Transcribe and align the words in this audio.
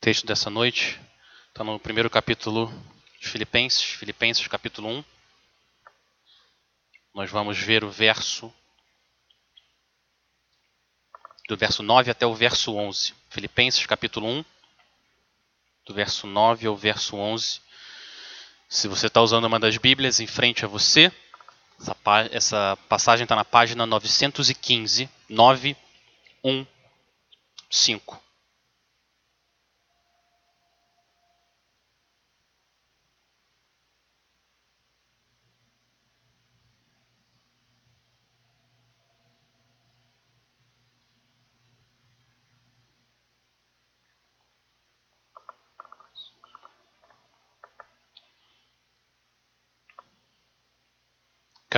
texto 0.00 0.26
dessa 0.26 0.48
noite 0.48 0.98
está 1.48 1.62
no 1.62 1.78
primeiro 1.78 2.08
capítulo 2.08 2.72
de 3.20 3.28
Filipenses, 3.28 3.82
Filipenses 3.82 4.48
capítulo 4.48 4.88
1. 4.88 5.04
Nós 7.12 7.30
vamos 7.30 7.58
ver 7.58 7.84
o 7.84 7.90
verso 7.90 8.50
do 11.46 11.54
verso 11.54 11.82
9 11.82 12.10
até 12.10 12.24
o 12.24 12.34
verso 12.34 12.74
11. 12.74 13.12
Filipenses 13.28 13.84
capítulo 13.84 14.26
1, 14.26 14.44
do 15.84 15.92
verso 15.92 16.26
9 16.26 16.66
ao 16.66 16.76
verso 16.76 17.16
11. 17.16 17.60
Se 18.70 18.88
você 18.88 19.08
está 19.08 19.20
usando 19.20 19.44
uma 19.44 19.60
das 19.60 19.76
Bíblias 19.76 20.18
em 20.18 20.26
frente 20.26 20.64
a 20.64 20.68
você, 20.68 21.12
essa, 21.78 21.96
essa 22.32 22.78
passagem 22.88 23.24
está 23.24 23.36
na 23.36 23.44
página 23.44 23.84
915, 23.84 25.10
9, 25.28 25.76
1, 26.42 26.66
5. 27.68 28.29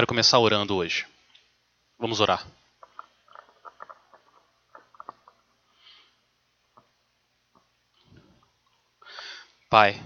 Quero 0.02 0.08
começar 0.08 0.40
orando 0.40 0.74
hoje. 0.74 1.06
Vamos 1.96 2.18
orar. 2.18 2.44
Pai, 9.70 10.02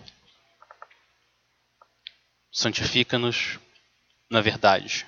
santifica-nos 2.53 3.59
na 4.29 4.43
verdade. 4.43 5.07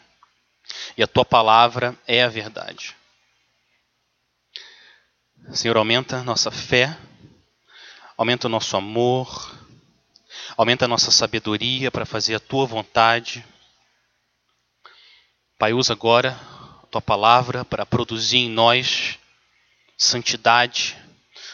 E 0.97 1.03
a 1.03 1.07
tua 1.07 1.23
palavra 1.23 1.95
é 2.07 2.23
a 2.23 2.29
verdade. 2.29 2.97
Senhor, 5.53 5.77
aumenta 5.77 6.25
nossa 6.25 6.51
fé, 6.51 6.97
aumenta 8.17 8.47
o 8.47 8.51
nosso 8.51 8.75
amor, 8.75 9.55
aumenta 10.57 10.87
a 10.87 10.89
nossa 10.89 11.11
sabedoria 11.11 11.91
para 11.91 12.07
fazer 12.07 12.37
a 12.37 12.41
tua 12.41 12.65
vontade 12.65 13.45
Pai, 15.59 15.73
usa 15.73 15.93
agora 15.93 16.39
tua 16.89 17.03
palavra 17.03 17.65
para 17.65 17.85
produzir 17.85 18.39
em 18.39 18.49
nós 18.49 19.19
santidade, 19.97 20.97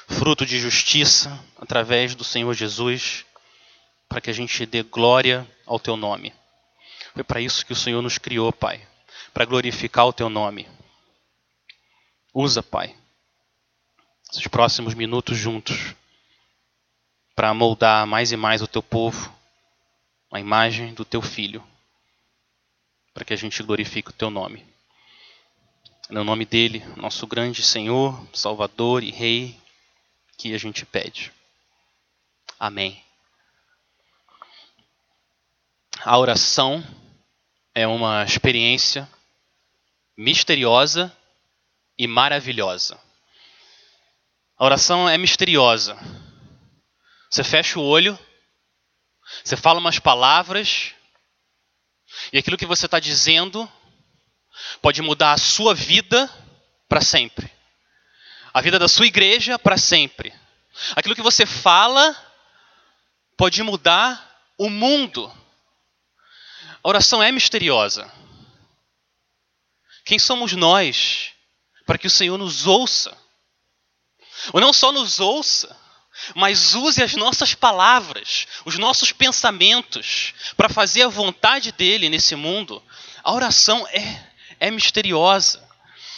fruto 0.07 0.45
de 0.45 0.61
justiça 0.61 1.43
através 1.57 2.15
do 2.15 2.23
Senhor 2.23 2.53
Jesus, 2.53 3.25
para 4.07 4.21
que 4.21 4.29
a 4.29 4.33
gente 4.35 4.67
dê 4.67 4.83
glória 4.83 5.51
ao 5.65 5.81
teu 5.81 5.97
nome. 5.97 6.35
Foi 7.15 7.25
para 7.25 7.41
isso 7.41 7.65
que 7.65 7.73
o 7.73 7.77
Senhor 7.77 8.03
nos 8.03 8.19
criou, 8.19 8.53
Pai, 8.53 8.87
para 9.33 9.47
glorificar 9.47 10.07
o 10.07 10.13
teu 10.13 10.29
nome. 10.29 10.69
Usa, 12.35 12.63
Pai, 12.63 12.95
esses 14.31 14.47
próximos 14.49 14.93
minutos 14.93 15.39
juntos 15.39 15.95
para 17.35 17.55
moldar 17.55 18.07
mais 18.07 18.33
e 18.33 18.37
mais 18.37 18.61
o 18.61 18.67
teu 18.69 18.83
povo, 18.83 19.35
a 20.31 20.39
imagem 20.39 20.93
do 20.93 21.07
teu 21.07 21.23
filho 21.23 21.65
para 23.15 23.25
que 23.25 23.33
a 23.33 23.37
gente 23.37 23.63
glorifique 23.63 24.11
o 24.11 24.13
teu 24.13 24.29
nome. 24.29 24.67
No 26.11 26.25
nome 26.25 26.45
dele, 26.45 26.85
nosso 26.97 27.27
grande 27.27 27.63
Senhor, 27.63 28.21
Salvador 28.35 29.05
e 29.05 29.11
Rei, 29.11 29.59
que 30.37 30.53
a 30.53 30.59
gente 30.59 30.85
pede. 30.85 31.33
Amém. 32.59 33.03
A 36.03 36.19
oração 36.19 36.85
é 37.75 37.87
uma 37.87 38.25
experiência 38.25 39.09
misteriosa 40.17 41.17
e 41.97 42.07
maravilhosa. 42.07 42.99
A 44.59 44.65
oração 44.65 45.09
é 45.09 45.17
misteriosa. 45.17 45.97
Você 47.31 47.43
fecha 47.43 47.79
o 47.79 47.83
olho, 47.83 48.19
você 49.43 49.57
fala 49.57 49.81
umas 49.81 49.99
palavras, 49.99 50.95
e 52.33 52.39
aquilo 52.39 52.57
que 52.57 52.67
você 52.67 52.87
está 52.87 52.99
dizendo 52.99 53.71
pode 54.81 55.03
mudar 55.03 55.33
a 55.33 55.39
sua 55.39 55.75
vida 55.75 56.31
para 56.89 57.01
sempre, 57.01 57.51
a 58.53 58.61
vida 58.61 58.79
da 58.79 58.89
sua 58.89 59.07
igreja 59.07 59.59
para 59.59 59.77
sempre. 59.77 60.33
Aquilo 60.97 61.15
que 61.15 61.23
você 61.23 61.47
fala 61.47 62.17
pode 63.37 63.63
mudar 63.63 64.43
o 64.59 64.69
mundo. 64.69 65.33
A 66.83 66.89
oração 66.89 67.23
é 67.23 67.33
misteriosa. 67.33 68.11
Quem 70.05 70.19
somos 70.19 70.53
nós 70.53 71.33
para 71.87 71.99
que 71.99 72.07
o 72.07 72.11
Senhor 72.11 72.37
nos 72.37 72.67
ouça? 72.67 73.17
Ou 74.53 74.61
não 74.61 74.73
só 74.73 74.93
nos 74.93 75.21
ouça, 75.21 75.77
mas 76.35 76.75
use 76.75 77.03
as 77.03 77.15
nossas 77.15 77.55
palavras, 77.55 78.47
os 78.65 78.79
nossos 78.79 79.13
pensamentos, 79.13 80.35
para 80.57 80.69
fazer 80.69 81.03
a 81.03 81.09
vontade 81.09 81.73
dele 81.73 82.09
nesse 82.09 82.35
mundo. 82.37 82.83
A 83.23 83.33
oração 83.33 83.87
é, 83.89 84.27
é 84.61 84.71
misteriosa, 84.71 85.63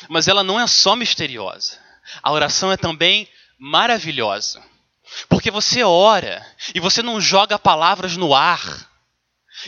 mas 0.08 0.28
ela 0.28 0.42
não 0.42 0.60
é 0.60 0.66
só 0.66 0.94
misteriosa. 0.94 1.78
A 2.22 2.30
oração 2.30 2.70
é 2.70 2.76
também 2.76 3.28
maravilhosa. 3.58 4.62
Porque 5.28 5.50
você 5.50 5.82
ora 5.82 6.44
e 6.74 6.80
você 6.80 7.02
não 7.02 7.20
joga 7.20 7.58
palavras 7.58 8.16
no 8.16 8.34
ar. 8.34 8.90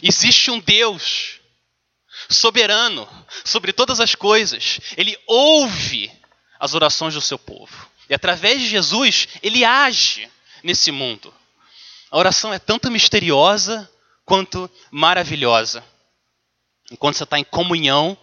Existe 0.03 0.51
um 0.51 0.59
Deus 0.59 1.41
soberano 2.29 3.09
sobre 3.45 3.73
todas 3.73 4.01
as 4.01 4.15
coisas. 4.15 4.81
Ele 4.97 5.19
ouve 5.27 6.13
as 6.59 6.75
orações 6.75 7.15
do 7.15 7.21
seu 7.21 7.39
povo. 7.39 7.89
E 8.09 8.15
através 8.15 8.61
de 8.61 8.69
Jesus, 8.69 9.29
ele 9.43 9.65
age 9.65 10.29
nesse 10.63 10.91
mundo. 10.91 11.33
A 12.11 12.19
oração 12.19 12.53
é 12.53 12.59
tanto 12.59 12.91
misteriosa 12.91 13.91
quanto 14.25 14.71
maravilhosa. 14.91 15.85
Enquanto 16.91 17.17
você 17.17 17.25
está 17.25 17.39
em 17.39 17.45
comunhão 17.45 18.17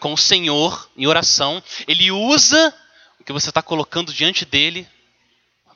com 0.00 0.12
o 0.12 0.18
Senhor, 0.18 0.90
em 0.96 1.06
oração, 1.06 1.62
ele 1.86 2.10
usa 2.10 2.74
o 3.20 3.24
que 3.24 3.32
você 3.32 3.50
está 3.50 3.62
colocando 3.62 4.12
diante 4.12 4.44
dele 4.44 4.88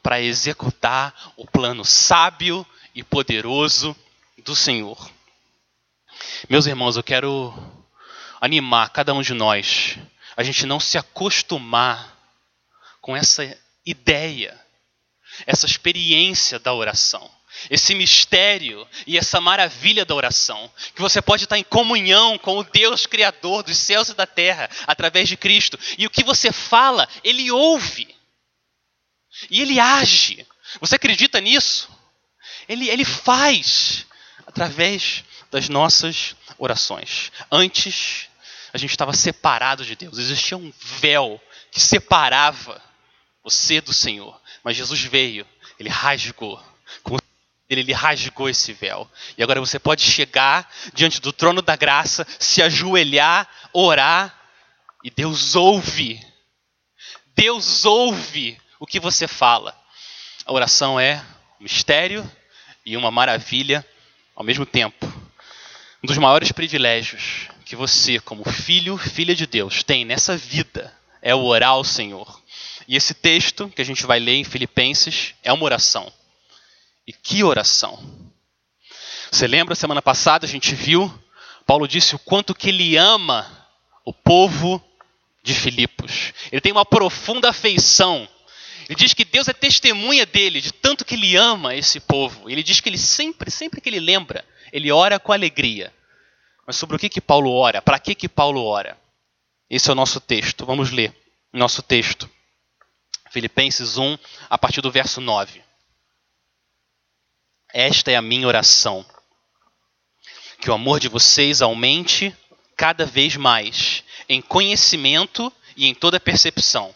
para 0.02 0.20
executar 0.20 1.32
o 1.36 1.46
plano 1.46 1.84
sábio 1.84 2.66
e 2.94 3.02
poderoso 3.02 3.94
do 4.44 4.56
Senhor. 4.56 5.10
Meus 6.48 6.66
irmãos, 6.66 6.96
eu 6.96 7.02
quero 7.02 7.52
animar 8.40 8.90
cada 8.90 9.12
um 9.12 9.20
de 9.20 9.34
nós 9.34 9.98
a 10.40 10.42
gente 10.42 10.64
não 10.64 10.80
se 10.80 10.96
acostumar 10.96 12.16
com 13.00 13.16
essa 13.16 13.56
ideia, 13.84 14.58
essa 15.46 15.66
experiência 15.66 16.58
da 16.58 16.72
oração, 16.74 17.30
esse 17.68 17.94
mistério 17.94 18.86
e 19.06 19.18
essa 19.18 19.40
maravilha 19.40 20.04
da 20.04 20.14
oração, 20.14 20.70
que 20.94 21.00
você 21.00 21.20
pode 21.20 21.44
estar 21.44 21.58
em 21.58 21.64
comunhão 21.64 22.38
com 22.38 22.58
o 22.58 22.64
Deus 22.64 23.06
Criador 23.06 23.62
dos 23.62 23.76
céus 23.76 24.08
e 24.08 24.14
da 24.14 24.26
terra 24.26 24.68
através 24.86 25.28
de 25.28 25.36
Cristo, 25.36 25.78
e 25.98 26.06
o 26.06 26.10
que 26.10 26.22
você 26.22 26.52
fala, 26.52 27.08
Ele 27.24 27.50
ouve, 27.50 28.14
e 29.50 29.60
Ele 29.60 29.80
age. 29.80 30.46
Você 30.80 30.96
acredita 30.96 31.40
nisso? 31.40 31.88
Ele, 32.68 32.88
ele 32.88 33.04
faz 33.04 34.06
através 34.46 35.24
das 35.50 35.68
nossas 35.68 36.36
orações. 36.56 37.32
Antes, 37.50 38.28
a 38.72 38.78
gente 38.78 38.90
estava 38.90 39.12
separado 39.12 39.84
de 39.84 39.96
Deus, 39.96 40.18
existia 40.18 40.56
um 40.56 40.72
véu 41.00 41.40
que 41.72 41.80
separava 41.80 42.80
você 43.42 43.80
do 43.80 43.92
Senhor. 43.92 44.40
Mas 44.62 44.76
Jesus 44.76 45.00
veio, 45.02 45.46
ele 45.78 45.88
rasgou. 45.88 46.62
Com 47.02 47.16
ele, 47.68 47.80
ele 47.82 47.92
rasgou 47.92 48.48
esse 48.48 48.72
véu. 48.72 49.08
E 49.36 49.42
agora 49.42 49.60
você 49.60 49.78
pode 49.78 50.02
chegar 50.02 50.70
diante 50.92 51.20
do 51.20 51.32
trono 51.32 51.62
da 51.62 51.76
graça, 51.76 52.26
se 52.38 52.62
ajoelhar, 52.62 53.48
orar, 53.72 54.36
e 55.02 55.10
Deus 55.10 55.54
ouve. 55.54 56.20
Deus 57.34 57.84
ouve 57.84 58.60
o 58.78 58.86
que 58.86 59.00
você 59.00 59.26
fala. 59.26 59.76
A 60.44 60.52
oração 60.52 60.98
é 60.98 61.24
um 61.58 61.62
mistério 61.62 62.30
e 62.84 62.96
uma 62.96 63.10
maravilha 63.10 63.86
ao 64.34 64.44
mesmo 64.44 64.66
tempo. 64.66 65.06
Um 66.02 66.06
dos 66.06 66.18
maiores 66.18 66.50
privilégios 66.52 67.48
que 67.64 67.76
você, 67.76 68.18
como 68.18 68.42
filho, 68.50 68.98
filha 68.98 69.34
de 69.34 69.46
Deus, 69.46 69.82
tem 69.82 70.04
nessa 70.04 70.36
vida 70.36 70.92
é 71.22 71.34
orar 71.34 71.70
ao 71.70 71.84
Senhor. 71.84 72.40
E 72.90 72.96
esse 72.96 73.14
texto 73.14 73.68
que 73.68 73.80
a 73.80 73.84
gente 73.84 74.04
vai 74.04 74.18
ler 74.18 74.34
em 74.34 74.42
Filipenses 74.42 75.36
é 75.44 75.52
uma 75.52 75.62
oração. 75.62 76.12
E 77.06 77.12
que 77.12 77.44
oração! 77.44 77.96
Você 79.30 79.46
lembra, 79.46 79.76
semana 79.76 80.02
passada 80.02 80.44
a 80.44 80.48
gente 80.48 80.74
viu, 80.74 81.08
Paulo 81.64 81.86
disse 81.86 82.16
o 82.16 82.18
quanto 82.18 82.52
que 82.52 82.70
ele 82.70 82.96
ama 82.96 83.64
o 84.04 84.12
povo 84.12 84.84
de 85.40 85.54
Filipos. 85.54 86.32
Ele 86.50 86.60
tem 86.60 86.72
uma 86.72 86.84
profunda 86.84 87.50
afeição. 87.50 88.28
Ele 88.88 88.96
diz 88.96 89.14
que 89.14 89.24
Deus 89.24 89.46
é 89.46 89.52
testemunha 89.52 90.26
dele, 90.26 90.60
de 90.60 90.72
tanto 90.72 91.04
que 91.04 91.14
ele 91.14 91.36
ama 91.36 91.76
esse 91.76 92.00
povo. 92.00 92.50
Ele 92.50 92.60
diz 92.60 92.80
que 92.80 92.88
ele 92.88 92.98
sempre, 92.98 93.52
sempre 93.52 93.80
que 93.80 93.88
ele 93.88 94.00
lembra, 94.00 94.44
ele 94.72 94.90
ora 94.90 95.20
com 95.20 95.32
alegria. 95.32 95.94
Mas 96.66 96.74
sobre 96.74 96.96
o 96.96 96.98
que 96.98 97.08
que 97.08 97.20
Paulo 97.20 97.52
ora? 97.52 97.80
Para 97.80 98.00
que 98.00 98.16
que 98.16 98.28
Paulo 98.28 98.64
ora? 98.64 98.98
Esse 99.70 99.90
é 99.90 99.92
o 99.92 99.94
nosso 99.94 100.18
texto. 100.18 100.66
Vamos 100.66 100.90
ler 100.90 101.14
nosso 101.52 101.84
texto. 101.84 102.28
Filipenses 103.30 103.96
1, 103.96 104.18
a 104.50 104.58
partir 104.58 104.80
do 104.80 104.90
verso 104.90 105.20
9. 105.20 105.62
Esta 107.72 108.10
é 108.10 108.16
a 108.16 108.22
minha 108.22 108.46
oração. 108.46 109.06
Que 110.60 110.68
o 110.68 110.74
amor 110.74 110.98
de 110.98 111.08
vocês 111.08 111.62
aumente 111.62 112.36
cada 112.76 113.06
vez 113.06 113.36
mais 113.36 114.02
em 114.28 114.42
conhecimento 114.42 115.52
e 115.76 115.86
em 115.86 115.94
toda 115.94 116.18
percepção, 116.18 116.92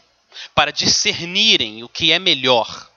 para 0.54 0.72
discernirem 0.72 1.84
o 1.84 1.88
que 1.88 2.10
é 2.10 2.18
melhor, 2.18 2.90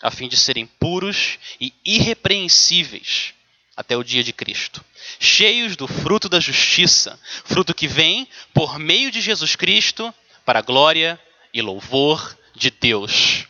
a 0.00 0.10
fim 0.10 0.26
de 0.26 0.36
serem 0.36 0.66
puros 0.66 1.38
e 1.60 1.74
irrepreensíveis 1.84 3.34
até 3.76 3.96
o 3.96 4.02
dia 4.02 4.24
de 4.24 4.32
Cristo, 4.32 4.82
cheios 5.20 5.76
do 5.76 5.86
fruto 5.86 6.28
da 6.28 6.40
justiça, 6.40 7.20
fruto 7.44 7.74
que 7.74 7.86
vem 7.86 8.26
por 8.54 8.78
meio 8.78 9.10
de 9.10 9.20
Jesus 9.20 9.56
Cristo 9.56 10.12
para 10.44 10.62
glória 10.62 11.20
e 11.52 11.60
louvor 11.60 12.36
de 12.54 12.70
Deus. 12.70 13.46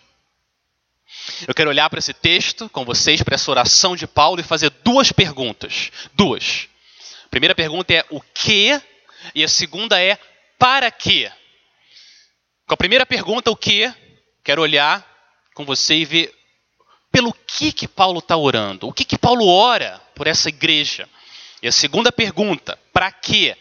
Eu 1.46 1.54
quero 1.54 1.70
olhar 1.70 1.88
para 1.88 1.98
esse 1.98 2.12
texto 2.12 2.68
com 2.68 2.84
vocês, 2.84 3.22
para 3.22 3.34
essa 3.34 3.50
oração 3.50 3.94
de 3.94 4.06
Paulo 4.06 4.40
e 4.40 4.44
fazer 4.44 4.70
duas 4.84 5.12
perguntas. 5.12 5.90
Duas. 6.14 6.68
A 7.24 7.28
primeira 7.28 7.54
pergunta 7.54 7.92
é 7.92 8.04
o 8.10 8.20
que 8.20 8.80
e 9.34 9.44
a 9.44 9.48
segunda 9.48 10.00
é 10.00 10.18
para 10.58 10.90
quê? 10.90 11.30
Com 12.66 12.74
a 12.74 12.76
primeira 12.76 13.06
pergunta, 13.06 13.50
o 13.50 13.56
que? 13.56 13.92
Quero 14.42 14.62
olhar 14.62 15.06
com 15.54 15.64
você 15.64 15.94
e 15.94 16.04
ver 16.04 16.34
pelo 17.10 17.32
que 17.32 17.72
que 17.72 17.86
Paulo 17.86 18.18
está 18.18 18.36
orando. 18.36 18.88
O 18.88 18.92
que 18.92 19.04
que 19.04 19.18
Paulo 19.18 19.46
ora 19.46 20.00
por 20.14 20.26
essa 20.26 20.48
igreja? 20.48 21.08
E 21.62 21.68
a 21.68 21.72
segunda 21.72 22.10
pergunta, 22.10 22.78
para 22.92 23.12
quê? 23.12 23.56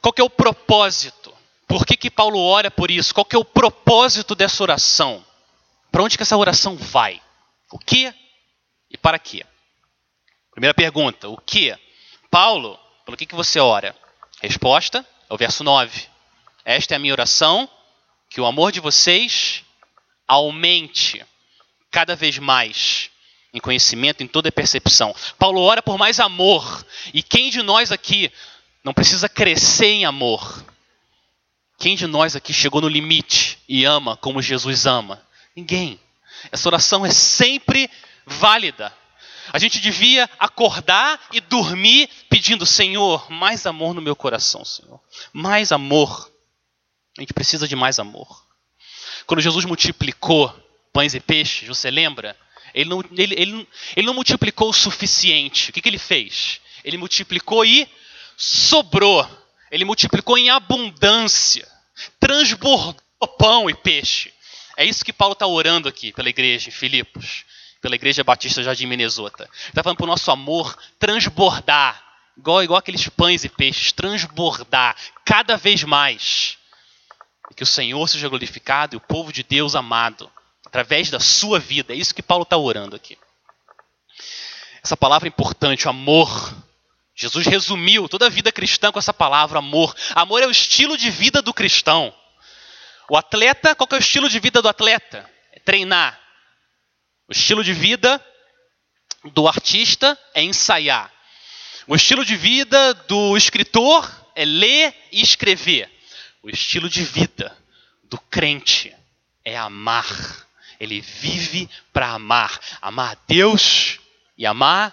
Qual 0.00 0.12
que 0.12 0.20
é 0.20 0.24
o 0.24 0.28
propósito? 0.28 1.23
Por 1.66 1.86
que, 1.86 1.96
que 1.96 2.10
Paulo 2.10 2.38
ora 2.38 2.70
por 2.70 2.90
isso? 2.90 3.14
Qual 3.14 3.24
que 3.24 3.36
é 3.36 3.38
o 3.38 3.44
propósito 3.44 4.34
dessa 4.34 4.62
oração? 4.62 5.24
Para 5.90 6.02
onde 6.02 6.16
que 6.16 6.22
essa 6.22 6.36
oração 6.36 6.76
vai? 6.76 7.20
O 7.70 7.78
que 7.78 8.12
e 8.90 8.96
para 8.96 9.18
quê? 9.18 9.44
Primeira 10.50 10.74
pergunta, 10.74 11.28
o 11.28 11.36
que? 11.36 11.76
Paulo, 12.30 12.78
pelo 13.04 13.16
que, 13.16 13.26
que 13.26 13.34
você 13.34 13.58
ora? 13.58 13.96
Resposta 14.40 15.04
é 15.28 15.34
o 15.34 15.36
verso 15.36 15.64
9. 15.64 16.06
Esta 16.64 16.94
é 16.94 16.96
a 16.96 16.98
minha 16.98 17.12
oração, 17.12 17.68
que 18.30 18.40
o 18.40 18.46
amor 18.46 18.72
de 18.72 18.80
vocês 18.80 19.64
aumente 20.26 21.24
cada 21.90 22.16
vez 22.16 22.38
mais 22.38 23.10
em 23.52 23.60
conhecimento, 23.60 24.22
em 24.22 24.26
toda 24.26 24.50
percepção. 24.50 25.14
Paulo 25.38 25.60
ora 25.60 25.80
por 25.80 25.96
mais 25.96 26.18
amor. 26.18 26.84
E 27.12 27.22
quem 27.22 27.50
de 27.50 27.62
nós 27.62 27.92
aqui 27.92 28.32
não 28.82 28.92
precisa 28.92 29.28
crescer 29.28 29.86
em 29.86 30.04
amor? 30.04 30.64
Quem 31.84 31.96
de 31.96 32.06
nós 32.06 32.34
aqui 32.34 32.50
chegou 32.50 32.80
no 32.80 32.88
limite 32.88 33.58
e 33.68 33.84
ama 33.84 34.16
como 34.16 34.40
Jesus 34.40 34.86
ama? 34.86 35.22
Ninguém. 35.54 36.00
Essa 36.50 36.66
oração 36.66 37.04
é 37.04 37.10
sempre 37.10 37.90
válida. 38.24 38.90
A 39.52 39.58
gente 39.58 39.78
devia 39.78 40.30
acordar 40.38 41.20
e 41.30 41.42
dormir 41.42 42.08
pedindo: 42.30 42.64
Senhor, 42.64 43.30
mais 43.30 43.66
amor 43.66 43.92
no 43.92 44.00
meu 44.00 44.16
coração, 44.16 44.64
Senhor. 44.64 44.98
Mais 45.30 45.72
amor. 45.72 46.32
A 47.18 47.20
gente 47.20 47.34
precisa 47.34 47.68
de 47.68 47.76
mais 47.76 47.98
amor. 47.98 48.46
Quando 49.26 49.42
Jesus 49.42 49.66
multiplicou 49.66 50.58
pães 50.90 51.12
e 51.12 51.20
peixes, 51.20 51.68
você 51.68 51.90
lembra? 51.90 52.34
Ele 52.72 52.88
não, 52.88 53.04
ele, 53.14 53.34
ele, 53.34 53.68
ele 53.94 54.06
não 54.06 54.14
multiplicou 54.14 54.70
o 54.70 54.72
suficiente. 54.72 55.68
O 55.68 55.72
que, 55.74 55.82
que 55.82 55.88
ele 55.90 55.98
fez? 55.98 56.62
Ele 56.82 56.96
multiplicou 56.96 57.62
e 57.62 57.86
sobrou. 58.38 59.28
Ele 59.70 59.84
multiplicou 59.84 60.38
em 60.38 60.48
abundância 60.48 61.73
transbordou 62.24 62.96
pão 63.38 63.68
e 63.68 63.74
peixe. 63.74 64.32
É 64.78 64.84
isso 64.84 65.04
que 65.04 65.12
Paulo 65.12 65.34
está 65.34 65.46
orando 65.46 65.90
aqui 65.90 66.10
pela 66.10 66.30
igreja 66.30 66.70
em 66.70 66.72
Filipos, 66.72 67.44
pela 67.82 67.94
igreja 67.94 68.24
batista 68.24 68.62
Jardim 68.62 68.86
Minnesota. 68.86 69.48
Está 69.68 69.82
falando 69.82 69.98
para 69.98 70.04
o 70.04 70.08
nosso 70.08 70.30
amor 70.30 70.74
transbordar, 70.98 72.02
igual, 72.36 72.64
igual 72.64 72.78
aqueles 72.78 73.06
pães 73.10 73.44
e 73.44 73.48
peixes, 73.50 73.92
transbordar 73.92 74.96
cada 75.22 75.58
vez 75.58 75.84
mais. 75.84 76.56
E 77.50 77.54
que 77.54 77.62
o 77.62 77.66
Senhor 77.66 78.08
seja 78.08 78.26
glorificado 78.26 78.94
e 78.94 78.96
o 78.96 79.00
povo 79.00 79.30
de 79.30 79.42
Deus 79.42 79.74
amado, 79.74 80.30
através 80.64 81.10
da 81.10 81.20
sua 81.20 81.60
vida. 81.60 81.92
É 81.92 81.96
isso 81.96 82.14
que 82.14 82.22
Paulo 82.22 82.44
está 82.44 82.56
orando 82.56 82.96
aqui. 82.96 83.18
Essa 84.82 84.96
palavra 84.96 85.28
é 85.28 85.30
importante, 85.30 85.86
o 85.86 85.90
amor 85.90 86.56
Jesus 87.14 87.46
resumiu 87.46 88.08
toda 88.08 88.26
a 88.26 88.30
vida 88.30 88.50
cristã 88.50 88.90
com 88.90 88.98
essa 88.98 89.14
palavra 89.14 89.60
amor. 89.60 89.94
Amor 90.14 90.42
é 90.42 90.46
o 90.46 90.50
estilo 90.50 90.96
de 90.96 91.10
vida 91.10 91.40
do 91.40 91.54
cristão. 91.54 92.14
O 93.08 93.16
atleta, 93.16 93.74
qual 93.74 93.88
é 93.92 93.94
o 93.94 93.98
estilo 93.98 94.28
de 94.28 94.40
vida 94.40 94.60
do 94.60 94.68
atleta? 94.68 95.30
É 95.52 95.60
treinar. 95.60 96.20
O 97.28 97.32
estilo 97.32 97.62
de 97.62 97.72
vida 97.72 98.24
do 99.32 99.46
artista 99.46 100.18
é 100.34 100.42
ensaiar. 100.42 101.12
O 101.86 101.94
estilo 101.94 102.24
de 102.24 102.34
vida 102.34 102.94
do 102.94 103.36
escritor 103.36 104.10
é 104.34 104.44
ler 104.44 104.94
e 105.12 105.20
escrever. 105.20 105.90
O 106.42 106.50
estilo 106.50 106.88
de 106.88 107.04
vida 107.04 107.56
do 108.04 108.18
crente 108.18 108.94
é 109.44 109.56
amar. 109.56 110.46
Ele 110.80 111.00
vive 111.00 111.68
para 111.92 112.10
amar. 112.10 112.58
Amar 112.82 113.12
a 113.12 113.18
Deus 113.28 114.00
e 114.36 114.44
amar 114.44 114.92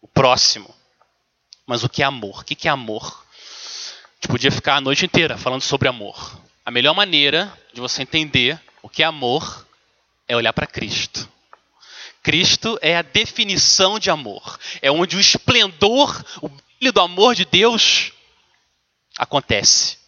o 0.00 0.08
próximo. 0.08 0.77
Mas 1.68 1.84
o 1.84 1.88
que 1.88 2.02
é 2.02 2.06
amor? 2.06 2.40
O 2.40 2.44
que 2.44 2.66
é 2.66 2.70
amor? 2.70 3.04
A 3.04 4.14
gente 4.14 4.28
podia 4.28 4.50
ficar 4.50 4.76
a 4.76 4.80
noite 4.80 5.04
inteira 5.04 5.36
falando 5.36 5.60
sobre 5.60 5.86
amor. 5.86 6.40
A 6.64 6.70
melhor 6.70 6.94
maneira 6.94 7.52
de 7.74 7.80
você 7.80 8.00
entender 8.00 8.58
o 8.80 8.88
que 8.88 9.02
é 9.02 9.06
amor 9.06 9.66
é 10.26 10.34
olhar 10.34 10.54
para 10.54 10.66
Cristo. 10.66 11.28
Cristo 12.22 12.78
é 12.80 12.96
a 12.96 13.02
definição 13.02 13.98
de 13.98 14.08
amor. 14.08 14.58
É 14.80 14.90
onde 14.90 15.14
o 15.14 15.20
esplendor, 15.20 16.24
o 16.40 16.48
brilho 16.48 16.90
do 16.90 17.02
amor 17.02 17.34
de 17.34 17.44
Deus 17.44 18.12
acontece. 19.18 19.98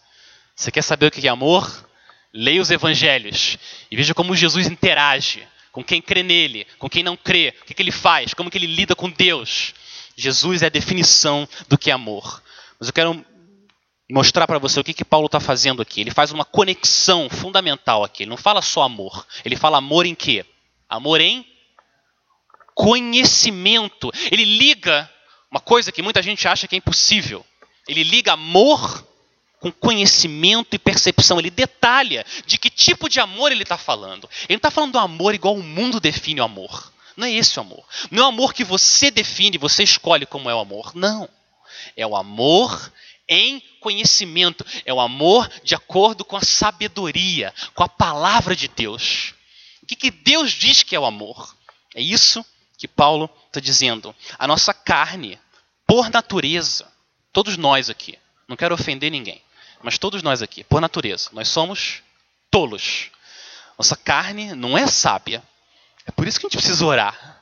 Você 0.57 0.71
quer 0.71 0.83
saber 0.83 1.09
o 1.09 1.11
que 1.11 1.29
é 1.29 1.31
amor? 1.31 1.87
Leia 2.33 2.63
os 2.63 2.71
evangelhos 2.71 3.59
e 3.91 3.97
veja 3.97 4.15
como 4.15 4.35
Jesus 4.35 4.67
interage 4.67 5.47
com 5.73 5.85
quem 5.85 6.01
crê 6.01 6.23
nele, 6.23 6.67
com 6.79 6.89
quem 6.89 7.03
não 7.03 7.17
crê, 7.17 7.55
o 7.63 7.65
que 7.67 7.81
ele 7.81 7.93
faz, 7.93 8.35
como 8.35 8.51
que 8.51 8.59
ele 8.59 8.67
lida 8.67 8.97
com 8.97 9.11
Deus. 9.11 9.75
Jesus 10.21 10.63
é 10.63 10.67
a 10.67 10.71
definição 10.71 11.49
do 11.69 11.79
que 11.79 11.91
é 11.91 11.95
amor. 11.95 12.43
Mas 12.79 12.89
eu 12.89 12.93
quero 12.93 13.25
mostrar 14.11 14.47
para 14.47 14.59
você 14.59 14.81
o 14.81 14.85
que, 14.85 14.95
que 14.95 15.05
Paulo 15.05 15.27
está 15.27 15.41
fazendo 15.41 15.81
aqui. 15.81 16.01
Ele 16.01 16.11
faz 16.11 16.33
uma 16.33 16.45
conexão 16.45 17.29
fundamental 17.31 18.05
aqui. 18.05 18.25
Ele 18.25 18.31
não 18.31 18.37
fala 18.37 18.61
só 18.61 18.83
amor. 18.83 19.27
Ele 19.45 19.57
fala 19.57 19.79
amor 19.79 20.07
em 20.07 20.15
quê? 20.15 20.45
Amor 20.89 21.21
em 21.21 21.47
conhecimento. 22.75 24.11
Ele 24.31 24.45
liga 24.45 25.09
uma 25.51 25.61
coisa 25.61 25.93
que 25.93 26.03
muita 26.03 26.23
gente 26.23 26.47
acha 26.49 26.67
que 26.67 26.75
é 26.75 26.79
impossível. 26.79 27.45
Ele 27.89 28.03
liga 28.03 28.33
amor 28.33 29.07
com 29.61 29.71
conhecimento 29.71 30.75
e 30.75 30.79
percepção. 30.79 31.39
Ele 31.39 31.51
detalha 31.51 32.25
de 32.47 32.59
que 32.59 32.71
tipo 32.71 33.09
de 33.09 33.21
amor 33.21 33.53
ele 33.53 33.63
está 33.63 33.77
falando. 33.77 34.29
Ele 34.49 34.55
não 34.55 34.57
está 34.57 34.71
falando 34.71 34.93
do 34.93 34.99
amor 34.99 35.35
igual 35.35 35.55
o 35.55 35.63
mundo 35.63 36.01
define 36.01 36.41
o 36.41 36.45
amor. 36.45 36.93
Não 37.21 37.27
é 37.27 37.33
esse 37.33 37.59
o 37.59 37.61
amor. 37.61 37.85
Não 38.11 38.23
é 38.23 38.27
o 38.27 38.29
amor 38.31 38.55
que 38.55 38.65
você 38.65 39.11
define, 39.11 39.59
você 39.59 39.83
escolhe 39.83 40.25
como 40.25 40.49
é 40.49 40.55
o 40.55 40.59
amor. 40.59 40.97
Não. 40.97 41.29
É 41.95 42.07
o 42.07 42.17
amor 42.17 42.91
em 43.29 43.63
conhecimento. 43.79 44.65
É 44.87 44.93
o 44.93 44.99
amor 44.99 45.47
de 45.63 45.75
acordo 45.75 46.25
com 46.25 46.35
a 46.35 46.41
sabedoria, 46.41 47.53
com 47.75 47.85
a 47.85 47.89
palavra 47.89 48.57
de 48.57 48.69
Deus. 48.69 49.35
O 49.83 49.87
que, 49.87 49.95
que 49.95 50.11
Deus 50.11 50.53
diz 50.53 50.83
que 50.83 50.97
é 50.97 51.01
o 51.01 51.05
amor? 51.05 51.55
É 51.95 52.01
isso 52.01 52.43
que 52.79 52.89
Paulo 52.89 53.29
está 53.49 53.61
dizendo. 53.61 54.17
A 54.39 54.47
nossa 54.47 54.73
carne, 54.73 55.39
por 55.87 56.09
natureza, 56.09 56.91
todos 57.35 57.59
nós 57.59 57.91
aqui, 57.91 58.19
não 58.49 58.57
quero 58.57 58.75
ofender 58.75 59.11
ninguém, 59.11 59.43
mas 59.83 59.99
todos 59.99 60.23
nós 60.23 60.41
aqui, 60.41 60.65
por 60.65 60.81
natureza, 60.81 61.29
nós 61.35 61.49
somos 61.49 62.03
tolos. 62.51 63.11
Nossa 63.77 63.97
carne 63.97 64.55
não 64.55 64.79
é 64.79 64.87
sábia, 64.87 65.43
é 66.11 66.13
por 66.13 66.27
isso 66.27 66.41
que 66.41 66.47
a 66.47 66.49
gente 66.49 66.59
precisa 66.59 66.85
orar. 66.85 67.41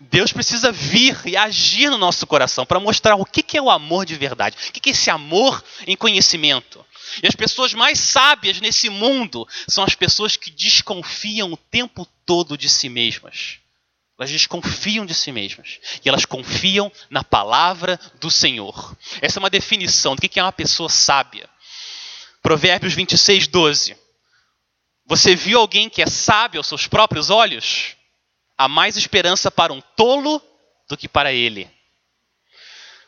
Deus 0.00 0.32
precisa 0.32 0.70
vir 0.70 1.18
e 1.26 1.36
agir 1.36 1.90
no 1.90 1.98
nosso 1.98 2.26
coração 2.26 2.64
para 2.64 2.78
mostrar 2.78 3.16
o 3.16 3.24
que 3.24 3.56
é 3.56 3.62
o 3.62 3.70
amor 3.70 4.06
de 4.06 4.14
verdade, 4.14 4.56
o 4.68 4.72
que 4.72 4.90
é 4.90 4.92
esse 4.92 5.10
amor 5.10 5.62
em 5.86 5.96
conhecimento. 5.96 6.84
E 7.22 7.26
as 7.26 7.34
pessoas 7.34 7.72
mais 7.74 7.98
sábias 7.98 8.60
nesse 8.60 8.88
mundo 8.88 9.46
são 9.66 9.82
as 9.82 9.94
pessoas 9.94 10.36
que 10.36 10.50
desconfiam 10.50 11.52
o 11.52 11.56
tempo 11.56 12.06
todo 12.24 12.56
de 12.56 12.68
si 12.68 12.88
mesmas. 12.88 13.58
Elas 14.18 14.30
desconfiam 14.30 15.04
de 15.04 15.14
si 15.14 15.30
mesmas. 15.30 15.78
E 16.04 16.08
elas 16.08 16.24
confiam 16.24 16.90
na 17.10 17.22
palavra 17.24 17.98
do 18.20 18.30
Senhor. 18.30 18.96
Essa 19.20 19.38
é 19.38 19.40
uma 19.40 19.50
definição 19.50 20.14
do 20.14 20.20
que 20.20 20.38
é 20.38 20.42
uma 20.42 20.52
pessoa 20.52 20.88
sábia. 20.88 21.48
Provérbios 22.42 22.94
26, 22.94 23.48
12. 23.48 23.96
Você 25.06 25.36
viu 25.36 25.60
alguém 25.60 25.88
que 25.88 26.02
é 26.02 26.06
sábio 26.06 26.58
aos 26.58 26.66
seus 26.66 26.86
próprios 26.86 27.30
olhos? 27.30 27.95
Há 28.58 28.68
mais 28.68 28.96
esperança 28.96 29.50
para 29.50 29.72
um 29.72 29.80
tolo 29.96 30.42
do 30.88 30.96
que 30.96 31.08
para 31.08 31.32
ele. 31.32 31.70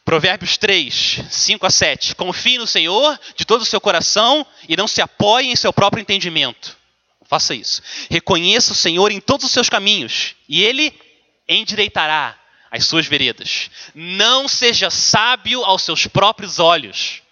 Provérbios 0.04 0.56
3, 0.56 1.20
5 1.30 1.66
a 1.66 1.70
7. 1.70 2.14
Confie 2.14 2.58
no 2.58 2.66
Senhor 2.66 3.18
de 3.36 3.44
todo 3.44 3.62
o 3.62 3.66
seu 3.66 3.80
coração 3.80 4.46
e 4.68 4.76
não 4.76 4.88
se 4.88 5.02
apoie 5.02 5.48
em 5.48 5.56
seu 5.56 5.72
próprio 5.72 6.00
entendimento. 6.00 6.76
Faça 7.24 7.54
isso. 7.54 7.82
Reconheça 8.08 8.72
o 8.72 8.76
Senhor 8.76 9.12
em 9.12 9.20
todos 9.20 9.44
os 9.44 9.52
seus 9.52 9.68
caminhos 9.68 10.34
e 10.48 10.64
ele 10.64 10.98
endireitará 11.46 12.38
as 12.70 12.86
suas 12.86 13.06
veredas. 13.06 13.70
Não 13.94 14.48
seja 14.48 14.90
sábio 14.90 15.64
aos 15.64 15.82
seus 15.82 16.06
próprios 16.06 16.58
olhos. 16.58 17.22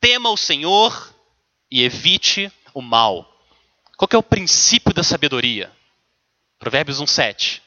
Tema 0.00 0.30
o 0.30 0.36
Senhor 0.36 1.14
e 1.70 1.82
evite 1.82 2.50
o 2.72 2.80
mal. 2.80 3.28
Qual 3.96 4.08
é 4.12 4.16
o 4.16 4.22
princípio 4.22 4.94
da 4.94 5.02
sabedoria? 5.02 5.72
Provérbios 6.58 7.00
1, 7.00 7.06
7 7.06 7.62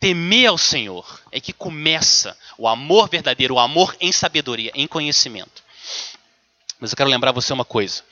temer 0.00 0.48
ao 0.48 0.56
Senhor 0.56 1.20
é 1.30 1.38
que 1.38 1.52
começa 1.52 2.36
o 2.56 2.66
amor 2.66 3.10
verdadeiro, 3.10 3.54
o 3.54 3.58
amor 3.58 3.94
em 4.00 4.10
sabedoria, 4.10 4.72
em 4.74 4.86
conhecimento. 4.86 5.62
Mas 6.80 6.90
eu 6.90 6.96
quero 6.96 7.10
lembrar 7.10 7.32
você 7.32 7.52
uma 7.52 7.66
coisa. 7.66 8.02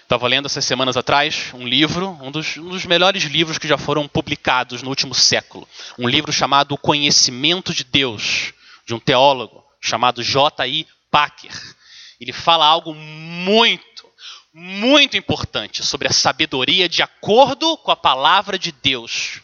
Estava 0.00 0.28
lendo 0.28 0.46
essas 0.46 0.64
semanas 0.64 0.96
atrás 0.96 1.46
um 1.54 1.66
livro, 1.66 2.16
um 2.22 2.30
dos, 2.30 2.56
um 2.56 2.68
dos, 2.68 2.86
melhores 2.86 3.24
livros 3.24 3.58
que 3.58 3.66
já 3.66 3.76
foram 3.76 4.06
publicados 4.06 4.82
no 4.82 4.90
último 4.90 5.14
século. 5.14 5.66
Um 5.98 6.06
livro 6.06 6.32
chamado 6.32 6.72
O 6.72 6.78
Conhecimento 6.78 7.74
de 7.74 7.82
Deus, 7.82 8.52
de 8.86 8.94
um 8.94 9.00
teólogo 9.00 9.64
chamado 9.80 10.22
J.I. 10.22 10.86
Packer. 11.10 11.52
Ele 12.20 12.32
fala 12.32 12.64
algo 12.64 12.94
muito, 12.94 14.06
muito 14.54 15.16
importante 15.16 15.84
sobre 15.84 16.06
a 16.06 16.12
sabedoria 16.12 16.88
de 16.88 17.02
acordo 17.02 17.76
com 17.78 17.90
a 17.90 17.96
palavra 17.96 18.56
de 18.56 18.70
Deus. 18.70 19.40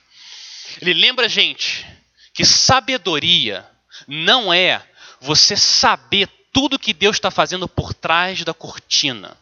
Ele 0.81 0.95
lembra 0.95 1.27
a 1.27 1.29
gente 1.29 1.85
que 2.33 2.45
sabedoria 2.45 3.69
não 4.07 4.55
é 4.55 4.81
você 5.21 5.57
saber 5.57 6.29
tudo 6.53 6.79
que 6.79 6.95
Deus 6.95 7.17
está 7.17 7.31
fazendo 7.31 7.69
por 7.69 7.93
trás 7.93 8.45
da 8.45 8.55
cortina. 8.55 9.37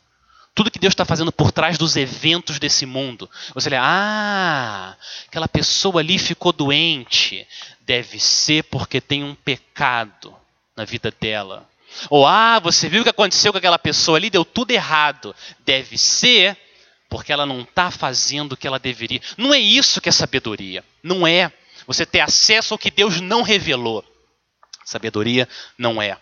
Tudo 0.54 0.70
que 0.70 0.78
Deus 0.78 0.92
está 0.92 1.04
fazendo 1.04 1.30
por 1.30 1.52
trás 1.52 1.78
dos 1.78 1.96
eventos 1.96 2.58
desse 2.58 2.84
mundo. 2.84 3.30
Você 3.54 3.70
lê, 3.70 3.76
ah, 3.78 4.96
aquela 5.28 5.46
pessoa 5.46 6.00
ali 6.00 6.18
ficou 6.18 6.52
doente. 6.52 7.46
Deve 7.82 8.18
ser 8.18 8.64
porque 8.64 9.00
tem 9.00 9.22
um 9.22 9.34
pecado 9.34 10.34
na 10.74 10.84
vida 10.84 11.14
dela. 11.20 11.68
Ou, 12.10 12.26
ah, 12.26 12.58
você 12.58 12.88
viu 12.88 13.00
o 13.00 13.04
que 13.04 13.10
aconteceu 13.10 13.52
com 13.52 13.58
aquela 13.58 13.78
pessoa 13.78 14.18
ali? 14.18 14.30
Deu 14.30 14.44
tudo 14.44 14.70
errado. 14.70 15.34
Deve 15.60 15.96
ser 15.98 16.56
porque 17.08 17.32
ela 17.32 17.46
não 17.46 17.62
está 17.62 17.90
fazendo 17.90 18.52
o 18.52 18.56
que 18.56 18.66
ela 18.66 18.78
deveria. 18.78 19.20
Não 19.36 19.52
é 19.52 19.58
isso 19.58 20.00
que 20.00 20.08
é 20.08 20.12
sabedoria. 20.12 20.84
Não 21.02 21.26
é. 21.26 21.50
Você 21.86 22.04
ter 22.04 22.20
acesso 22.20 22.74
ao 22.74 22.78
que 22.78 22.90
Deus 22.90 23.20
não 23.20 23.42
revelou. 23.42 24.04
Sabedoria 24.84 25.48
não 25.76 26.00
é. 26.00 26.18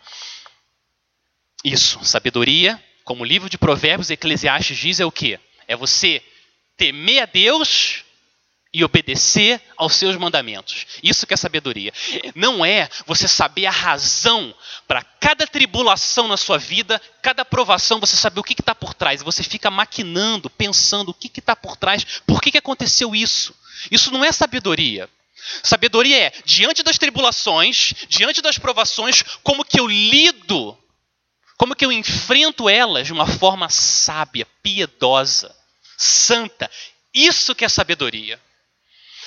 Isso. 1.64 2.04
Sabedoria, 2.04 2.82
como 3.04 3.22
o 3.22 3.26
livro 3.26 3.50
de 3.50 3.58
Provérbios 3.58 4.10
e 4.10 4.14
Eclesiastes 4.14 4.78
diz, 4.78 5.00
é 5.00 5.04
o 5.04 5.10
quê? 5.10 5.40
É 5.66 5.74
você 5.74 6.22
temer 6.76 7.22
a 7.22 7.26
Deus 7.26 8.04
e 8.76 8.84
obedecer 8.84 9.58
aos 9.74 9.94
seus 9.94 10.16
mandamentos. 10.16 10.86
Isso 11.02 11.26
que 11.26 11.32
é 11.32 11.36
sabedoria. 11.36 11.94
Não 12.34 12.62
é 12.62 12.90
você 13.06 13.26
saber 13.26 13.64
a 13.64 13.70
razão 13.70 14.54
para 14.86 15.02
cada 15.02 15.46
tribulação 15.46 16.28
na 16.28 16.36
sua 16.36 16.58
vida, 16.58 17.00
cada 17.22 17.42
provação, 17.42 17.98
você 17.98 18.16
saber 18.16 18.38
o 18.38 18.44
que 18.44 18.52
está 18.52 18.74
por 18.74 18.92
trás. 18.92 19.22
Você 19.22 19.42
fica 19.42 19.70
maquinando, 19.70 20.50
pensando 20.50 21.08
o 21.08 21.14
que 21.14 21.30
está 21.38 21.56
por 21.56 21.74
trás, 21.74 22.04
por 22.26 22.38
que, 22.38 22.50
que 22.50 22.58
aconteceu 22.58 23.16
isso. 23.16 23.54
Isso 23.90 24.10
não 24.10 24.22
é 24.22 24.30
sabedoria. 24.30 25.08
Sabedoria 25.62 26.24
é, 26.24 26.32
diante 26.44 26.82
das 26.82 26.98
tribulações, 26.98 27.94
diante 28.10 28.42
das 28.42 28.58
provações, 28.58 29.22
como 29.42 29.64
que 29.64 29.80
eu 29.80 29.86
lido, 29.86 30.76
como 31.56 31.74
que 31.74 31.86
eu 31.86 31.90
enfrento 31.90 32.68
elas 32.68 33.06
de 33.06 33.14
uma 33.14 33.26
forma 33.26 33.70
sábia, 33.70 34.46
piedosa, 34.62 35.56
santa. 35.96 36.70
Isso 37.14 37.54
que 37.54 37.64
é 37.64 37.70
sabedoria. 37.70 38.38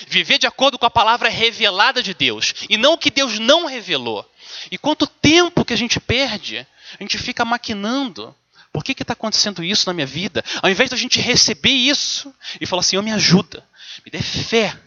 Viver 0.08 0.38
de 0.38 0.48
acordo 0.48 0.77
com 0.77 0.86
a 0.86 0.89
palavra 0.91 1.29
revelada 1.29 2.01
de 2.01 2.13
Deus 2.13 2.53
e 2.70 2.77
não 2.77 2.94
o 2.94 2.98
que 2.98 3.12
Deus 3.12 3.39
não 3.39 3.65
revelou. 3.65 4.29
E 4.72 4.77
quanto 4.77 5.08
tempo 5.08 5.65
que 5.65 5.74
a 5.74 5.77
gente 5.77 6.00
perde? 6.00 6.65
A 7.00 7.03
gente 7.03 7.18
fica 7.18 7.46
maquinando. 7.46 8.36
Por 8.72 8.84
que 8.84 8.91
está 8.91 9.13
acontecendo 9.13 9.63
isso 9.63 9.88
na 9.88 9.94
minha 9.94 10.06
vida? 10.06 10.44
Ao 10.62 10.70
invés 10.70 10.89
da 10.89 10.98
gente 10.98 11.20
receber 11.20 11.72
isso 11.72 12.34
e 12.62 12.65
falar 12.65 12.82
assim: 12.82 12.91
Senhor, 12.91 13.01
me 13.01 13.12
ajuda, 13.12 13.68
me 14.06 14.12
dê 14.12 14.22
fé 14.22 14.77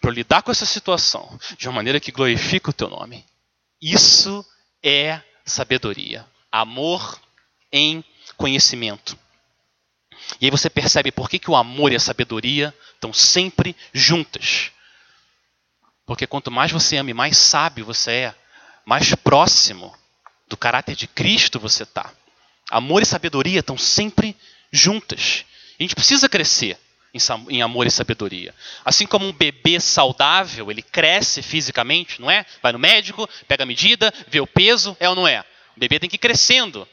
para 0.00 0.10
eu 0.10 0.14
lidar 0.14 0.42
com 0.42 0.50
essa 0.50 0.66
situação 0.66 1.38
de 1.56 1.68
uma 1.68 1.74
maneira 1.74 2.00
que 2.00 2.12
glorifique 2.12 2.70
o 2.70 2.72
teu 2.72 2.88
nome. 2.88 3.24
Isso 3.80 4.44
é 4.82 5.20
sabedoria. 5.44 6.26
Amor 6.50 7.20
em 7.72 8.04
conhecimento. 8.36 9.18
E 10.40 10.46
aí 10.46 10.50
você 10.50 10.68
percebe 10.68 11.10
por 11.10 11.28
que, 11.28 11.38
que 11.38 11.50
o 11.50 11.56
amor 11.56 11.92
e 11.92 11.96
a 11.96 12.00
sabedoria 12.00 12.74
estão 12.94 13.12
sempre 13.12 13.74
juntas. 13.92 14.70
Porque 16.06 16.26
quanto 16.26 16.50
mais 16.50 16.70
você 16.70 16.96
ama 16.96 17.10
e 17.10 17.14
mais 17.14 17.36
sábio 17.36 17.84
você 17.84 18.10
é, 18.10 18.34
mais 18.84 19.14
próximo 19.14 19.94
do 20.48 20.56
caráter 20.56 20.94
de 20.94 21.06
Cristo 21.06 21.58
você 21.58 21.82
está. 21.82 22.10
Amor 22.70 23.02
e 23.02 23.06
sabedoria 23.06 23.60
estão 23.60 23.76
sempre 23.76 24.36
juntas. 24.72 25.44
A 25.78 25.82
gente 25.82 25.94
precisa 25.94 26.28
crescer 26.28 26.78
em 27.48 27.62
amor 27.62 27.86
e 27.86 27.90
sabedoria. 27.90 28.54
Assim 28.84 29.06
como 29.06 29.26
um 29.26 29.32
bebê 29.32 29.80
saudável, 29.80 30.70
ele 30.70 30.82
cresce 30.82 31.42
fisicamente, 31.42 32.20
não 32.20 32.30
é? 32.30 32.44
Vai 32.62 32.72
no 32.72 32.78
médico, 32.78 33.28
pega 33.46 33.64
a 33.64 33.66
medida, 33.66 34.12
vê 34.28 34.40
o 34.40 34.46
peso, 34.46 34.96
é 35.00 35.08
ou 35.08 35.14
não 35.14 35.26
é? 35.26 35.44
O 35.76 35.80
bebê 35.80 35.98
tem 35.98 36.08
que 36.08 36.16
ir 36.16 36.18
crescendo. 36.18 36.86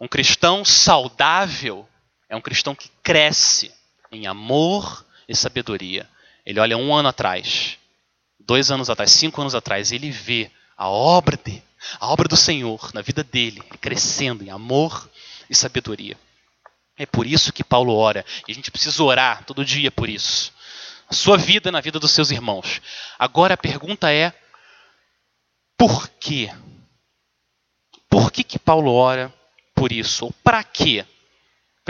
Um 0.00 0.08
cristão 0.08 0.64
saudável 0.64 1.86
é 2.30 2.36
um 2.36 2.40
cristão 2.40 2.76
que 2.76 2.88
cresce 3.02 3.72
em 4.12 4.28
amor 4.28 5.04
e 5.28 5.34
sabedoria. 5.34 6.08
Ele 6.46 6.60
olha 6.60 6.78
um 6.78 6.94
ano 6.94 7.08
atrás, 7.08 7.76
dois 8.38 8.70
anos 8.70 8.88
atrás, 8.88 9.10
cinco 9.10 9.40
anos 9.40 9.54
atrás, 9.54 9.90
ele 9.90 10.10
vê 10.10 10.48
a 10.76 10.88
obra 10.88 11.36
de, 11.36 11.60
a 11.98 12.08
obra 12.08 12.28
do 12.28 12.36
Senhor 12.36 12.92
na 12.94 13.02
vida 13.02 13.24
dele, 13.24 13.60
crescendo 13.80 14.44
em 14.44 14.50
amor 14.50 15.10
e 15.50 15.54
sabedoria. 15.56 16.16
É 16.96 17.04
por 17.04 17.26
isso 17.26 17.52
que 17.52 17.64
Paulo 17.64 17.96
ora, 17.96 18.24
e 18.46 18.52
a 18.52 18.54
gente 18.54 18.70
precisa 18.70 19.02
orar 19.02 19.44
todo 19.44 19.64
dia 19.64 19.90
por 19.90 20.08
isso. 20.08 20.52
A 21.08 21.14
sua 21.14 21.36
vida 21.36 21.72
na 21.72 21.80
vida 21.80 21.98
dos 21.98 22.12
seus 22.12 22.30
irmãos. 22.30 22.80
Agora 23.18 23.54
a 23.54 23.56
pergunta 23.56 24.12
é: 24.12 24.32
por 25.76 26.08
quê? 26.20 26.54
Por 28.08 28.30
que, 28.30 28.44
que 28.44 28.58
Paulo 28.58 28.92
ora 28.92 29.32
por 29.74 29.90
isso? 29.90 30.26
Ou 30.26 30.32
para 30.44 30.62
quê? 30.62 31.04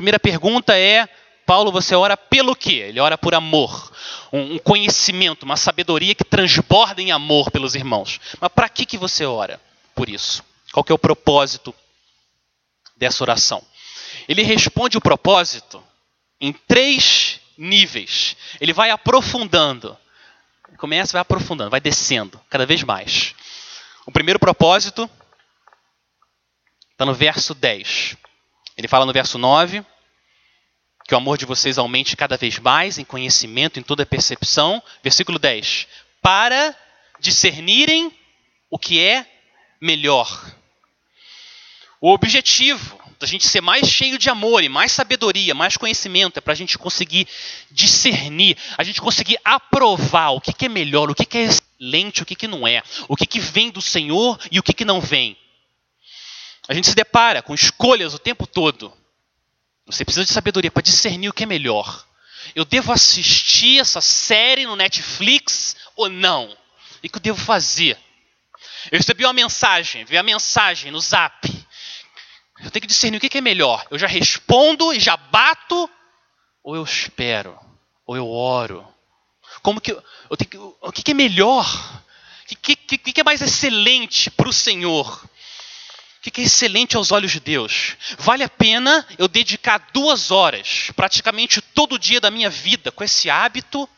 Primeira 0.00 0.18
pergunta 0.18 0.78
é: 0.78 1.06
Paulo, 1.44 1.70
você 1.70 1.94
ora 1.94 2.16
pelo 2.16 2.56
quê? 2.56 2.86
Ele 2.88 2.98
ora 2.98 3.18
por 3.18 3.34
amor, 3.34 3.92
um, 4.32 4.58
conhecimento, 4.58 5.42
uma 5.42 5.58
sabedoria 5.58 6.14
que 6.14 6.24
transborda 6.24 7.02
em 7.02 7.12
amor 7.12 7.50
pelos 7.50 7.74
irmãos. 7.74 8.18
Mas 8.40 8.50
para 8.50 8.66
que, 8.70 8.86
que 8.86 8.96
você 8.96 9.26
ora 9.26 9.60
por 9.94 10.08
isso? 10.08 10.42
Qual 10.72 10.82
que 10.82 10.90
é 10.90 10.94
o 10.94 10.98
propósito 10.98 11.74
dessa 12.96 13.22
oração? 13.22 13.62
Ele 14.26 14.42
responde 14.42 14.96
o 14.96 15.02
propósito 15.02 15.84
em 16.40 16.50
três 16.50 17.38
níveis. 17.58 18.38
Ele 18.58 18.72
vai 18.72 18.88
aprofundando. 18.88 19.98
Começa, 20.78 21.12
vai 21.12 21.20
aprofundando, 21.20 21.68
vai 21.68 21.80
descendo 21.80 22.40
cada 22.48 22.64
vez 22.64 22.82
mais. 22.82 23.34
O 24.06 24.10
primeiro 24.10 24.38
propósito 24.40 25.10
está 26.92 27.04
no 27.04 27.12
verso 27.12 27.52
10. 27.52 28.16
Ele 28.80 28.88
fala 28.88 29.04
no 29.04 29.12
verso 29.12 29.36
9 29.36 29.84
que 31.06 31.14
o 31.14 31.18
amor 31.18 31.36
de 31.36 31.44
vocês 31.44 31.76
aumente 31.76 32.16
cada 32.16 32.38
vez 32.38 32.58
mais 32.58 32.96
em 32.96 33.04
conhecimento, 33.04 33.78
em 33.78 33.82
toda 33.82 34.06
percepção. 34.06 34.82
Versículo 35.02 35.38
10. 35.38 35.86
Para 36.22 36.74
discernirem 37.18 38.10
o 38.70 38.78
que 38.78 38.98
é 38.98 39.26
melhor. 39.82 40.50
O 42.00 42.10
objetivo 42.10 42.98
da 43.18 43.26
gente 43.26 43.46
ser 43.46 43.60
mais 43.60 43.86
cheio 43.86 44.16
de 44.16 44.30
amor 44.30 44.64
e 44.64 44.68
mais 44.70 44.92
sabedoria, 44.92 45.54
mais 45.54 45.76
conhecimento, 45.76 46.38
é 46.38 46.40
para 46.40 46.54
a 46.54 46.56
gente 46.56 46.78
conseguir 46.78 47.28
discernir, 47.70 48.56
a 48.78 48.82
gente 48.82 48.98
conseguir 48.98 49.38
aprovar 49.44 50.30
o 50.30 50.40
que, 50.40 50.54
que 50.54 50.64
é 50.64 50.70
melhor, 50.70 51.10
o 51.10 51.14
que, 51.14 51.26
que 51.26 51.36
é 51.36 51.42
excelente, 51.42 52.22
o 52.22 52.24
que, 52.24 52.34
que 52.34 52.48
não 52.48 52.66
é, 52.66 52.82
o 53.08 53.14
que, 53.14 53.26
que 53.26 53.40
vem 53.40 53.68
do 53.68 53.82
Senhor 53.82 54.40
e 54.50 54.58
o 54.58 54.62
que, 54.62 54.72
que 54.72 54.86
não 54.86 55.02
vem. 55.02 55.36
A 56.70 56.72
gente 56.72 56.86
se 56.86 56.94
depara 56.94 57.42
com 57.42 57.52
escolhas 57.52 58.14
o 58.14 58.18
tempo 58.18 58.46
todo. 58.46 58.96
Você 59.86 60.04
precisa 60.04 60.24
de 60.24 60.30
sabedoria 60.30 60.70
para 60.70 60.84
discernir 60.84 61.28
o 61.28 61.32
que 61.32 61.42
é 61.42 61.46
melhor. 61.46 62.06
Eu 62.54 62.64
devo 62.64 62.92
assistir 62.92 63.80
essa 63.80 64.00
série 64.00 64.64
no 64.66 64.76
Netflix 64.76 65.74
ou 65.96 66.08
não? 66.08 66.56
E 67.02 67.08
o 67.08 67.10
que 67.10 67.16
eu 67.16 67.22
devo 67.22 67.44
fazer? 67.44 67.98
Eu 68.88 68.98
recebi 68.98 69.24
uma 69.24 69.32
mensagem, 69.32 70.04
vi 70.04 70.16
a 70.16 70.22
mensagem 70.22 70.92
no 70.92 71.00
zap. 71.00 71.48
Eu 72.60 72.70
tenho 72.70 72.82
que 72.82 72.86
discernir 72.86 73.16
o 73.16 73.20
que 73.20 73.36
é 73.36 73.40
melhor. 73.40 73.84
Eu 73.90 73.98
já 73.98 74.06
respondo 74.06 74.92
e 74.92 75.00
já 75.00 75.16
bato 75.16 75.90
ou 76.62 76.76
eu 76.76 76.84
espero, 76.84 77.58
ou 78.06 78.16
eu 78.16 78.30
oro? 78.30 78.86
Como 79.60 79.80
que 79.80 79.90
eu, 79.90 80.00
eu 80.30 80.36
tenho, 80.36 80.76
o 80.80 80.92
que, 80.92 81.02
que 81.02 81.10
é 81.10 81.14
melhor? 81.14 81.66
O 82.44 82.56
que, 82.56 82.76
que, 82.76 83.12
que 83.12 83.20
é 83.20 83.24
mais 83.24 83.42
excelente 83.42 84.30
para 84.30 84.48
o 84.48 84.52
Senhor? 84.52 85.28
É 86.26 86.40
excelente 86.42 86.96
aos 86.96 87.12
olhos 87.12 87.32
de 87.32 87.40
Deus? 87.40 87.96
Vale 88.18 88.44
a 88.44 88.48
pena 88.48 89.06
eu 89.18 89.26
dedicar 89.26 89.88
duas 89.92 90.30
horas, 90.30 90.90
praticamente 90.94 91.62
todo 91.62 91.98
dia 91.98 92.20
da 92.20 92.30
minha 92.30 92.50
vida, 92.50 92.92
com 92.92 93.02
esse 93.02 93.30
hábito? 93.30 93.88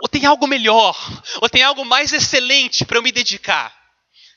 Ou 0.00 0.08
tem 0.08 0.26
algo 0.26 0.46
melhor? 0.46 0.96
Ou 1.40 1.48
tem 1.48 1.62
algo 1.62 1.84
mais 1.84 2.12
excelente 2.12 2.84
para 2.84 2.98
eu 2.98 3.02
me 3.02 3.10
dedicar? 3.10 3.74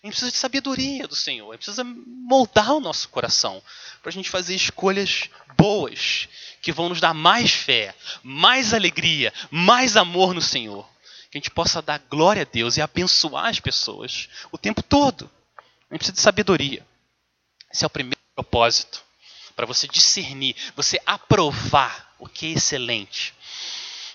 A 0.02 0.08
gente 0.08 0.14
precisa 0.14 0.32
de 0.32 0.38
sabedoria 0.38 1.08
do 1.08 1.16
Senhor, 1.16 1.50
a 1.50 1.54
gente 1.54 1.66
precisa 1.66 1.84
moldar 1.84 2.72
o 2.72 2.80
nosso 2.80 3.10
coração 3.10 3.62
para 4.02 4.10
a 4.10 4.14
gente 4.14 4.30
fazer 4.30 4.56
escolhas 4.56 5.30
boas 5.56 6.28
que 6.62 6.72
vão 6.72 6.90
nos 6.90 7.00
dar 7.00 7.14
mais 7.14 7.52
fé, 7.52 7.94
mais 8.24 8.74
alegria, 8.74 9.34
mais 9.52 9.98
amor 9.98 10.34
no 10.34 10.42
Senhor. 10.42 10.88
Que 11.30 11.38
a 11.38 11.40
gente 11.40 11.52
possa 11.52 11.82
dar 11.82 12.00
glória 12.10 12.44
a 12.44 12.46
Deus 12.46 12.78
e 12.78 12.82
abençoar 12.82 13.48
as 13.48 13.60
pessoas 13.60 14.30
o 14.52 14.58
tempo 14.58 14.82
todo. 14.82 15.30
A 15.90 15.94
gente 15.94 16.00
precisa 16.00 16.14
de 16.14 16.22
sabedoria. 16.22 16.86
Esse 17.72 17.84
é 17.84 17.88
o 17.88 17.90
primeiro 17.90 18.20
propósito. 18.36 19.04
Para 19.56 19.66
você 19.66 19.88
discernir, 19.88 20.56
você 20.76 21.00
aprovar 21.06 22.14
o 22.20 22.28
que 22.28 22.48
é 22.48 22.50
excelente, 22.52 23.34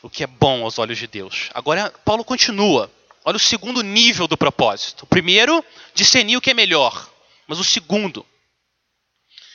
o 0.02 0.11
que 0.11 0.23
é 0.23 0.26
bom 0.26 0.62
aos 0.62 0.79
olhos 0.79 0.99
de 0.99 1.07
Deus. 1.07 1.50
Agora, 1.55 1.91
Paulo 2.05 2.25
continua. 2.25 2.91
Olha 3.25 3.37
o 3.37 3.41
segundo 3.41 3.83
nível 3.83 4.26
do 4.29 4.37
propósito. 4.37 5.02
O 5.02 5.07
primeiro, 5.07 5.64
discernir 5.95 6.37
o 6.37 6.41
que 6.41 6.50
é 6.50 6.55
melhor. 6.55 7.11
Mas 7.47 7.59
o 7.59 7.64
segundo, 7.64 8.26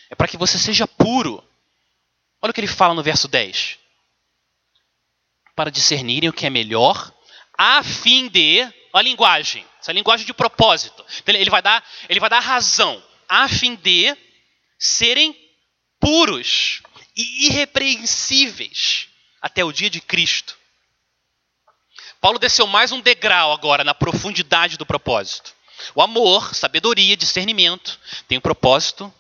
é 0.09 0.15
para 0.15 0.27
que 0.27 0.37
você 0.37 0.57
seja 0.57 0.87
puro. 0.87 1.43
Olha 2.41 2.51
o 2.51 2.53
que 2.53 2.61
ele 2.61 2.67
fala 2.67 2.93
no 2.93 3.03
verso 3.03 3.27
10. 3.27 3.77
Para 5.55 5.71
discernirem 5.71 6.29
o 6.29 6.33
que 6.33 6.45
é 6.45 6.49
melhor, 6.49 7.13
a 7.57 7.83
fim 7.83 8.27
de. 8.27 8.71
A 8.93 9.01
linguagem. 9.01 9.65
Essa 9.79 9.91
é 9.91 9.93
linguagem 9.93 10.25
de 10.25 10.33
propósito. 10.33 11.05
Então, 11.19 11.35
ele 11.35 11.49
vai 11.49 11.61
dar, 11.61 11.83
ele 12.09 12.19
vai 12.19 12.29
dar 12.29 12.39
razão. 12.39 13.03
A 13.27 13.47
fim 13.47 13.75
de 13.75 14.15
serem 14.79 15.35
puros 15.99 16.81
e 17.15 17.47
irrepreensíveis 17.47 19.07
até 19.41 19.63
o 19.63 19.71
dia 19.71 19.89
de 19.89 19.99
Cristo. 20.01 20.57
Paulo 22.19 22.39
desceu 22.39 22.65
mais 22.65 22.91
um 22.91 23.01
degrau 23.01 23.51
agora 23.51 23.83
na 23.83 23.93
profundidade 23.93 24.77
do 24.77 24.85
propósito. 24.85 25.53
O 25.93 26.01
amor, 26.01 26.55
sabedoria, 26.55 27.15
discernimento 27.15 27.99
tem 28.27 28.37
o 28.37 28.41
propósito 28.41 29.13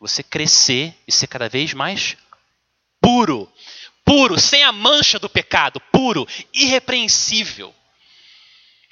você 0.00 0.22
crescer 0.22 0.94
e 1.08 1.12
ser 1.12 1.26
cada 1.26 1.48
vez 1.48 1.72
mais 1.72 2.16
puro. 3.00 3.50
Puro, 4.04 4.38
sem 4.38 4.62
a 4.62 4.70
mancha 4.70 5.18
do 5.18 5.30
pecado, 5.30 5.80
puro, 5.90 6.28
irrepreensível. 6.52 7.74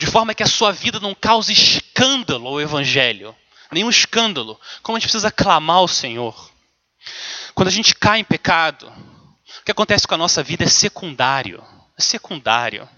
De 0.02 0.10
forma 0.10 0.34
que 0.34 0.42
a 0.42 0.48
sua 0.48 0.72
vida 0.72 0.98
não 0.98 1.14
cause 1.14 1.52
escândalo 1.52 2.48
ao 2.48 2.60
Evangelho. 2.60 3.36
Nenhum 3.70 3.88
escândalo. 3.88 4.60
Como 4.82 4.96
a 4.96 4.98
gente 4.98 5.08
precisa 5.08 5.30
clamar 5.30 5.76
ao 5.76 5.86
Senhor. 5.86 6.50
Quando 7.54 7.68
a 7.68 7.70
gente 7.70 7.94
cai 7.94 8.18
em 8.18 8.24
pecado, 8.24 8.88
o 8.88 9.64
que 9.64 9.70
acontece 9.70 10.04
com 10.04 10.14
a 10.14 10.18
nossa 10.18 10.42
vida 10.42 10.64
é 10.64 10.66
secundário. 10.66 11.64
É 11.96 12.02
secundário. 12.02 12.88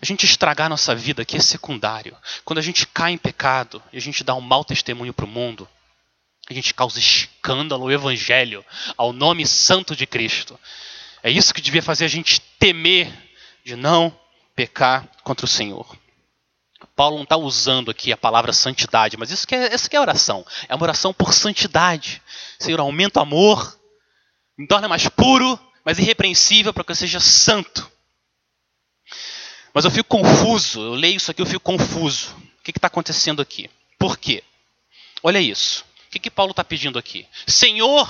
A 0.00 0.06
gente 0.06 0.24
estragar 0.24 0.70
nossa 0.70 0.94
vida 0.94 1.20
aqui 1.20 1.36
é 1.36 1.40
secundário. 1.40 2.16
Quando 2.42 2.58
a 2.58 2.62
gente 2.62 2.86
cai 2.86 3.12
em 3.12 3.18
pecado 3.18 3.82
e 3.92 3.98
a 3.98 4.00
gente 4.00 4.24
dá 4.24 4.34
um 4.34 4.40
mau 4.40 4.64
testemunho 4.64 5.12
para 5.12 5.26
o 5.26 5.28
mundo, 5.28 5.68
a 6.48 6.54
gente 6.54 6.72
causa 6.72 6.98
escândalo 6.98 7.82
ao 7.82 7.92
evangelho, 7.92 8.64
ao 8.96 9.12
nome 9.12 9.46
santo 9.46 9.94
de 9.94 10.06
Cristo. 10.06 10.58
É 11.22 11.30
isso 11.30 11.52
que 11.52 11.60
devia 11.60 11.82
fazer 11.82 12.06
a 12.06 12.08
gente 12.08 12.40
temer 12.58 13.12
de 13.62 13.76
não 13.76 14.21
pecar 14.62 15.08
contra 15.24 15.44
o 15.44 15.48
Senhor. 15.48 15.98
Paulo 16.94 17.16
não 17.16 17.24
está 17.24 17.36
usando 17.36 17.90
aqui 17.90 18.12
a 18.12 18.16
palavra 18.16 18.52
santidade, 18.52 19.16
mas 19.16 19.32
isso 19.32 19.46
que 19.46 19.56
é, 19.56 19.74
essa 19.74 19.88
que 19.88 19.96
é 19.96 20.00
oração. 20.00 20.46
É 20.68 20.74
uma 20.74 20.84
oração 20.84 21.12
por 21.12 21.34
santidade. 21.34 22.22
Senhor, 22.60 22.78
aumenta 22.78 23.18
o 23.18 23.22
amor, 23.22 23.76
me 24.56 24.66
torna 24.68 24.88
mais 24.88 25.08
puro, 25.08 25.58
mais 25.84 25.98
irrepreensível 25.98 26.72
para 26.72 26.84
que 26.84 26.92
eu 26.92 26.96
seja 26.96 27.18
santo. 27.18 27.90
Mas 29.74 29.84
eu 29.84 29.90
fico 29.90 30.08
confuso, 30.08 30.80
eu 30.80 30.94
leio 30.94 31.16
isso 31.16 31.30
aqui, 31.30 31.42
eu 31.42 31.46
fico 31.46 31.60
confuso. 31.60 32.36
O 32.60 32.62
que 32.62 32.70
está 32.70 32.86
acontecendo 32.86 33.42
aqui? 33.42 33.68
Por 33.98 34.16
quê? 34.16 34.44
Olha 35.24 35.40
isso. 35.40 35.84
O 36.06 36.10
que, 36.10 36.20
que 36.20 36.30
Paulo 36.30 36.52
está 36.52 36.62
pedindo 36.62 37.00
aqui? 37.00 37.26
Senhor, 37.48 38.08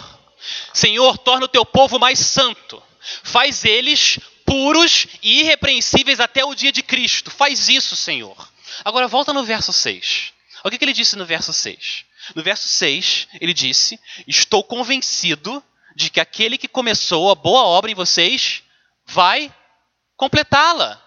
Senhor, 0.74 1.16
torna 1.16 1.46
o 1.46 1.48
teu 1.48 1.64
povo 1.64 1.98
mais 1.98 2.18
santo. 2.18 2.82
Faz 3.22 3.64
eles 3.64 4.18
puros 4.52 5.06
e 5.22 5.40
irrepreensíveis 5.40 6.20
até 6.20 6.44
o 6.44 6.54
dia 6.54 6.70
de 6.70 6.82
Cristo. 6.82 7.30
Faz 7.30 7.70
isso, 7.70 7.96
Senhor. 7.96 8.36
Agora 8.84 9.08
volta 9.08 9.32
no 9.32 9.42
verso 9.42 9.72
6. 9.72 10.34
O 10.62 10.68
que, 10.68 10.76
que 10.76 10.84
ele 10.84 10.92
disse 10.92 11.16
no 11.16 11.24
verso 11.24 11.54
6? 11.54 12.04
No 12.34 12.42
verso 12.42 12.68
6, 12.68 13.28
ele 13.40 13.54
disse: 13.54 13.98
Estou 14.28 14.62
convencido 14.62 15.64
de 15.96 16.10
que 16.10 16.20
aquele 16.20 16.58
que 16.58 16.68
começou 16.68 17.30
a 17.30 17.34
boa 17.34 17.62
obra 17.62 17.90
em 17.90 17.94
vocês 17.94 18.62
vai 19.06 19.50
completá-la 20.18 21.02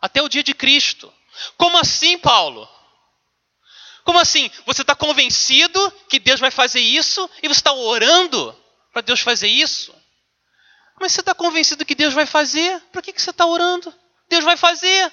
até 0.00 0.22
o 0.22 0.28
dia 0.28 0.44
de 0.44 0.54
Cristo. 0.54 1.12
Como 1.56 1.76
assim, 1.78 2.16
Paulo? 2.16 2.68
Como 4.04 4.20
assim? 4.20 4.48
Você 4.66 4.82
está 4.82 4.94
convencido 4.94 5.92
que 6.08 6.20
Deus 6.20 6.38
vai 6.38 6.52
fazer 6.52 6.80
isso 6.80 7.28
e 7.42 7.48
você 7.48 7.58
está 7.58 7.72
orando 7.72 8.56
para 8.92 9.02
Deus 9.02 9.18
fazer 9.18 9.48
isso? 9.48 9.92
Mas 11.00 11.12
você 11.12 11.20
está 11.20 11.34
convencido 11.34 11.84
que 11.84 11.94
Deus 11.94 12.14
vai 12.14 12.26
fazer? 12.26 12.80
Para 12.92 13.02
que, 13.02 13.12
que 13.12 13.20
você 13.20 13.30
está 13.30 13.46
orando? 13.46 13.92
Deus 14.28 14.44
vai 14.44 14.56
fazer. 14.56 15.12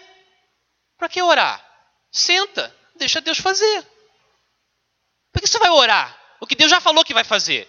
Para 0.98 1.10
que 1.10 1.22
orar? 1.22 1.66
Senta, 2.12 2.76
deixa 2.96 3.22
Deus 3.22 3.40
fazer. 3.40 3.86
Por 5.32 5.42
que 5.42 5.48
você 5.48 5.60
vai 5.60 5.70
orar? 5.70 6.18
O 6.40 6.48
que 6.48 6.56
Deus 6.56 6.70
já 6.70 6.82
falou 6.82 7.04
que 7.04 7.14
vai 7.14 7.24
fazer. 7.24 7.68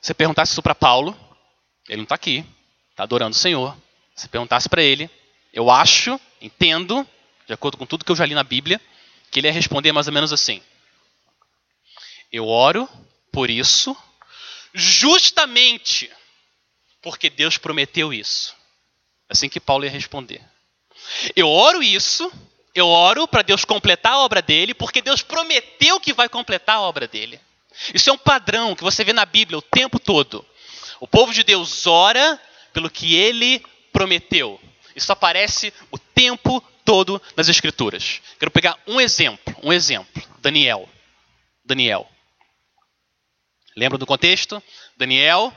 Você 0.00 0.14
perguntasse 0.14 0.52
isso 0.52 0.62
para 0.62 0.74
Paulo, 0.74 1.18
ele 1.88 1.98
não 1.98 2.04
está 2.04 2.14
aqui, 2.14 2.46
está 2.90 3.02
adorando 3.02 3.34
o 3.34 3.38
Senhor. 3.38 3.76
Se 4.14 4.28
perguntasse 4.28 4.68
para 4.68 4.82
ele, 4.82 5.10
eu 5.52 5.70
acho, 5.70 6.20
entendo, 6.40 7.06
de 7.46 7.52
acordo 7.52 7.76
com 7.76 7.86
tudo 7.86 8.04
que 8.04 8.12
eu 8.12 8.16
já 8.16 8.24
li 8.24 8.34
na 8.34 8.44
Bíblia, 8.44 8.80
que 9.30 9.40
ele 9.40 9.48
ia 9.48 9.52
responder 9.52 9.92
mais 9.92 10.06
ou 10.06 10.12
menos 10.12 10.32
assim: 10.32 10.62
Eu 12.32 12.46
oro 12.46 12.88
por 13.32 13.50
isso, 13.50 13.96
justamente 14.78 16.10
porque 17.02 17.28
Deus 17.28 17.58
prometeu 17.58 18.12
isso. 18.12 18.54
Assim 19.28 19.48
que 19.48 19.60
Paulo 19.60 19.84
ia 19.84 19.90
responder. 19.90 20.40
Eu 21.36 21.48
oro 21.48 21.82
isso, 21.82 22.32
eu 22.74 22.88
oro 22.88 23.26
para 23.28 23.42
Deus 23.42 23.64
completar 23.64 24.12
a 24.12 24.18
obra 24.18 24.40
dele, 24.40 24.74
porque 24.74 25.02
Deus 25.02 25.22
prometeu 25.22 26.00
que 26.00 26.12
vai 26.12 26.28
completar 26.28 26.76
a 26.76 26.80
obra 26.80 27.06
dele. 27.06 27.40
Isso 27.94 28.10
é 28.10 28.12
um 28.12 28.18
padrão 28.18 28.74
que 28.74 28.82
você 28.82 29.04
vê 29.04 29.12
na 29.12 29.24
Bíblia 29.24 29.58
o 29.58 29.62
tempo 29.62 29.98
todo. 29.98 30.44
O 31.00 31.06
povo 31.06 31.32
de 31.32 31.44
Deus 31.44 31.86
ora 31.86 32.40
pelo 32.72 32.90
que 32.90 33.14
ele 33.14 33.62
prometeu. 33.92 34.60
Isso 34.96 35.12
aparece 35.12 35.72
o 35.90 35.98
tempo 35.98 36.60
todo 36.84 37.20
nas 37.36 37.48
Escrituras. 37.48 38.20
Quero 38.38 38.50
pegar 38.50 38.76
um 38.86 39.00
exemplo, 39.00 39.54
um 39.62 39.72
exemplo. 39.72 40.22
Daniel. 40.40 40.88
Daniel. 41.64 42.08
Lembra 43.78 43.96
do 43.96 44.04
contexto? 44.04 44.60
Daniel 44.96 45.56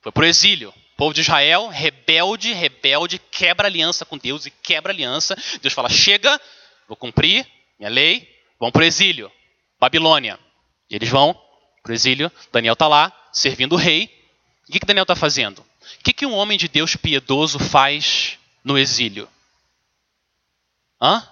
foi 0.00 0.12
para 0.12 0.22
o 0.22 0.26
exílio. 0.26 0.70
O 0.70 0.96
povo 0.96 1.12
de 1.12 1.20
Israel, 1.20 1.66
rebelde, 1.66 2.52
rebelde, 2.52 3.18
quebra 3.18 3.66
aliança 3.66 4.04
com 4.04 4.16
Deus 4.16 4.46
e 4.46 4.52
quebra 4.52 4.92
aliança. 4.92 5.36
Deus 5.60 5.74
fala: 5.74 5.88
chega, 5.88 6.40
vou 6.86 6.96
cumprir 6.96 7.44
minha 7.76 7.90
lei, 7.90 8.28
vão 8.58 8.70
para 8.70 8.82
o 8.82 8.84
exílio. 8.84 9.32
Babilônia. 9.80 10.38
E 10.88 10.94
eles 10.94 11.08
vão 11.08 11.34
para 11.82 11.90
o 11.90 11.94
exílio. 11.94 12.30
Daniel 12.52 12.74
está 12.74 12.86
lá, 12.86 13.12
servindo 13.32 13.72
o 13.72 13.78
rei. 13.78 14.04
O 14.68 14.72
que, 14.72 14.78
que 14.78 14.86
Daniel 14.86 15.02
está 15.02 15.16
fazendo? 15.16 15.58
O 15.58 16.04
que, 16.04 16.12
que 16.12 16.24
um 16.26 16.36
homem 16.36 16.56
de 16.56 16.68
Deus 16.68 16.94
piedoso 16.94 17.58
faz 17.58 18.38
no 18.62 18.78
exílio? 18.78 19.28
Hã? 21.02 21.28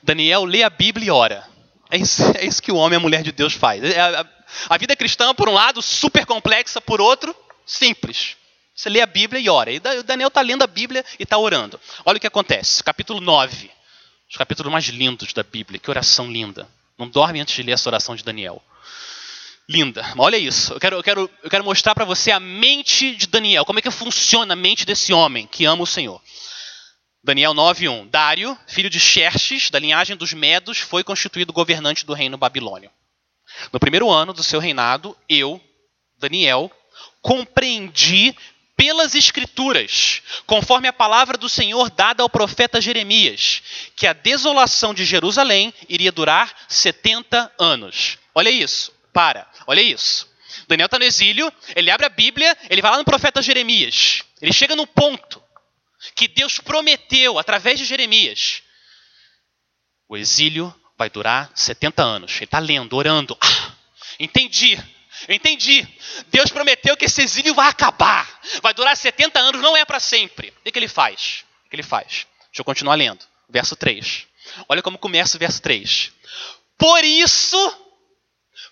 Daniel 0.00 0.44
lê 0.44 0.62
a 0.62 0.70
Bíblia 0.70 1.08
e 1.08 1.10
ora. 1.10 1.59
É 1.90 1.96
isso, 1.96 2.22
é 2.36 2.44
isso 2.44 2.62
que 2.62 2.70
o 2.70 2.76
homem 2.76 2.96
e 2.96 2.98
a 2.98 3.00
mulher 3.00 3.22
de 3.22 3.32
Deus 3.32 3.52
faz. 3.52 3.82
É, 3.82 4.00
a, 4.00 4.26
a 4.68 4.78
vida 4.78 4.94
cristã, 4.94 5.34
por 5.34 5.48
um 5.48 5.52
lado, 5.52 5.82
super 5.82 6.24
complexa, 6.24 6.80
por 6.80 7.00
outro, 7.00 7.34
simples. 7.66 8.36
Você 8.74 8.88
lê 8.88 9.00
a 9.00 9.06
Bíblia 9.06 9.40
e 9.40 9.48
ora. 9.48 9.70
E 9.70 9.78
o 9.98 10.02
Daniel 10.02 10.28
está 10.28 10.40
lendo 10.40 10.62
a 10.62 10.66
Bíblia 10.66 11.04
e 11.18 11.24
está 11.24 11.36
orando. 11.36 11.78
Olha 12.04 12.16
o 12.16 12.20
que 12.20 12.26
acontece. 12.26 12.82
Capítulo 12.82 13.20
9. 13.20 13.70
Os 14.30 14.36
capítulos 14.36 14.72
mais 14.72 14.86
lindos 14.86 15.32
da 15.32 15.42
Bíblia. 15.42 15.78
Que 15.78 15.90
oração 15.90 16.30
linda. 16.30 16.68
Não 16.96 17.08
dorme 17.08 17.40
antes 17.40 17.54
de 17.54 17.62
ler 17.62 17.72
essa 17.72 17.88
oração 17.88 18.14
de 18.14 18.24
Daniel 18.24 18.62
linda. 19.70 20.04
Olha 20.18 20.36
isso. 20.36 20.72
Eu 20.72 20.80
quero, 20.80 20.96
eu 20.96 21.02
quero, 21.02 21.30
eu 21.44 21.48
quero 21.48 21.64
mostrar 21.64 21.94
para 21.94 22.04
você 22.04 22.32
a 22.32 22.40
mente 22.40 23.14
de 23.14 23.28
Daniel. 23.28 23.64
Como 23.64 23.78
é 23.78 23.82
que 23.82 23.90
funciona 23.90 24.54
a 24.54 24.56
mente 24.56 24.84
desse 24.84 25.12
homem 25.12 25.46
que 25.46 25.64
ama 25.64 25.84
o 25.84 25.86
Senhor. 25.86 26.20
Daniel 27.22 27.52
9:1. 27.52 28.08
Dário, 28.08 28.58
filho 28.66 28.88
de 28.88 28.98
Xerxes, 28.98 29.70
da 29.70 29.78
linhagem 29.78 30.16
dos 30.16 30.32
Medos, 30.32 30.78
foi 30.78 31.04
constituído 31.04 31.52
governante 31.52 32.06
do 32.06 32.14
reino 32.14 32.38
babilônio. 32.38 32.90
No 33.72 33.78
primeiro 33.78 34.10
ano 34.10 34.32
do 34.32 34.42
seu 34.42 34.58
reinado, 34.58 35.16
eu, 35.28 35.60
Daniel, 36.18 36.70
compreendi 37.20 38.34
pelas 38.74 39.14
Escrituras, 39.14 40.22
conforme 40.46 40.88
a 40.88 40.92
palavra 40.92 41.36
do 41.36 41.50
Senhor 41.50 41.90
dada 41.90 42.22
ao 42.22 42.30
profeta 42.30 42.80
Jeremias, 42.80 43.62
que 43.94 44.06
a 44.06 44.14
desolação 44.14 44.94
de 44.94 45.04
Jerusalém 45.04 45.74
iria 45.86 46.10
durar 46.10 46.54
70 46.66 47.52
anos. 47.58 48.16
Olha 48.34 48.48
isso, 48.48 48.90
para, 49.12 49.46
olha 49.66 49.82
isso. 49.82 50.26
Daniel 50.66 50.86
está 50.86 50.98
no 50.98 51.04
exílio, 51.04 51.52
ele 51.76 51.90
abre 51.90 52.06
a 52.06 52.08
Bíblia, 52.10 52.56
ele 52.70 52.80
vai 52.80 52.90
lá 52.90 52.96
no 52.96 53.04
profeta 53.04 53.42
Jeremias. 53.42 54.22
Ele 54.40 54.52
chega 54.52 54.74
no 54.74 54.86
ponto 54.86 55.39
que 56.14 56.28
Deus 56.28 56.58
prometeu 56.58 57.38
através 57.38 57.78
de 57.78 57.84
Jeremias. 57.84 58.62
O 60.08 60.16
exílio 60.16 60.74
vai 60.96 61.08
durar 61.08 61.50
70 61.54 62.02
anos. 62.02 62.36
Ele 62.36 62.44
está 62.44 62.58
lendo, 62.58 62.96
orando. 62.96 63.36
Ah, 63.40 63.72
entendi. 64.18 64.78
Entendi. 65.28 65.86
Deus 66.28 66.50
prometeu 66.50 66.96
que 66.96 67.04
esse 67.04 67.22
exílio 67.22 67.54
vai 67.54 67.68
acabar. 67.68 68.40
Vai 68.62 68.72
durar 68.72 68.96
70 68.96 69.38
anos, 69.38 69.60
não 69.60 69.76
é 69.76 69.84
para 69.84 70.00
sempre. 70.00 70.52
O 70.58 70.72
que 70.72 70.78
ele 70.78 70.88
faz? 70.88 71.44
O 71.66 71.70
que 71.70 71.76
ele 71.76 71.82
faz? 71.82 72.26
Deixa 72.46 72.60
eu 72.60 72.64
continuar 72.64 72.94
lendo. 72.94 73.24
Verso 73.48 73.76
3. 73.76 74.26
Olha 74.68 74.82
como 74.82 74.98
começa 74.98 75.36
o 75.36 75.40
verso 75.40 75.60
3. 75.60 76.12
Por 76.78 77.04
isso, 77.04 77.76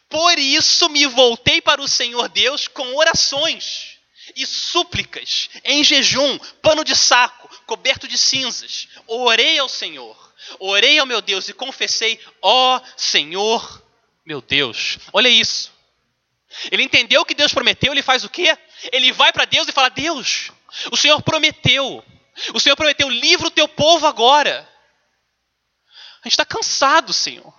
por 0.09 0.39
isso 0.39 0.89
me 0.89 1.07
voltei 1.07 1.61
para 1.61 1.81
o 1.81 1.89
Senhor 1.89 2.29
Deus 2.29 2.67
com 2.67 2.97
orações 2.97 3.98
e 4.37 4.47
súplicas, 4.47 5.51
em 5.65 5.83
jejum, 5.83 6.39
pano 6.63 6.85
de 6.85 6.95
saco, 6.95 7.49
coberto 7.67 8.07
de 8.07 8.17
cinzas. 8.17 8.89
Orei 9.07 9.59
ao 9.59 9.69
Senhor, 9.69 10.17
orei 10.59 10.99
ao 10.99 11.07
meu 11.07 11.21
Deus 11.21 11.49
e 11.49 11.53
confessei: 11.53 12.21
Ó 12.41 12.77
oh, 12.77 12.83
Senhor, 12.97 13.83
meu 14.25 14.41
Deus. 14.41 14.99
Olha 15.13 15.29
isso. 15.29 15.73
Ele 16.71 16.83
entendeu 16.83 17.21
o 17.21 17.25
que 17.25 17.35
Deus 17.35 17.53
prometeu, 17.53 17.93
ele 17.93 18.03
faz 18.03 18.25
o 18.25 18.31
quê? 18.31 18.57
Ele 18.93 19.13
vai 19.13 19.33
para 19.33 19.45
Deus 19.45 19.69
e 19.69 19.73
fala: 19.73 19.89
Deus, 19.89 20.51
o 20.91 20.97
Senhor 20.97 21.21
prometeu. 21.23 22.05
O 22.55 22.61
Senhor 22.61 22.77
prometeu, 22.77 23.09
livra 23.09 23.49
o 23.49 23.51
teu 23.51 23.67
povo 23.67 24.07
agora. 24.07 24.69
A 26.23 26.29
gente 26.29 26.33
está 26.33 26.45
cansado, 26.45 27.13
Senhor. 27.13 27.53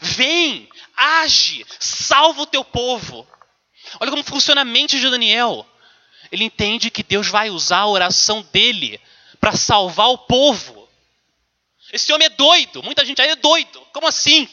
Vem, 0.00 0.68
age, 0.96 1.64
salva 1.78 2.42
o 2.42 2.46
teu 2.46 2.64
povo. 2.64 3.26
Olha 4.00 4.10
como 4.10 4.22
funciona 4.22 4.60
a 4.60 4.64
mente 4.64 4.98
de 4.98 5.10
Daniel. 5.10 5.66
Ele 6.30 6.44
entende 6.44 6.90
que 6.90 7.02
Deus 7.02 7.28
vai 7.28 7.50
usar 7.50 7.78
a 7.78 7.86
oração 7.86 8.42
dele 8.52 9.00
para 9.40 9.52
salvar 9.52 10.08
o 10.08 10.18
povo. 10.18 10.88
Esse 11.92 12.12
homem 12.12 12.26
é 12.26 12.30
doido, 12.30 12.82
muita 12.82 13.04
gente 13.04 13.20
aí 13.22 13.30
é 13.30 13.36
doido. 13.36 13.80
Como 13.92 14.06
assim? 14.06 14.48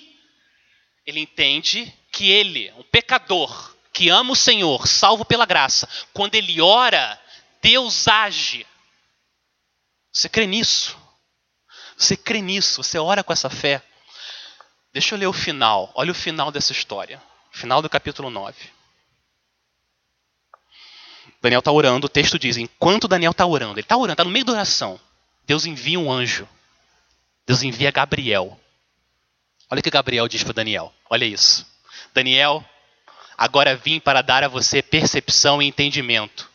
Ele 1.05 1.19
entende 1.19 1.93
que 2.11 2.31
ele, 2.31 2.71
um 2.77 2.83
pecador, 2.83 3.75
que 3.91 4.09
ama 4.09 4.31
o 4.31 4.35
Senhor, 4.35 4.87
salvo 4.87 5.25
pela 5.25 5.45
graça, 5.45 5.87
quando 6.13 6.35
ele 6.35 6.61
ora, 6.61 7.19
Deus 7.61 8.07
age. 8.07 8.65
Você 10.11 10.29
crê 10.29 10.47
nisso? 10.47 10.97
Você 11.97 12.15
crê 12.15 12.41
nisso? 12.41 12.83
Você 12.83 12.97
ora 12.97 13.23
com 13.23 13.33
essa 13.33 13.49
fé? 13.49 13.81
Deixa 14.93 15.13
eu 15.13 15.19
ler 15.19 15.27
o 15.27 15.33
final. 15.33 15.91
Olha 15.93 16.11
o 16.11 16.15
final 16.15 16.51
dessa 16.51 16.71
história. 16.71 17.21
Final 17.51 17.81
do 17.81 17.89
capítulo 17.89 18.29
9. 18.29 18.55
Daniel 21.45 21.59
está 21.59 21.71
orando, 21.71 22.07
o 22.07 22.09
texto 22.09 22.39
diz: 22.39 22.57
enquanto 22.57 23.07
Daniel 23.07 23.29
está 23.29 23.45
orando, 23.45 23.73
ele 23.73 23.81
está 23.81 23.95
orando, 23.95 24.13
está 24.13 24.23
no 24.23 24.31
meio 24.31 24.43
da 24.43 24.53
oração. 24.53 24.99
Deus 25.45 25.67
envia 25.67 25.99
um 25.99 26.11
anjo. 26.11 26.49
Deus 27.45 27.61
envia 27.61 27.91
Gabriel. 27.91 28.59
Olha 29.69 29.79
o 29.79 29.83
que 29.83 29.91
Gabriel 29.91 30.27
diz 30.27 30.43
para 30.43 30.53
Daniel. 30.53 30.91
Olha 31.07 31.23
isso. 31.23 31.63
Daniel, 32.15 32.65
agora 33.37 33.75
vim 33.75 33.99
para 33.99 34.23
dar 34.23 34.43
a 34.43 34.47
você 34.47 34.81
percepção 34.81 35.61
e 35.61 35.67
entendimento. 35.67 36.49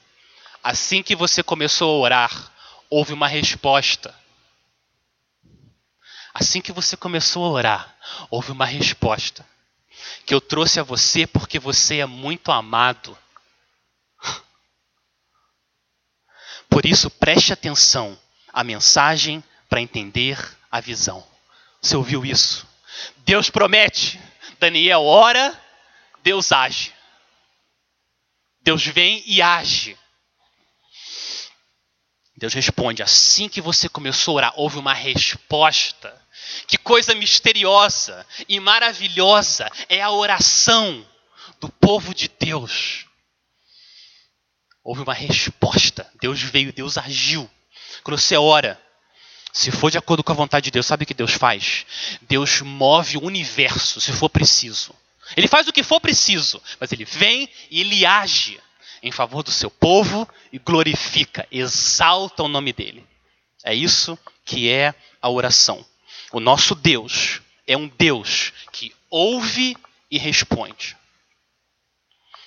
Assim 0.60 1.04
que 1.04 1.14
você 1.14 1.40
começou 1.40 1.94
a 1.94 2.00
orar, 2.00 2.52
houve 2.90 3.12
uma 3.12 3.28
resposta. 3.28 4.12
Assim 6.34 6.60
que 6.60 6.72
você 6.72 6.96
começou 6.96 7.44
a 7.44 7.50
orar, 7.50 7.96
houve 8.28 8.50
uma 8.50 8.66
resposta. 8.66 9.46
Que 10.26 10.34
eu 10.34 10.40
trouxe 10.40 10.80
a 10.80 10.82
você 10.82 11.28
porque 11.28 11.60
você 11.60 11.98
é 11.98 12.06
muito 12.06 12.50
amado. 12.50 13.16
Por 16.70 16.86
isso, 16.86 17.10
preste 17.10 17.52
atenção 17.52 18.18
à 18.52 18.62
mensagem 18.64 19.42
para 19.68 19.80
entender 19.80 20.38
a 20.70 20.80
visão. 20.80 21.26
Você 21.82 21.96
ouviu 21.96 22.24
isso? 22.24 22.66
Deus 23.18 23.50
promete 23.50 24.20
Daniel 24.58 25.02
ora, 25.04 25.58
Deus 26.22 26.52
age. 26.52 26.92
Deus 28.62 28.86
vem 28.86 29.22
e 29.26 29.40
age. 29.40 29.98
Deus 32.36 32.52
responde: 32.54 33.02
assim 33.02 33.48
que 33.48 33.60
você 33.60 33.88
começou 33.88 34.34
a 34.34 34.36
orar, 34.36 34.52
houve 34.56 34.78
uma 34.78 34.94
resposta. 34.94 36.18
Que 36.66 36.78
coisa 36.78 37.14
misteriosa 37.14 38.26
e 38.48 38.58
maravilhosa 38.58 39.70
é 39.88 40.00
a 40.00 40.10
oração 40.10 41.06
do 41.60 41.68
povo 41.68 42.14
de 42.14 42.28
Deus. 42.28 43.06
Houve 44.82 45.02
uma 45.02 45.14
resposta. 45.14 46.10
Deus 46.20 46.40
veio, 46.40 46.72
Deus 46.72 46.96
agiu. 46.96 47.48
Quando 48.02 48.18
você 48.18 48.36
ora, 48.36 48.80
se 49.52 49.70
for 49.70 49.90
de 49.90 49.98
acordo 49.98 50.22
com 50.22 50.32
a 50.32 50.36
vontade 50.36 50.64
de 50.64 50.70
Deus, 50.70 50.86
sabe 50.86 51.04
o 51.04 51.06
que 51.06 51.14
Deus 51.14 51.32
faz? 51.32 51.84
Deus 52.22 52.60
move 52.60 53.16
o 53.16 53.24
universo, 53.24 54.00
se 54.00 54.12
for 54.12 54.28
preciso. 54.28 54.94
Ele 55.36 55.48
faz 55.48 55.68
o 55.68 55.72
que 55.72 55.82
for 55.82 56.00
preciso, 56.00 56.62
mas 56.78 56.92
ele 56.92 57.04
vem 57.04 57.48
e 57.70 57.80
ele 57.80 58.06
age 58.06 58.60
em 59.02 59.10
favor 59.10 59.42
do 59.42 59.50
seu 59.50 59.70
povo 59.70 60.28
e 60.52 60.58
glorifica, 60.58 61.46
exalta 61.50 62.42
o 62.42 62.48
nome 62.48 62.72
dele. 62.72 63.06
É 63.64 63.74
isso 63.74 64.18
que 64.44 64.70
é 64.70 64.94
a 65.20 65.28
oração. 65.28 65.84
O 66.32 66.40
nosso 66.40 66.74
Deus 66.74 67.40
é 67.66 67.76
um 67.76 67.88
Deus 67.88 68.52
que 68.72 68.94
ouve 69.08 69.76
e 70.10 70.18
responde. 70.18 70.96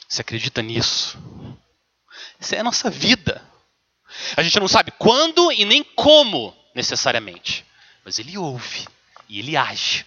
Você 0.07 0.21
acredita 0.21 0.61
nisso? 0.61 1.17
Isso 2.39 2.55
é 2.55 2.59
a 2.59 2.63
nossa 2.63 2.89
vida. 2.89 3.41
A 4.35 4.43
gente 4.43 4.59
não 4.59 4.67
sabe 4.67 4.91
quando 4.91 5.51
e 5.51 5.65
nem 5.65 5.83
como 5.83 6.55
necessariamente, 6.75 7.65
mas 8.03 8.19
ele 8.19 8.37
ouve 8.37 8.87
e 9.27 9.39
ele 9.39 9.57
age. 9.57 10.05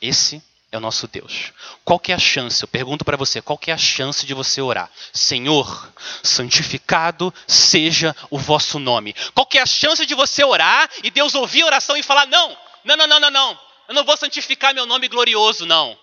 Esse 0.00 0.42
é 0.70 0.76
o 0.76 0.80
nosso 0.80 1.06
Deus. 1.06 1.52
Qual 1.84 1.98
que 1.98 2.12
é 2.12 2.14
a 2.14 2.18
chance? 2.18 2.62
Eu 2.62 2.68
pergunto 2.68 3.04
para 3.04 3.16
você, 3.16 3.40
qual 3.40 3.58
que 3.58 3.70
é 3.70 3.74
a 3.74 3.78
chance 3.78 4.26
de 4.26 4.34
você 4.34 4.60
orar? 4.60 4.90
Senhor, 5.12 5.92
santificado 6.22 7.32
seja 7.46 8.14
o 8.30 8.38
vosso 8.38 8.78
nome. 8.78 9.14
Qual 9.34 9.46
que 9.46 9.58
é 9.58 9.62
a 9.62 9.66
chance 9.66 10.04
de 10.04 10.14
você 10.14 10.44
orar 10.44 10.88
e 11.02 11.10
Deus 11.10 11.34
ouvir 11.34 11.62
a 11.62 11.66
oração 11.66 11.96
e 11.96 12.02
falar: 12.02 12.26
"Não, 12.26 12.56
não, 12.84 12.96
não, 12.96 13.06
não, 13.06 13.20
não, 13.20 13.30
não. 13.30 13.60
Eu 13.88 13.94
não 13.94 14.04
vou 14.04 14.16
santificar 14.16 14.74
meu 14.74 14.86
nome 14.86 15.08
glorioso, 15.08 15.64
não." 15.66 15.98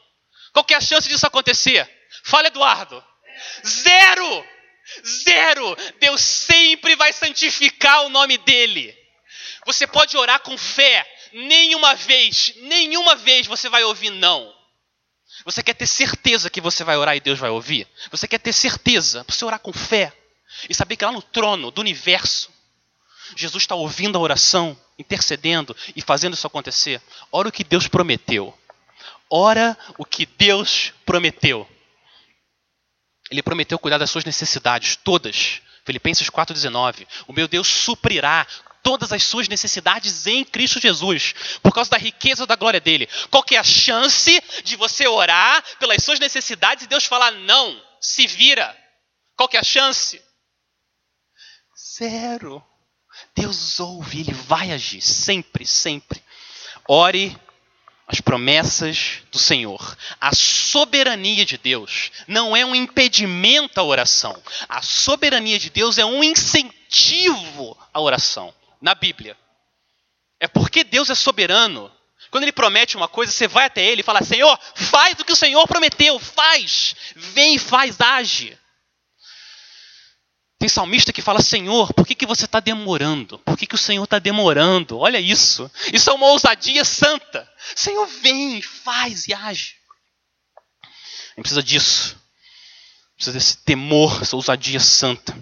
Qual 0.53 0.63
que 0.63 0.73
é 0.73 0.77
a 0.77 0.81
chance 0.81 1.09
disso 1.09 1.25
acontecer? 1.25 1.89
Fala, 2.23 2.47
Eduardo. 2.47 3.03
Zero! 3.65 4.45
Zero! 5.05 5.75
Deus 5.99 6.21
sempre 6.21 6.95
vai 6.95 7.11
santificar 7.13 8.05
o 8.05 8.09
nome 8.09 8.37
dele. 8.37 8.95
Você 9.65 9.87
pode 9.87 10.17
orar 10.17 10.39
com 10.41 10.57
fé. 10.57 11.09
Nenhuma 11.33 11.95
vez, 11.95 12.53
nenhuma 12.57 13.15
vez 13.15 13.47
você 13.47 13.67
vai 13.67 13.83
ouvir 13.83 14.11
não. 14.11 14.53
Você 15.45 15.63
quer 15.63 15.73
ter 15.73 15.87
certeza 15.87 16.49
que 16.49 16.61
você 16.61 16.83
vai 16.83 16.95
orar 16.95 17.15
e 17.15 17.19
Deus 17.19 17.39
vai 17.39 17.49
ouvir? 17.49 17.87
Você 18.11 18.27
quer 18.27 18.39
ter 18.39 18.53
certeza? 18.53 19.25
Você 19.27 19.43
orar 19.43 19.59
com 19.59 19.73
fé 19.73 20.13
e 20.69 20.75
saber 20.75 20.95
que 20.95 21.03
lá 21.03 21.11
no 21.11 21.21
trono 21.21 21.71
do 21.71 21.81
universo, 21.81 22.51
Jesus 23.35 23.63
está 23.63 23.73
ouvindo 23.73 24.17
a 24.17 24.21
oração, 24.21 24.77
intercedendo 24.97 25.75
e 25.95 26.01
fazendo 26.01 26.33
isso 26.33 26.45
acontecer. 26.45 27.01
Ora 27.31 27.49
o 27.49 27.51
que 27.51 27.63
Deus 27.63 27.87
prometeu. 27.87 28.57
Ora 29.29 29.77
o 29.97 30.05
que 30.05 30.25
Deus 30.25 30.93
prometeu. 31.05 31.67
Ele 33.33 33.41
prometeu 33.41 33.79
cuidar 33.79 33.97
das 33.97 34.11
suas 34.11 34.23
necessidades, 34.23 34.95
todas. 34.95 35.59
Filipenses 35.83 36.29
4,19. 36.29 37.07
O 37.27 37.33
meu 37.33 37.47
Deus 37.47 37.67
suprirá 37.67 38.45
todas 38.83 39.11
as 39.11 39.23
suas 39.23 39.47
necessidades 39.47 40.27
em 40.27 40.45
Cristo 40.45 40.79
Jesus, 40.79 41.33
por 41.63 41.73
causa 41.73 41.89
da 41.89 41.97
riqueza 41.97 42.45
da 42.45 42.55
glória 42.55 42.79
dele. 42.79 43.09
Qual 43.31 43.41
que 43.41 43.55
é 43.55 43.57
a 43.57 43.63
chance 43.63 44.39
de 44.63 44.75
você 44.75 45.07
orar 45.07 45.63
pelas 45.79 46.03
suas 46.03 46.19
necessidades 46.19 46.83
e 46.83 46.87
Deus 46.87 47.05
falar 47.05 47.31
não, 47.31 47.81
se 47.99 48.27
vira? 48.27 48.77
Qual 49.35 49.49
que 49.49 49.57
é 49.57 49.61
a 49.61 49.63
chance? 49.63 50.21
Zero. 51.97 52.63
Deus 53.35 53.79
ouve, 53.79 54.19
ele 54.19 54.33
vai 54.33 54.71
agir 54.71 55.01
sempre, 55.01 55.65
sempre. 55.65 56.23
Ore 56.87 57.35
as 58.07 58.19
promessas 58.19 59.21
do 59.31 59.39
Senhor. 59.39 59.97
A 60.19 60.33
soberania 60.35 61.45
de 61.45 61.57
Deus 61.57 62.11
não 62.27 62.55
é 62.55 62.65
um 62.65 62.75
impedimento 62.75 63.79
à 63.79 63.83
oração. 63.83 64.41
A 64.67 64.81
soberania 64.81 65.57
de 65.57 65.69
Deus 65.69 65.97
é 65.97 66.05
um 66.05 66.23
incentivo 66.23 67.77
à 67.93 67.99
oração 67.99 68.53
na 68.81 68.93
Bíblia. 68.93 69.37
É 70.39 70.47
porque 70.47 70.83
Deus 70.83 71.09
é 71.09 71.15
soberano 71.15 71.91
Quando 72.29 72.43
ele 72.43 72.51
promete 72.51 72.97
uma 72.97 73.07
coisa, 73.07 73.31
você 73.31 73.47
vai 73.47 73.65
até 73.65 73.85
ele 73.85 74.01
e 74.01 74.03
fala: 74.03 74.21
Senhor, 74.23 74.59
faz 74.75 75.19
o 75.19 75.25
que 75.25 75.31
o 75.31 75.35
Senhor 75.35 75.65
prometeu, 75.67 76.19
faz, 76.19 76.95
vem 77.15 77.55
e 77.55 77.59
faz, 77.59 78.01
age. 78.01 78.57
Tem 80.63 80.69
salmista 80.69 81.11
que 81.11 81.21
fala: 81.21 81.41
Senhor, 81.41 81.93
por 81.93 82.07
que, 82.07 82.15
que 82.15 82.25
você 82.25 82.45
está 82.45 82.61
demorando? 82.61 83.37
Por 83.39 83.57
que, 83.57 83.67
que 83.67 83.75
o 83.75 83.77
Senhor 83.77 84.05
está 84.05 84.17
demorando? 84.17 84.97
Olha 84.97 85.19
isso. 85.19 85.69
Isso 85.91 86.09
é 86.09 86.13
uma 86.13 86.27
ousadia 86.27 86.85
santa. 86.85 87.45
Senhor, 87.75 88.07
vem, 88.07 88.61
faz 88.61 89.27
e 89.27 89.33
age. 89.33 89.75
A 90.85 90.87
gente 91.35 91.41
precisa 91.41 91.61
disso. 91.61 92.17
Precisa 93.17 93.37
desse 93.37 93.57
temor, 93.57 94.21
essa 94.21 94.37
ousadia 94.37 94.79
santa. 94.79 95.37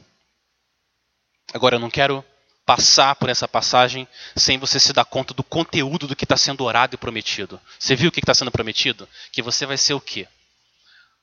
Agora, 1.53 1.75
eu 1.75 1.79
não 1.79 1.91
quero 1.91 2.25
passar 2.65 3.13
por 3.13 3.29
essa 3.29 3.47
passagem 3.47 4.07
sem 4.35 4.57
você 4.57 4.79
se 4.79 4.91
dar 4.91 5.05
conta 5.05 5.35
do 5.35 5.43
conteúdo 5.43 6.07
do 6.07 6.15
que 6.15 6.25
está 6.25 6.35
sendo 6.35 6.63
orado 6.63 6.95
e 6.95 6.97
prometido. 6.97 7.61
Você 7.77 7.95
viu 7.95 8.09
o 8.09 8.11
que 8.11 8.21
está 8.21 8.33
sendo 8.33 8.49
prometido? 8.49 9.07
Que 9.31 9.43
você 9.43 9.67
vai 9.67 9.77
ser 9.77 9.93
o 9.93 10.01
quê? 10.01 10.27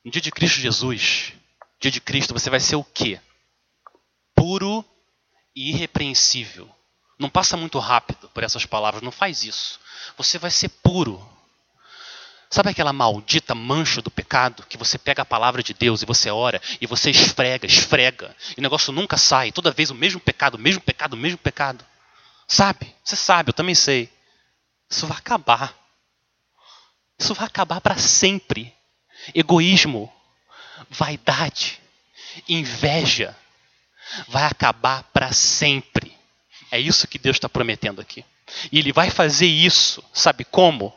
No 0.05 0.09
dia 0.09 0.21
de 0.21 0.31
Cristo 0.31 0.61
Jesus, 0.61 1.33
dia 1.81 1.91
de 1.91 1.99
Cristo, 1.99 2.33
você 2.33 2.49
vai 2.49 2.61
ser 2.61 2.77
o 2.77 2.83
quê? 2.85 3.19
Puro 4.39 4.85
e 5.53 5.71
irrepreensível. 5.71 6.69
Não 7.19 7.29
passa 7.29 7.57
muito 7.57 7.77
rápido 7.77 8.29
por 8.29 8.41
essas 8.41 8.65
palavras, 8.65 9.03
não 9.03 9.11
faz 9.11 9.43
isso. 9.43 9.77
Você 10.17 10.37
vai 10.37 10.49
ser 10.49 10.69
puro. 10.69 11.21
Sabe 12.49 12.69
aquela 12.69 12.93
maldita 12.93 13.53
mancha 13.53 14.01
do 14.01 14.09
pecado 14.09 14.65
que 14.67 14.77
você 14.77 14.97
pega 14.97 15.23
a 15.23 15.25
palavra 15.25 15.61
de 15.61 15.73
Deus 15.73 16.01
e 16.01 16.05
você 16.05 16.31
ora 16.31 16.61
e 16.79 16.87
você 16.87 17.11
esfrega, 17.11 17.67
esfrega, 17.67 18.33
e 18.55 18.59
o 18.59 18.63
negócio 18.63 18.93
nunca 18.93 19.17
sai, 19.17 19.51
toda 19.51 19.71
vez 19.71 19.91
o 19.91 19.95
mesmo 19.95 20.21
pecado, 20.21 20.55
o 20.55 20.59
mesmo 20.59 20.81
pecado, 20.81 21.13
o 21.13 21.17
mesmo 21.17 21.37
pecado. 21.37 21.85
Sabe? 22.47 22.95
Você 23.03 23.17
sabe, 23.17 23.49
eu 23.49 23.53
também 23.53 23.75
sei. 23.75 24.09
Isso 24.89 25.05
vai 25.05 25.17
acabar. 25.17 25.75
Isso 27.19 27.33
vai 27.33 27.45
acabar 27.45 27.81
para 27.81 27.97
sempre. 27.97 28.73
Egoísmo, 29.35 30.11
vaidade, 30.89 31.79
inveja, 32.47 33.35
vai 34.27 34.43
acabar 34.43 35.03
para 35.13 35.31
sempre. 35.31 36.17
É 36.71 36.79
isso 36.79 37.07
que 37.07 37.17
Deus 37.17 37.37
está 37.37 37.49
prometendo 37.49 38.01
aqui. 38.01 38.23
E 38.71 38.79
Ele 38.79 38.91
vai 38.91 39.09
fazer 39.09 39.47
isso, 39.47 40.03
sabe 40.13 40.43
como? 40.43 40.93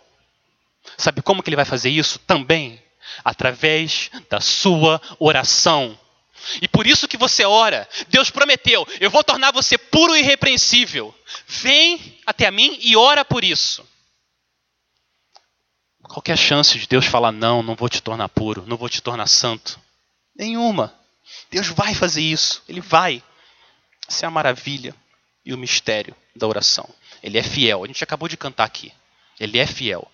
Sabe 0.97 1.23
como 1.23 1.43
que 1.43 1.49
Ele 1.49 1.57
vai 1.57 1.65
fazer 1.65 1.91
isso? 1.91 2.19
Também 2.21 2.83
através 3.25 4.11
da 4.31 4.41
sua 4.41 5.01
oração. 5.19 5.99
E 6.61 6.67
por 6.67 6.87
isso 6.87 7.07
que 7.07 7.17
você 7.17 7.45
ora. 7.45 7.89
Deus 8.09 8.31
prometeu: 8.31 8.87
eu 9.01 9.11
vou 9.11 9.23
tornar 9.23 9.53
você 9.53 9.79
puro 9.79 10.17
e 10.17 10.21
irrepreensível. 10.21 11.15
Vem 11.47 12.19
até 12.27 12.47
a 12.47 12.51
mim 12.51 12.79
e 12.81 12.97
ora 12.97 13.25
por 13.25 13.45
isso. 13.45 13.87
Qual 16.03 16.23
é 16.27 16.33
a 16.33 16.37
chance 16.37 16.79
de 16.79 16.87
Deus 16.87 17.07
falar: 17.07 17.33
não, 17.33 17.63
não 17.63 17.77
vou 17.77 17.89
te 17.89 18.03
tornar 18.03 18.29
puro, 18.29 18.65
não 18.67 18.77
vou 18.77 18.89
te 18.89 19.01
tornar 19.01 19.29
santo? 19.29 19.79
Nenhuma. 20.35 20.93
Deus 21.51 21.69
vai 21.69 21.95
fazer 21.95 22.23
isso. 22.23 22.63
Ele 22.69 22.81
vai. 22.81 23.23
Essa 24.09 24.27
é 24.27 24.29
a 24.29 24.31
maravilha 24.31 24.95
e 25.45 25.53
o 25.53 25.59
mistério 25.59 26.15
da 26.35 26.47
oração. 26.47 26.89
Ele 27.23 27.39
é 27.39 27.43
fiel. 27.43 27.85
A 27.85 27.87
gente 27.87 28.03
acabou 28.03 28.29
de 28.29 28.37
cantar 28.37 28.65
aqui. 28.65 28.93
Ele 29.39 29.59
é 29.59 29.67
fiel. 29.67 30.11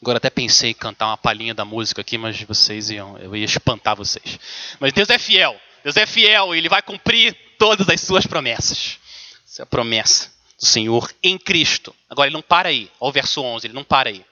Agora 0.00 0.18
até 0.18 0.30
pensei 0.30 0.70
em 0.70 0.74
cantar 0.74 1.06
uma 1.06 1.16
palhinha 1.16 1.54
da 1.54 1.64
música 1.64 2.00
aqui, 2.00 2.18
mas 2.18 2.40
vocês 2.42 2.90
iam, 2.90 3.16
eu 3.18 3.36
ia 3.36 3.44
espantar 3.44 3.94
vocês. 3.94 4.38
Mas 4.80 4.92
Deus 4.92 5.08
é 5.08 5.18
fiel. 5.18 5.58
Deus 5.84 5.96
é 5.96 6.06
fiel 6.06 6.54
e 6.54 6.58
ele 6.58 6.68
vai 6.68 6.82
cumprir 6.82 7.36
todas 7.58 7.88
as 7.88 8.00
suas 8.00 8.26
promessas. 8.26 8.98
Essa 9.46 9.62
é 9.62 9.64
a 9.64 9.66
promessa 9.66 10.32
do 10.58 10.66
Senhor 10.66 11.12
em 11.22 11.38
Cristo. 11.38 11.94
Agora 12.10 12.28
ele 12.28 12.34
não 12.34 12.42
para 12.42 12.68
aí. 12.68 12.90
Olha 12.98 13.10
o 13.10 13.12
verso 13.12 13.42
11, 13.42 13.66
ele 13.66 13.74
não 13.74 13.84
para 13.84 14.10
aí. 14.10 14.24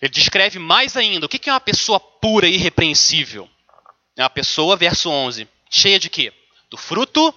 Ele 0.00 0.12
descreve 0.12 0.58
mais 0.58 0.96
ainda 0.96 1.26
o 1.26 1.28
que 1.28 1.48
é 1.48 1.52
uma 1.52 1.60
pessoa 1.60 1.98
pura 1.98 2.46
e 2.46 2.54
irrepreensível. 2.54 3.48
É 4.16 4.22
uma 4.22 4.30
pessoa, 4.30 4.76
verso 4.76 5.10
11, 5.10 5.48
cheia 5.68 5.98
de 5.98 6.08
quê? 6.08 6.32
Do 6.70 6.76
fruto 6.76 7.34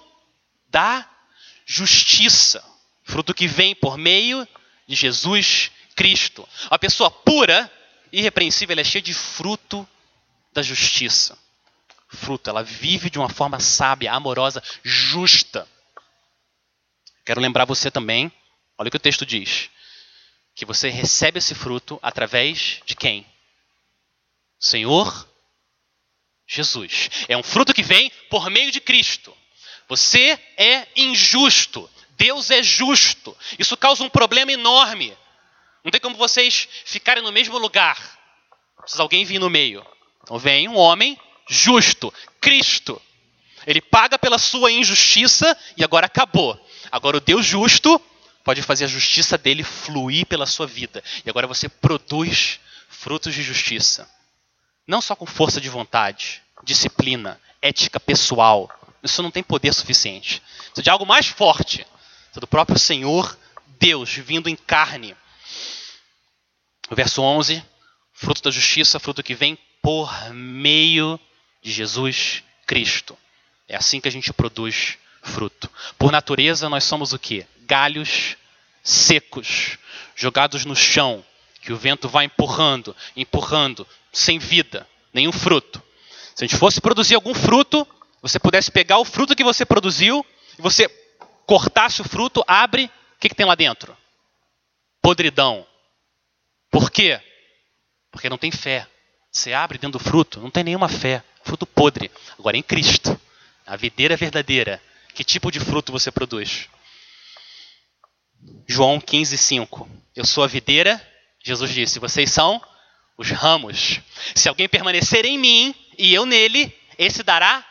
da 0.68 1.08
justiça. 1.66 2.64
Fruto 3.02 3.34
que 3.34 3.48
vem 3.48 3.74
por 3.74 3.96
meio 3.96 4.46
de 4.86 4.94
Jesus 4.94 5.70
Cristo. 5.96 6.48
A 6.70 6.78
pessoa 6.78 7.10
pura, 7.10 7.70
irrepreensível, 8.12 8.74
ela 8.74 8.80
é 8.80 8.84
cheia 8.84 9.02
de 9.02 9.14
fruto 9.14 9.86
da 10.52 10.62
justiça. 10.62 11.36
Fruto, 12.08 12.48
ela 12.48 12.62
vive 12.62 13.10
de 13.10 13.18
uma 13.18 13.28
forma 13.28 13.60
sábia, 13.60 14.12
amorosa, 14.12 14.62
justa. 14.82 15.68
Quero 17.24 17.40
lembrar 17.40 17.66
você 17.66 17.90
também, 17.90 18.32
olha 18.78 18.88
o 18.88 18.90
que 18.90 18.96
o 18.96 19.00
texto 19.00 19.26
diz, 19.26 19.68
que 20.54 20.64
você 20.64 20.88
recebe 20.88 21.38
esse 21.38 21.54
fruto 21.54 21.98
através 22.02 22.80
de 22.86 22.96
quem? 22.96 23.26
Senhor 24.58 25.28
Jesus. 26.48 27.10
É 27.28 27.36
um 27.36 27.42
fruto 27.42 27.74
que 27.74 27.82
vem 27.82 28.10
por 28.30 28.48
meio 28.48 28.72
de 28.72 28.80
Cristo. 28.80 29.36
Você 29.86 30.38
é 30.56 30.88
injusto. 30.96 31.88
Deus 32.16 32.50
é 32.50 32.62
justo. 32.62 33.36
Isso 33.58 33.76
causa 33.76 34.02
um 34.02 34.08
problema 34.08 34.50
enorme. 34.50 35.16
Não 35.84 35.90
tem 35.90 36.00
como 36.00 36.16
vocês 36.16 36.66
ficarem 36.84 37.22
no 37.22 37.30
mesmo 37.30 37.58
lugar. 37.58 38.18
Precisa 38.80 39.02
alguém 39.02 39.24
vir 39.24 39.38
no 39.38 39.50
meio. 39.50 39.86
Então 40.22 40.38
vem 40.38 40.68
um 40.68 40.76
homem 40.76 41.18
justo, 41.48 42.12
Cristo. 42.40 43.00
Ele 43.66 43.80
paga 43.80 44.18
pela 44.18 44.38
sua 44.38 44.72
injustiça 44.72 45.56
e 45.76 45.84
agora 45.84 46.06
acabou. 46.06 46.58
Agora 46.90 47.18
o 47.18 47.20
Deus 47.20 47.44
justo 47.44 48.00
pode 48.42 48.62
fazer 48.62 48.86
a 48.86 48.88
justiça 48.88 49.36
dele 49.36 49.62
fluir 49.62 50.26
pela 50.26 50.46
sua 50.46 50.66
vida. 50.66 51.04
E 51.24 51.28
agora 51.28 51.46
você 51.46 51.68
produz 51.68 52.58
frutos 52.88 53.34
de 53.34 53.42
justiça. 53.42 54.10
Não 54.88 55.02
só 55.02 55.14
com 55.14 55.26
força 55.26 55.60
de 55.60 55.68
vontade, 55.68 56.42
disciplina, 56.64 57.38
ética 57.60 58.00
pessoal. 58.00 58.70
Isso 59.02 59.22
não 59.22 59.30
tem 59.30 59.42
poder 59.42 59.74
suficiente. 59.74 60.40
Precisa 60.56 60.82
de 60.82 60.88
algo 60.88 61.04
mais 61.04 61.26
forte. 61.26 61.86
Precisa 62.24 62.40
do 62.40 62.46
próprio 62.46 62.78
Senhor 62.78 63.38
Deus 63.78 64.14
vindo 64.14 64.48
em 64.48 64.56
carne. 64.56 65.14
O 66.90 66.94
verso 66.94 67.20
11: 67.20 67.62
fruto 68.14 68.42
da 68.42 68.50
justiça, 68.50 68.98
fruto 68.98 69.22
que 69.22 69.34
vem 69.34 69.58
por 69.82 70.32
meio 70.32 71.20
de 71.62 71.70
Jesus 71.70 72.42
Cristo. 72.66 73.16
É 73.68 73.76
assim 73.76 74.00
que 74.00 74.08
a 74.08 74.12
gente 74.12 74.32
produz 74.32 74.96
fruto. 75.22 75.70
Por 75.98 76.10
natureza, 76.10 76.66
nós 76.70 76.84
somos 76.84 77.12
o 77.12 77.18
que? 77.18 77.46
Galhos 77.66 78.38
secos, 78.82 79.76
jogados 80.16 80.64
no 80.64 80.74
chão, 80.74 81.22
que 81.60 81.74
o 81.74 81.76
vento 81.76 82.08
vai 82.08 82.24
empurrando, 82.24 82.96
empurrando, 83.14 83.86
sem 84.18 84.38
vida, 84.38 84.86
nenhum 85.12 85.32
fruto. 85.32 85.82
Se 86.34 86.44
a 86.44 86.46
gente 86.46 86.58
fosse 86.58 86.80
produzir 86.80 87.14
algum 87.14 87.34
fruto, 87.34 87.86
você 88.22 88.38
pudesse 88.38 88.70
pegar 88.70 88.98
o 88.98 89.04
fruto 89.04 89.34
que 89.34 89.44
você 89.44 89.64
produziu 89.64 90.24
e 90.58 90.62
você 90.62 90.88
cortasse 91.46 92.00
o 92.00 92.04
fruto, 92.04 92.44
abre, 92.46 92.84
o 92.84 93.18
que, 93.20 93.28
que 93.28 93.34
tem 93.34 93.46
lá 93.46 93.54
dentro? 93.54 93.96
Podridão. 95.00 95.66
Por 96.70 96.90
quê? 96.90 97.20
Porque 98.10 98.28
não 98.28 98.38
tem 98.38 98.50
fé. 98.50 98.86
Você 99.32 99.52
abre 99.52 99.78
dentro 99.78 99.98
do 99.98 100.04
fruto, 100.04 100.40
não 100.40 100.50
tem 100.50 100.64
nenhuma 100.64 100.88
fé. 100.88 101.22
Fruto 101.42 101.66
podre. 101.66 102.10
Agora 102.38 102.56
em 102.56 102.62
Cristo, 102.62 103.18
a 103.66 103.76
videira 103.76 104.16
verdadeira, 104.16 104.82
que 105.14 105.24
tipo 105.24 105.50
de 105.50 105.60
fruto 105.60 105.92
você 105.92 106.10
produz? 106.10 106.68
João 108.66 109.00
15, 109.00 109.36
5. 109.36 109.88
Eu 110.14 110.24
sou 110.24 110.44
a 110.44 110.46
videira, 110.46 111.00
Jesus 111.42 111.72
disse, 111.72 111.98
vocês 111.98 112.30
são 112.30 112.62
os 113.18 113.30
ramos. 113.30 114.00
Se 114.34 114.48
alguém 114.48 114.68
permanecer 114.68 115.26
em 115.26 115.36
mim 115.36 115.74
e 115.98 116.14
eu 116.14 116.24
nele, 116.24 116.72
esse 116.96 117.24
dará 117.24 117.66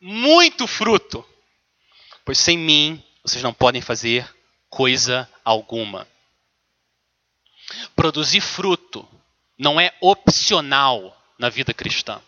muito 0.00 0.66
fruto. 0.66 1.24
Pois 2.24 2.38
sem 2.38 2.56
mim 2.56 3.02
vocês 3.22 3.44
não 3.44 3.52
podem 3.52 3.82
fazer 3.82 4.26
coisa 4.70 5.28
alguma. 5.44 6.08
Produzir 7.94 8.40
fruto 8.40 9.06
não 9.58 9.78
é 9.78 9.94
opcional 10.00 11.16
na 11.38 11.50
vida 11.50 11.74
cristã. 11.74 12.20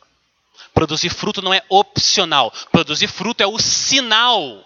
Produzir 0.75 1.11
fruto 1.11 1.41
não 1.41 1.53
é 1.53 1.62
opcional. 1.69 2.53
Produzir 2.71 3.09
fruto 3.09 3.43
é 3.43 3.47
o 3.47 3.59
sinal 3.59 4.65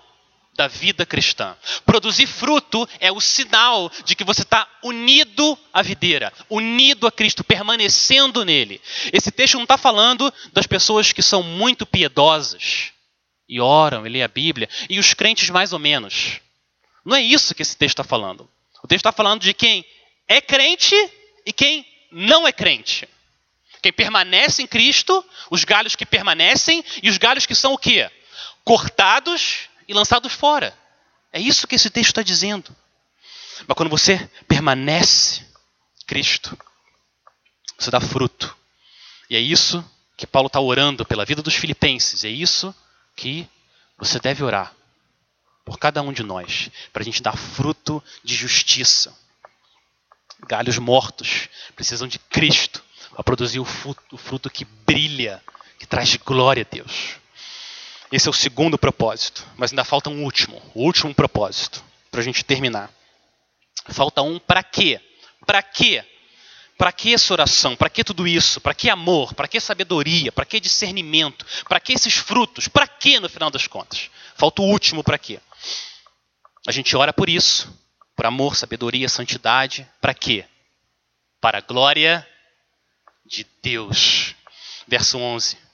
da 0.56 0.66
vida 0.66 1.04
cristã. 1.04 1.56
Produzir 1.84 2.26
fruto 2.26 2.88
é 2.98 3.12
o 3.12 3.20
sinal 3.20 3.90
de 4.04 4.16
que 4.16 4.24
você 4.24 4.42
está 4.42 4.66
unido 4.82 5.56
à 5.72 5.82
videira, 5.82 6.32
unido 6.48 7.06
a 7.06 7.12
Cristo, 7.12 7.44
permanecendo 7.44 8.44
nele. 8.44 8.80
Esse 9.12 9.30
texto 9.30 9.54
não 9.54 9.64
está 9.64 9.76
falando 9.76 10.32
das 10.52 10.66
pessoas 10.66 11.12
que 11.12 11.22
são 11.22 11.42
muito 11.42 11.86
piedosas 11.86 12.92
e 13.48 13.60
oram 13.60 14.04
e 14.06 14.08
lêem 14.08 14.24
a 14.24 14.28
Bíblia, 14.28 14.68
e 14.90 14.98
os 14.98 15.14
crentes 15.14 15.50
mais 15.50 15.72
ou 15.72 15.78
menos. 15.78 16.40
Não 17.04 17.16
é 17.16 17.22
isso 17.22 17.54
que 17.54 17.62
esse 17.62 17.76
texto 17.76 18.00
está 18.00 18.04
falando. 18.04 18.48
O 18.82 18.88
texto 18.88 19.00
está 19.00 19.12
falando 19.12 19.42
de 19.42 19.54
quem 19.54 19.84
é 20.26 20.40
crente 20.40 20.96
e 21.44 21.52
quem 21.52 21.86
não 22.10 22.46
é 22.46 22.52
crente. 22.52 23.08
Quem 23.80 23.92
permanece 23.92 24.62
em 24.62 24.66
Cristo, 24.66 25.24
os 25.50 25.62
galhos 25.62 25.94
que 25.94 26.04
permanecem 26.04 26.84
e 27.02 27.08
os 27.08 27.18
galhos 27.18 27.46
que 27.46 27.54
são 27.54 27.72
o 27.72 27.78
quê? 27.78 28.10
Cortados 28.64 29.68
e 29.86 29.94
lançados 29.94 30.32
fora. 30.32 30.76
É 31.32 31.40
isso 31.40 31.66
que 31.66 31.74
esse 31.74 31.90
texto 31.90 32.10
está 32.10 32.22
dizendo. 32.22 32.74
Mas 33.66 33.76
quando 33.76 33.90
você 33.90 34.28
permanece 34.46 35.46
Cristo, 36.06 36.56
você 37.78 37.90
dá 37.90 38.00
fruto. 38.00 38.56
E 39.28 39.36
é 39.36 39.40
isso 39.40 39.84
que 40.16 40.26
Paulo 40.26 40.46
está 40.46 40.60
orando 40.60 41.04
pela 41.04 41.24
vida 41.24 41.42
dos 41.42 41.54
filipenses. 41.54 42.24
É 42.24 42.28
isso 42.28 42.74
que 43.14 43.48
você 43.98 44.18
deve 44.18 44.42
orar 44.44 44.74
por 45.64 45.78
cada 45.78 46.00
um 46.00 46.12
de 46.12 46.22
nós, 46.22 46.70
para 46.92 47.02
a 47.02 47.04
gente 47.04 47.20
dar 47.20 47.36
fruto 47.36 48.02
de 48.22 48.36
justiça. 48.36 49.12
Galhos 50.46 50.78
mortos 50.78 51.48
precisam 51.74 52.06
de 52.06 52.20
Cristo 52.20 52.84
para 53.12 53.24
produzir 53.24 53.58
o 53.58 53.64
fruto, 53.64 54.02
o 54.12 54.16
fruto 54.16 54.48
que 54.48 54.64
brilha, 54.64 55.42
que 55.78 55.86
traz 55.86 56.14
glória 56.16 56.64
a 56.64 56.72
Deus. 56.72 57.16
Esse 58.10 58.28
é 58.28 58.30
o 58.30 58.34
segundo 58.34 58.78
propósito, 58.78 59.44
mas 59.56 59.72
ainda 59.72 59.84
falta 59.84 60.08
um 60.08 60.22
último, 60.22 60.62
o 60.74 60.84
último 60.84 61.14
propósito, 61.14 61.82
para 62.10 62.20
a 62.20 62.24
gente 62.24 62.44
terminar. 62.44 62.90
Falta 63.88 64.22
um 64.22 64.38
para 64.38 64.62
quê? 64.62 65.00
Para 65.44 65.62
quê? 65.62 66.04
Para 66.78 66.92
que 66.92 67.14
essa 67.14 67.32
oração? 67.32 67.74
Para 67.74 67.88
que 67.88 68.04
tudo 68.04 68.26
isso? 68.26 68.60
Para 68.60 68.74
que 68.74 68.90
amor? 68.90 69.34
Para 69.34 69.48
que 69.48 69.58
sabedoria? 69.58 70.30
Para 70.30 70.44
que 70.44 70.60
discernimento? 70.60 71.46
Para 71.68 71.80
que 71.80 71.94
esses 71.94 72.14
frutos? 72.14 72.68
Para 72.68 72.86
que 72.86 73.18
no 73.18 73.28
final 73.28 73.50
das 73.50 73.66
contas? 73.66 74.10
Falta 74.36 74.62
o 74.62 74.66
último 74.66 75.02
para 75.02 75.18
quê? 75.18 75.40
A 76.66 76.72
gente 76.72 76.94
ora 76.96 77.12
por 77.12 77.28
isso, 77.28 77.72
por 78.14 78.26
amor, 78.26 78.56
sabedoria, 78.56 79.08
santidade. 79.08 79.88
Para 80.00 80.12
quê? 80.12 80.44
Para 81.40 81.58
a 81.58 81.62
glória 81.62 82.26
de 83.24 83.46
Deus. 83.62 84.34
Verso 84.86 85.18
11. 85.18 85.65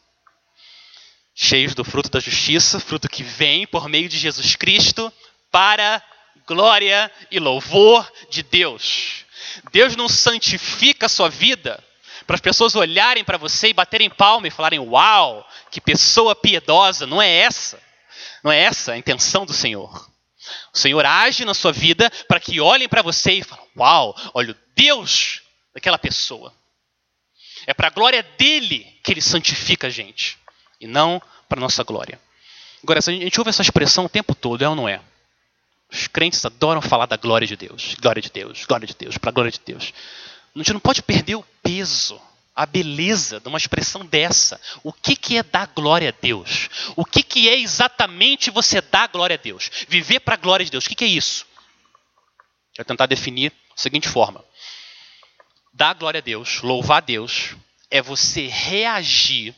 Cheios 1.35 1.75
do 1.75 1.85
fruto 1.85 2.11
da 2.11 2.21
justiça, 2.21 2.79
fruto 2.79 3.09
que 3.09 3.23
vem 3.23 3.67
por 3.67 3.89
meio 3.89 4.09
de 4.09 4.19
Jesus 4.19 4.55
Cristo, 4.55 5.13
para 5.51 6.03
glória 6.47 7.11
e 7.31 7.39
louvor 7.39 8.11
de 8.31 8.43
Deus. 8.43 9.25
Deus 9.71 9.97
não 9.97 10.09
santifica 10.09 11.07
a 11.07 11.09
sua 11.09 11.29
vida 11.31 11.83
para 12.27 12.35
as 12.35 12.41
pessoas 12.41 12.75
olharem 12.75 13.25
para 13.25 13.39
você 13.39 13.69
e 13.69 13.75
baterem 13.75 14.11
palma 14.11 14.47
e 14.47 14.51
falarem: 14.51 14.79
Uau, 14.79 15.47
que 15.71 15.81
pessoa 15.81 16.35
piedosa. 16.35 17.07
Não 17.07 17.21
é 17.21 17.29
essa. 17.29 17.83
Não 18.45 18.53
é 18.53 18.61
essa 18.61 18.93
a 18.93 18.99
intenção 18.99 19.47
do 19.47 19.53
Senhor. 19.53 20.11
O 20.73 20.79
Senhor 20.79 21.05
age 21.07 21.45
na 21.45 21.55
sua 21.55 21.73
vida 21.73 22.11
para 22.29 22.41
que 22.41 22.61
olhem 22.61 22.89
para 22.89 23.03
você 23.03 23.33
e 23.33 23.43
falem: 23.43 23.65
Uau, 23.77 24.15
olha 24.35 24.53
o 24.53 24.57
Deus 24.77 25.41
daquela 25.75 25.99
pessoa. 25.99 26.53
É 27.67 27.73
para 27.73 27.89
a 27.89 27.91
glória 27.91 28.23
dele 28.23 28.85
que 29.03 29.13
ele 29.13 29.23
santifica 29.23 29.87
a 29.87 29.91
gente 29.91 30.42
e 30.83 30.87
não 30.87 31.23
para 31.49 31.61
nossa 31.61 31.83
glória. 31.85 32.21
Agora, 32.83 32.99
a 32.99 33.03
gente 33.03 33.39
ouve 33.39 33.51
essa 33.51 33.63
expressão 33.63 34.05
o 34.05 34.09
tempo 34.09 34.35
todo, 34.35 34.63
é 34.63 34.69
ou 34.69 34.75
não 34.75 34.89
é? 34.89 35.01
Os 35.91 36.09
crentes 36.09 36.45
adoram 36.45 36.83
falar 36.83 37.07
da 37.07 37.17
glória 37.17 37.47
de 37.47 37.57
Deus. 37.57 37.95
Glória 38.01 38.21
de 38.21 38.31
Deus, 38.31 38.65
glória 38.67 38.87
de 38.87 38.95
Deus, 38.95 39.17
para 39.17 39.31
a 39.31 39.33
glória 39.33 39.53
de 39.53 39.61
Deus. 39.65 39.93
A 40.55 40.59
gente 40.59 40.73
não 40.73 40.81
pode 40.81 41.03
perder 41.03 41.37
o 41.37 41.47
peso, 41.63 42.21
a 42.57 42.67
beleza 42.67 43.39
de 43.39 43.47
uma 43.47 43.59
expressão 43.59 44.05
dessa. 44.05 44.61
O 44.83 44.93
que, 44.93 45.15
que 45.15 45.37
é 45.37 45.43
dar 45.43 45.69
glória 45.69 46.09
a 46.09 46.21
Deus? 46.21 46.69
O 46.97 47.05
que, 47.05 47.23
que 47.23 47.49
é 47.49 47.57
exatamente 47.57 48.51
você 48.51 48.81
dar 48.81 49.09
glória 49.09 49.35
a 49.35 49.41
Deus? 49.41 49.71
Viver 49.89 50.21
para 50.21 50.35
a 50.35 50.39
glória 50.39 50.65
de 50.65 50.73
Deus. 50.73 50.85
O 50.85 50.89
que, 50.89 50.97
que 50.97 51.05
é 51.05 51.09
isso? 51.09 51.47
Vou 52.77 52.85
tentar 52.85 53.07
definir 53.07 53.51
da 53.51 53.77
seguinte 53.77 54.09
forma: 54.09 54.45
dar 55.73 55.95
glória 55.95 56.19
a 56.19 56.23
Deus, 56.23 56.61
louvar 56.63 56.99
a 56.99 57.01
Deus, 57.01 57.55
é 57.91 58.03
você 58.03 58.49
reagir 58.49 59.55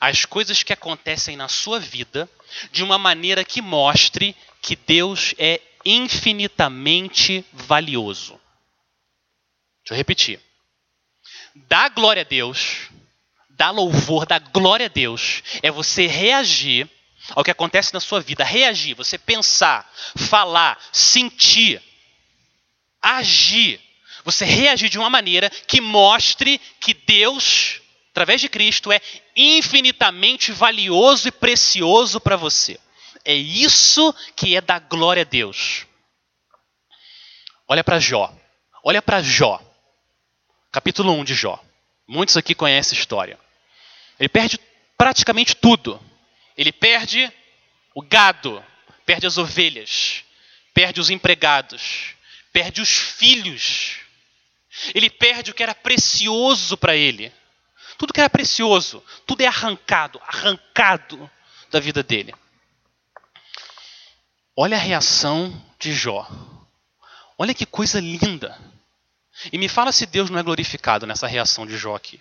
às 0.00 0.24
coisas 0.24 0.62
que 0.62 0.72
acontecem 0.72 1.36
na 1.36 1.48
sua 1.48 1.78
vida 1.78 2.28
de 2.70 2.82
uma 2.82 2.98
maneira 2.98 3.44
que 3.44 3.60
mostre 3.60 4.36
que 4.60 4.76
Deus 4.76 5.34
é 5.38 5.60
infinitamente 5.84 7.44
valioso. 7.52 8.40
Deixa 9.82 9.92
eu 9.92 9.96
repetir. 9.96 10.40
Dar 11.54 11.90
glória 11.90 12.22
a 12.22 12.24
Deus, 12.24 12.88
dar 13.50 13.70
louvor, 13.70 14.26
dar 14.26 14.40
glória 14.40 14.86
a 14.86 14.88
Deus, 14.88 15.42
é 15.62 15.70
você 15.70 16.06
reagir 16.06 16.88
ao 17.30 17.44
que 17.44 17.50
acontece 17.50 17.94
na 17.94 18.00
sua 18.00 18.20
vida. 18.20 18.44
Reagir, 18.44 18.94
você 18.94 19.16
pensar, 19.16 19.90
falar, 20.16 20.78
sentir, 20.92 21.82
agir. 23.00 23.80
Você 24.24 24.44
reagir 24.44 24.88
de 24.88 24.98
uma 24.98 25.10
maneira 25.10 25.50
que 25.50 25.80
mostre 25.80 26.58
que 26.80 26.94
Deus, 26.94 27.80
através 28.14 28.40
de 28.40 28.48
Cristo, 28.48 28.92
é 28.92 29.00
infinitamente 29.34 30.52
valioso 30.52 31.26
e 31.26 31.32
precioso 31.32 32.20
para 32.20 32.36
você. 32.36 32.78
É 33.24 33.34
isso 33.34 34.14
que 34.36 34.54
é 34.54 34.60
dar 34.60 34.78
glória 34.78 35.22
a 35.22 35.24
Deus. 35.24 35.84
Olha 37.66 37.82
para 37.82 37.98
Jó. 37.98 38.32
Olha 38.84 39.02
para 39.02 39.20
Jó. 39.20 39.60
Capítulo 40.70 41.12
1 41.12 41.24
de 41.24 41.34
Jó. 41.34 41.60
Muitos 42.06 42.36
aqui 42.36 42.54
conhecem 42.54 42.96
a 42.96 43.00
história. 43.00 43.36
Ele 44.20 44.28
perde 44.28 44.60
praticamente 44.96 45.56
tudo. 45.56 46.00
Ele 46.56 46.70
perde 46.70 47.32
o 47.96 48.00
gado, 48.00 48.64
perde 49.04 49.26
as 49.26 49.38
ovelhas, 49.38 50.22
perde 50.72 51.00
os 51.00 51.10
empregados, 51.10 52.14
perde 52.52 52.80
os 52.80 52.90
filhos. 52.90 53.96
Ele 54.94 55.10
perde 55.10 55.50
o 55.50 55.54
que 55.54 55.64
era 55.64 55.74
precioso 55.74 56.76
para 56.76 56.94
ele. 56.94 57.32
Tudo 57.96 58.12
que 58.12 58.20
era 58.20 58.30
precioso, 58.30 59.02
tudo 59.26 59.42
é 59.42 59.46
arrancado, 59.46 60.20
arrancado 60.26 61.30
da 61.70 61.80
vida 61.80 62.02
dele. 62.02 62.34
Olha 64.56 64.76
a 64.76 64.80
reação 64.80 65.52
de 65.78 65.92
Jó. 65.92 66.28
Olha 67.36 67.54
que 67.54 67.66
coisa 67.66 68.00
linda. 68.00 68.56
E 69.52 69.58
me 69.58 69.68
fala 69.68 69.90
se 69.90 70.06
Deus 70.06 70.30
não 70.30 70.38
é 70.38 70.42
glorificado 70.42 71.06
nessa 71.06 71.26
reação 71.26 71.66
de 71.66 71.76
Jó 71.76 71.96
aqui. 71.96 72.20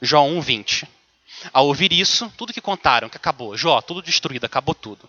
Jó 0.00 0.22
1:20. 0.24 0.86
Ao 1.52 1.66
ouvir 1.66 1.92
isso, 1.92 2.30
tudo 2.36 2.52
que 2.52 2.60
contaram 2.60 3.08
que 3.08 3.16
acabou, 3.16 3.56
Jó, 3.56 3.80
tudo 3.80 4.02
destruído, 4.02 4.44
acabou 4.44 4.74
tudo. 4.74 5.08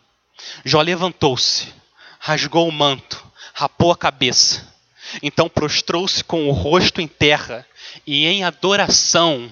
Jó 0.66 0.82
levantou-se, 0.82 1.74
rasgou 2.20 2.68
o 2.68 2.72
manto, 2.72 3.24
rapou 3.54 3.92
a 3.92 3.98
cabeça. 3.98 4.74
Então 5.22 5.50
prostrou-se 5.50 6.24
com 6.24 6.48
o 6.48 6.52
rosto 6.52 7.02
em 7.02 7.08
terra 7.08 7.68
e 8.08 8.26
em 8.26 8.44
adoração, 8.44 9.52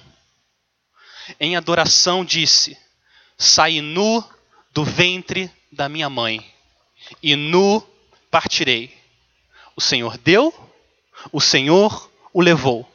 em 1.39 1.55
adoração 1.55 2.23
disse: 2.23 2.77
Saí 3.37 3.81
nu 3.81 4.23
do 4.73 4.83
ventre 4.83 5.51
da 5.71 5.89
minha 5.89 6.09
mãe 6.09 6.45
e 7.21 7.35
nu 7.35 7.81
partirei. 8.29 8.95
O 9.75 9.81
Senhor 9.81 10.17
deu, 10.17 10.53
o 11.31 11.41
Senhor 11.41 12.09
o 12.33 12.41
levou. 12.41 12.89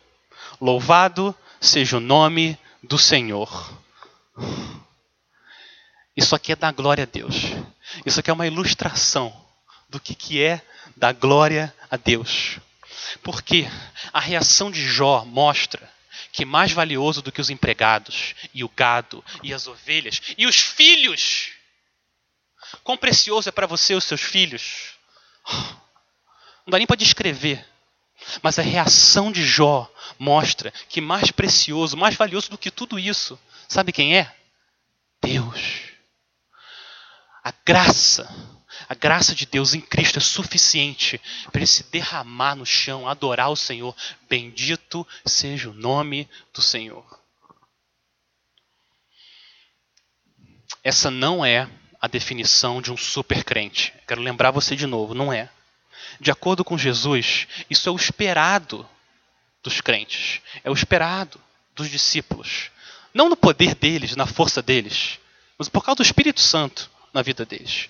Louvado 0.61 1.35
seja 1.61 1.97
o 1.97 2.01
nome 2.01 2.59
do 2.83 2.99
Senhor. 2.99 3.73
Isso 6.17 6.35
aqui 6.35 6.53
é 6.53 6.57
da 6.57 6.73
glória 6.73 7.05
a 7.05 7.07
Deus. 7.07 7.35
Isso 8.05 8.21
aqui 8.21 8.31
é 8.31 8.33
uma 8.33 8.47
ilustração 8.47 9.35
do 9.89 10.01
que, 10.01 10.15
que 10.15 10.43
é 10.43 10.63
da 10.97 11.13
glória 11.13 11.75
a 11.91 11.97
Deus. 11.97 12.59
Porque 13.23 13.69
a 14.13 14.21
reação 14.21 14.71
de 14.71 14.87
Jó 14.87 15.25
mostra 15.25 15.91
que 16.37 16.45
mais 16.45 16.71
valioso 16.71 17.21
do 17.21 17.33
que 17.33 17.41
os 17.41 17.51
empregados, 17.51 18.35
e 18.55 18.63
o 18.63 18.69
gado, 18.69 19.25
e 19.43 19.53
as 19.53 19.67
ovelhas, 19.67 20.21
e 20.39 20.47
os 20.47 20.57
filhos 20.57 21.57
Quão 22.83 22.97
precioso 22.97 23.49
é 23.49 23.53
para 23.53 23.67
você 23.67 23.95
os 23.95 24.05
seus 24.05 24.21
filhos? 24.21 24.95
Não 26.67 26.71
dá 26.71 26.79
nem 26.79 26.87
para 26.87 26.97
descrever. 26.97 27.65
Mas 28.43 28.59
a 28.59 28.63
reação 28.63 29.31
de 29.31 29.45
Jó 29.45 29.91
mostra 30.19 30.73
que 30.89 31.01
mais 31.01 31.31
precioso, 31.31 31.97
mais 31.97 32.17
valioso 32.17 32.51
do 32.51 32.59
que 32.59 32.71
tudo 32.71 32.99
isso, 32.99 33.39
sabe 33.69 33.93
quem 33.93 34.17
é? 34.17 34.35
Deus. 35.23 35.93
A 37.45 37.53
graça, 37.65 38.29
a 38.89 38.95
graça 38.95 39.35
de 39.35 39.47
Deus 39.47 39.75
em 39.75 39.81
Cristo 39.81 40.19
é 40.19 40.23
suficiente 40.23 41.21
para 41.51 41.61
ele 41.61 41.67
se 41.67 41.85
derramar 41.85 42.55
no 42.55 42.67
chão, 42.67 43.09
adorar 43.09 43.51
o 43.51 43.57
Senhor. 43.57 43.95
Bendito 44.29 45.07
seja 45.25 45.71
o 45.71 45.75
nome 45.75 46.29
do 46.53 46.63
Senhor. 46.63 47.05
Essa 50.83 51.11
não 51.11 51.45
é 51.45 51.69
a 52.01 52.07
definição 52.07 52.81
de 52.81 52.93
um 52.93 52.97
super 52.97 53.43
crente. 53.43 53.93
Quero 54.07 54.23
lembrar 54.23 54.51
você 54.51 54.77
de 54.77 54.87
novo, 54.87 55.15
não 55.15 55.33
é. 55.33 55.51
De 56.21 56.31
acordo 56.31 56.65
com 56.65 56.79
Jesus, 56.79 57.49
isso 57.69 57.89
é 57.89 57.93
o 57.93 57.97
esperado 57.97 58.89
dos 59.63 59.81
crentes, 59.81 60.41
é 60.63 60.71
o 60.71 60.75
esperado 60.75 61.41
dos 61.75 61.91
discípulos. 61.91 62.71
Não 63.13 63.29
no 63.29 63.37
poder 63.37 63.75
deles, 63.75 64.15
na 64.15 64.27
força 64.27 64.63
deles, 64.63 65.19
mas 65.59 65.69
por 65.69 65.85
causa 65.85 65.97
do 65.97 66.03
Espírito 66.03 66.41
Santo 66.41 66.91
na 67.13 67.23
vida 67.23 67.45
deles. 67.45 67.89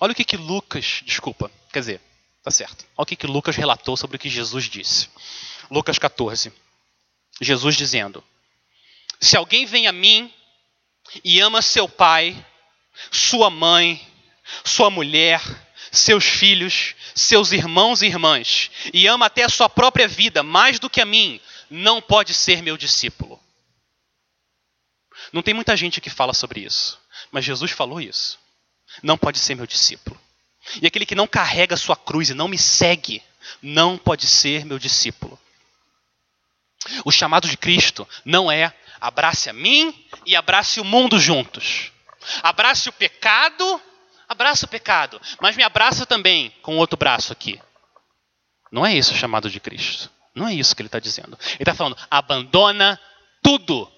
Olha 0.00 0.12
o 0.12 0.14
que, 0.14 0.24
que 0.24 0.36
Lucas, 0.36 1.02
desculpa, 1.04 1.50
quer 1.70 1.80
dizer, 1.80 2.00
tá 2.42 2.50
certo. 2.50 2.86
Olha 2.96 3.02
o 3.02 3.06
que, 3.06 3.16
que 3.16 3.26
Lucas 3.26 3.54
relatou 3.54 3.96
sobre 3.96 4.16
o 4.16 4.18
que 4.18 4.30
Jesus 4.30 4.64
disse. 4.64 5.08
Lucas 5.70 5.98
14. 5.98 6.50
Jesus 7.40 7.76
dizendo: 7.76 8.24
Se 9.20 9.36
alguém 9.36 9.66
vem 9.66 9.86
a 9.86 9.92
mim 9.92 10.32
e 11.22 11.38
ama 11.40 11.60
seu 11.60 11.88
pai, 11.88 12.34
sua 13.10 13.50
mãe, 13.50 14.06
sua 14.64 14.90
mulher, 14.90 15.42
seus 15.92 16.24
filhos, 16.24 16.94
seus 17.14 17.52
irmãos 17.52 18.02
e 18.02 18.06
irmãs 18.06 18.70
e 18.92 19.06
ama 19.06 19.26
até 19.26 19.44
a 19.44 19.48
sua 19.48 19.68
própria 19.68 20.08
vida 20.08 20.42
mais 20.42 20.78
do 20.78 20.88
que 20.88 21.00
a 21.00 21.04
mim, 21.04 21.40
não 21.68 22.00
pode 22.00 22.32
ser 22.34 22.62
meu 22.62 22.76
discípulo. 22.76 23.40
Não 25.32 25.42
tem 25.42 25.54
muita 25.54 25.76
gente 25.76 26.00
que 26.00 26.10
fala 26.10 26.32
sobre 26.32 26.60
isso, 26.60 26.98
mas 27.30 27.44
Jesus 27.44 27.70
falou 27.70 28.00
isso. 28.00 28.38
Não 29.02 29.16
pode 29.16 29.38
ser 29.38 29.54
meu 29.54 29.66
discípulo. 29.66 30.18
E 30.80 30.86
aquele 30.86 31.06
que 31.06 31.14
não 31.14 31.26
carrega 31.26 31.76
sua 31.76 31.96
cruz 31.96 32.30
e 32.30 32.34
não 32.34 32.48
me 32.48 32.58
segue, 32.58 33.22
não 33.62 33.96
pode 33.96 34.26
ser 34.26 34.64
meu 34.64 34.78
discípulo. 34.78 35.38
O 37.04 37.10
chamado 37.10 37.48
de 37.48 37.56
Cristo 37.56 38.08
não 38.24 38.50
é 38.50 38.74
abrace 39.00 39.48
a 39.48 39.52
mim 39.52 40.06
e 40.26 40.36
abrace 40.36 40.80
o 40.80 40.84
mundo 40.84 41.18
juntos. 41.18 41.92
Abrace 42.42 42.88
o 42.88 42.92
pecado, 42.92 43.80
abraça 44.28 44.66
o 44.66 44.68
pecado, 44.68 45.20
mas 45.40 45.56
me 45.56 45.62
abraça 45.62 46.04
também 46.04 46.50
com 46.62 46.76
o 46.76 46.78
outro 46.78 46.96
braço 46.96 47.32
aqui. 47.32 47.60
Não 48.70 48.84
é 48.84 48.94
isso 48.94 49.14
o 49.14 49.16
chamado 49.16 49.50
de 49.50 49.58
Cristo. 49.58 50.10
Não 50.34 50.46
é 50.46 50.54
isso 50.54 50.76
que 50.76 50.82
ele 50.82 50.88
está 50.88 51.00
dizendo. 51.00 51.38
Ele 51.54 51.58
está 51.60 51.74
falando: 51.74 51.96
abandona 52.10 53.00
tudo, 53.42 53.90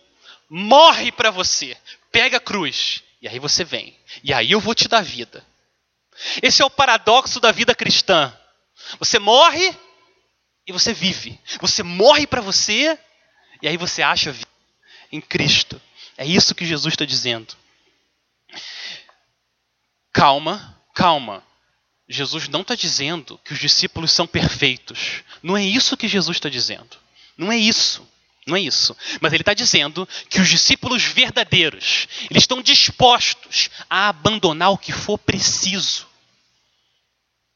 morre 0.48 1.12
para 1.12 1.30
você, 1.30 1.76
pega 2.10 2.38
a 2.38 2.40
cruz, 2.40 3.02
e 3.22 3.28
aí 3.28 3.38
você 3.38 3.62
vem, 3.62 3.96
e 4.24 4.34
aí 4.34 4.50
eu 4.50 4.58
vou 4.58 4.74
te 4.74 4.88
dar 4.88 5.00
vida. 5.00 5.46
Esse 6.42 6.60
é 6.60 6.64
o 6.64 6.70
paradoxo 6.70 7.38
da 7.38 7.52
vida 7.52 7.74
cristã. 7.74 8.36
Você 8.98 9.18
morre 9.18 9.74
e 10.66 10.72
você 10.72 10.92
vive. 10.92 11.40
Você 11.60 11.84
morre 11.84 12.26
para 12.26 12.40
você 12.40 12.98
e 13.62 13.68
aí 13.68 13.76
você 13.76 14.02
acha 14.02 14.32
vida 14.32 14.50
em 15.10 15.20
Cristo. 15.20 15.80
É 16.16 16.26
isso 16.26 16.54
que 16.54 16.66
Jesus 16.66 16.94
está 16.94 17.04
dizendo. 17.04 17.54
Calma, 20.12 20.80
calma. 20.94 21.44
Jesus 22.08 22.48
não 22.48 22.62
está 22.62 22.74
dizendo 22.74 23.38
que 23.44 23.52
os 23.52 23.58
discípulos 23.58 24.10
são 24.10 24.26
perfeitos. 24.26 25.22
Não 25.42 25.56
é 25.56 25.64
isso 25.64 25.96
que 25.96 26.08
Jesus 26.08 26.36
está 26.36 26.48
dizendo. 26.48 26.98
Não 27.36 27.50
é 27.50 27.56
isso. 27.56 28.06
Não 28.46 28.56
é 28.56 28.60
isso. 28.60 28.96
Mas 29.20 29.32
ele 29.32 29.42
está 29.42 29.54
dizendo 29.54 30.08
que 30.28 30.40
os 30.40 30.48
discípulos 30.48 31.04
verdadeiros, 31.04 32.08
eles 32.30 32.42
estão 32.42 32.60
dispostos 32.60 33.70
a 33.88 34.08
abandonar 34.08 34.70
o 34.72 34.78
que 34.78 34.92
for 34.92 35.16
preciso 35.16 36.06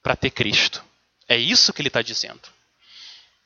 para 0.03 0.15
ter 0.15 0.31
Cristo. 0.31 0.85
É 1.29 1.37
isso 1.37 1.73
que 1.73 1.81
ele 1.81 1.89
está 1.89 2.03
dizendo. 2.03 2.43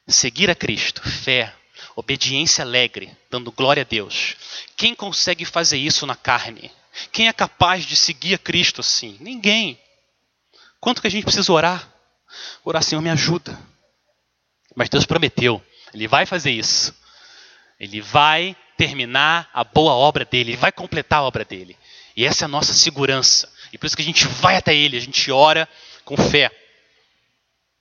Seguir 0.06 0.50
a 0.50 0.54
Cristo, 0.54 1.00
fé, 1.08 1.54
obediência 1.96 2.62
alegre, 2.62 3.16
dando 3.30 3.52
glória 3.52 3.82
a 3.82 3.86
Deus. 3.86 4.36
Quem 4.76 4.94
consegue 4.94 5.44
fazer 5.44 5.78
isso 5.78 6.06
na 6.06 6.16
carne? 6.16 6.70
Quem 7.12 7.28
é 7.28 7.32
capaz 7.32 7.86
de 7.86 7.96
seguir 7.96 8.34
a 8.34 8.38
Cristo 8.38 8.80
assim? 8.80 9.16
Ninguém. 9.20 9.80
Quanto 10.78 11.00
que 11.00 11.06
a 11.06 11.10
gente 11.10 11.24
precisa 11.24 11.52
orar? 11.52 11.90
Orar, 12.64 12.82
Senhor, 12.82 13.00
me 13.00 13.10
ajuda. 13.10 13.58
Mas 14.74 14.88
Deus 14.88 15.06
prometeu, 15.06 15.62
Ele 15.94 16.06
vai 16.06 16.26
fazer 16.26 16.50
isso. 16.50 16.94
Ele 17.80 18.00
vai 18.02 18.54
terminar 18.76 19.48
a 19.54 19.64
boa 19.64 19.94
obra 19.94 20.24
dele, 20.24 20.50
Ele 20.50 20.56
vai 20.58 20.70
completar 20.70 21.20
a 21.20 21.22
obra 21.22 21.44
dele. 21.44 21.76
E 22.14 22.26
essa 22.26 22.44
é 22.44 22.46
a 22.46 22.48
nossa 22.48 22.74
segurança. 22.74 23.50
E 23.72 23.78
por 23.78 23.86
isso 23.86 23.96
que 23.96 24.02
a 24.02 24.04
gente 24.04 24.26
vai 24.26 24.56
até 24.56 24.74
Ele, 24.74 24.96
a 24.96 25.00
gente 25.00 25.30
ora 25.32 25.66
com 26.04 26.16
fé. 26.16 26.50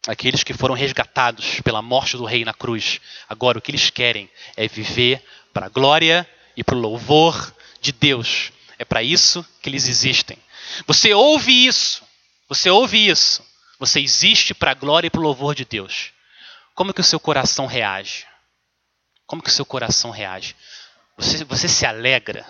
Aqueles 0.07 0.43
que 0.43 0.53
foram 0.53 0.73
resgatados 0.73 1.59
pela 1.59 1.81
morte 1.81 2.15
do 2.15 2.23
Rei 2.23 2.45
na 2.45 2.53
cruz, 2.53 3.01
agora 3.27 3.57
o 3.57 3.61
que 3.61 3.71
eles 3.71 3.89
querem 3.89 4.29
é 4.55 4.67
viver 4.67 5.21
para 5.53 5.65
a 5.65 5.69
glória 5.69 6.27
e 6.55 6.63
para 6.63 6.75
o 6.75 6.79
louvor 6.79 7.53
de 7.81 7.91
Deus. 7.91 8.53
É 8.77 8.85
para 8.85 9.03
isso 9.03 9.45
que 9.61 9.69
eles 9.69 9.89
existem. 9.89 10.37
Você 10.87 11.13
ouve 11.13 11.67
isso, 11.67 12.01
você 12.47 12.69
ouve 12.69 13.09
isso, 13.09 13.43
você 13.77 13.99
existe 13.99 14.53
para 14.53 14.71
a 14.71 14.75
glória 14.75 15.07
e 15.07 15.09
para 15.09 15.19
o 15.19 15.23
louvor 15.23 15.53
de 15.53 15.65
Deus. 15.65 16.11
Como 16.73 16.93
que 16.93 17.01
o 17.01 17.03
seu 17.03 17.19
coração 17.19 17.65
reage? 17.65 18.28
Como 19.29 19.43
que 19.43 19.49
o 19.49 19.53
seu 19.53 19.63
coração 19.63 20.09
reage? 20.09 20.55
Você, 21.15 21.43
você 21.43 21.67
se 21.67 21.85
alegra? 21.85 22.43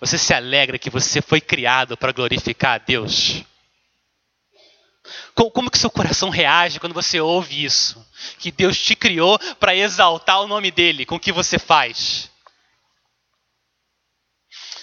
Você 0.00 0.16
se 0.16 0.32
alegra 0.32 0.78
que 0.78 0.88
você 0.88 1.20
foi 1.20 1.38
criado 1.38 1.98
para 1.98 2.12
glorificar 2.12 2.76
a 2.76 2.78
Deus? 2.78 3.44
Como, 5.34 5.50
como 5.50 5.70
que 5.70 5.76
seu 5.76 5.90
coração 5.90 6.30
reage 6.30 6.80
quando 6.80 6.94
você 6.94 7.20
ouve 7.20 7.62
isso? 7.62 8.02
Que 8.38 8.50
Deus 8.50 8.80
te 8.80 8.96
criou 8.96 9.38
para 9.60 9.76
exaltar 9.76 10.40
o 10.40 10.46
nome 10.46 10.70
dele 10.70 11.04
com 11.04 11.16
o 11.16 11.20
que 11.20 11.30
você 11.30 11.58
faz. 11.58 12.30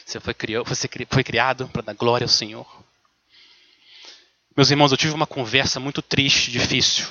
Você 0.05 0.19
foi, 0.19 0.35
criado, 0.35 0.63
você 0.63 0.87
foi 1.09 1.23
criado 1.23 1.67
para 1.69 1.81
dar 1.81 1.93
glória 1.93 2.25
ao 2.25 2.29
Senhor. 2.29 2.67
Meus 4.55 4.69
irmãos, 4.69 4.91
eu 4.91 4.97
tive 4.97 5.15
uma 5.15 5.25
conversa 5.25 5.79
muito 5.79 6.03
triste, 6.03 6.51
difícil, 6.51 7.07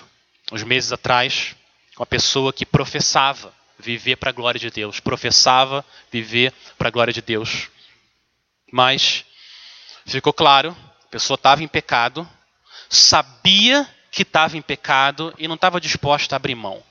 uns 0.52 0.62
meses 0.62 0.92
atrás, 0.92 1.56
com 1.96 2.04
uma 2.04 2.06
pessoa 2.06 2.52
que 2.52 2.64
professava 2.64 3.52
viver 3.78 4.16
para 4.16 4.30
a 4.30 4.32
glória 4.32 4.58
de 4.58 4.70
Deus, 4.70 5.00
professava 5.00 5.84
viver 6.10 6.52
para 6.78 6.88
a 6.88 6.90
glória 6.90 7.12
de 7.12 7.22
Deus. 7.22 7.68
Mas 8.72 9.24
ficou 10.06 10.32
claro, 10.32 10.76
a 11.04 11.08
pessoa 11.08 11.36
estava 11.36 11.62
em 11.62 11.68
pecado, 11.68 12.28
sabia 12.88 13.88
que 14.10 14.22
estava 14.22 14.56
em 14.56 14.62
pecado 14.62 15.34
e 15.38 15.48
não 15.48 15.56
estava 15.56 15.80
disposta 15.80 16.34
a 16.34 16.36
abrir 16.36 16.54
mão. 16.54 16.82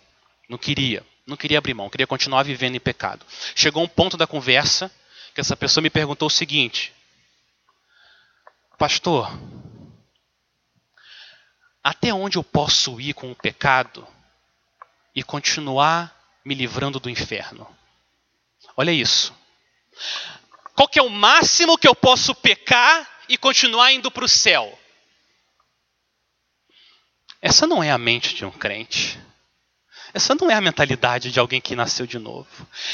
Não 0.49 0.57
queria, 0.57 1.05
não 1.25 1.37
queria 1.37 1.57
abrir 1.57 1.73
mão, 1.73 1.89
queria 1.89 2.07
continuar 2.07 2.43
vivendo 2.43 2.75
em 2.75 2.79
pecado. 2.79 3.25
Chegou 3.55 3.83
um 3.83 3.87
ponto 3.87 4.17
da 4.17 4.27
conversa 4.27 4.91
que 5.33 5.41
essa 5.41 5.55
pessoa 5.55 5.81
me 5.81 5.89
perguntou 5.89 6.27
o 6.27 6.31
seguinte: 6.31 6.93
Pastor, 8.77 9.31
até 11.83 12.13
onde 12.13 12.37
eu 12.37 12.43
posso 12.43 12.99
ir 12.99 13.13
com 13.13 13.31
o 13.31 13.35
pecado 13.35 14.07
e 15.15 15.23
continuar 15.23 16.22
me 16.43 16.55
livrando 16.55 16.99
do 16.99 17.09
inferno? 17.09 17.67
Olha 18.75 18.91
isso. 18.91 19.33
Qual 20.75 20.87
que 20.87 20.99
é 20.99 21.03
o 21.03 21.09
máximo 21.09 21.77
que 21.77 21.87
eu 21.87 21.95
posso 21.95 22.33
pecar 22.33 23.09
e 23.29 23.37
continuar 23.37 23.91
indo 23.91 24.09
para 24.09 24.25
o 24.25 24.29
céu? 24.29 24.77
Essa 27.41 27.67
não 27.67 27.83
é 27.83 27.91
a 27.91 27.97
mente 27.97 28.33
de 28.33 28.45
um 28.45 28.51
crente. 28.51 29.19
Essa 30.13 30.35
não 30.35 30.49
é 30.49 30.53
a 30.53 30.61
mentalidade 30.61 31.31
de 31.31 31.39
alguém 31.39 31.59
que 31.59 31.75
nasceu 31.75 32.05
de 32.05 32.19
novo. 32.19 32.47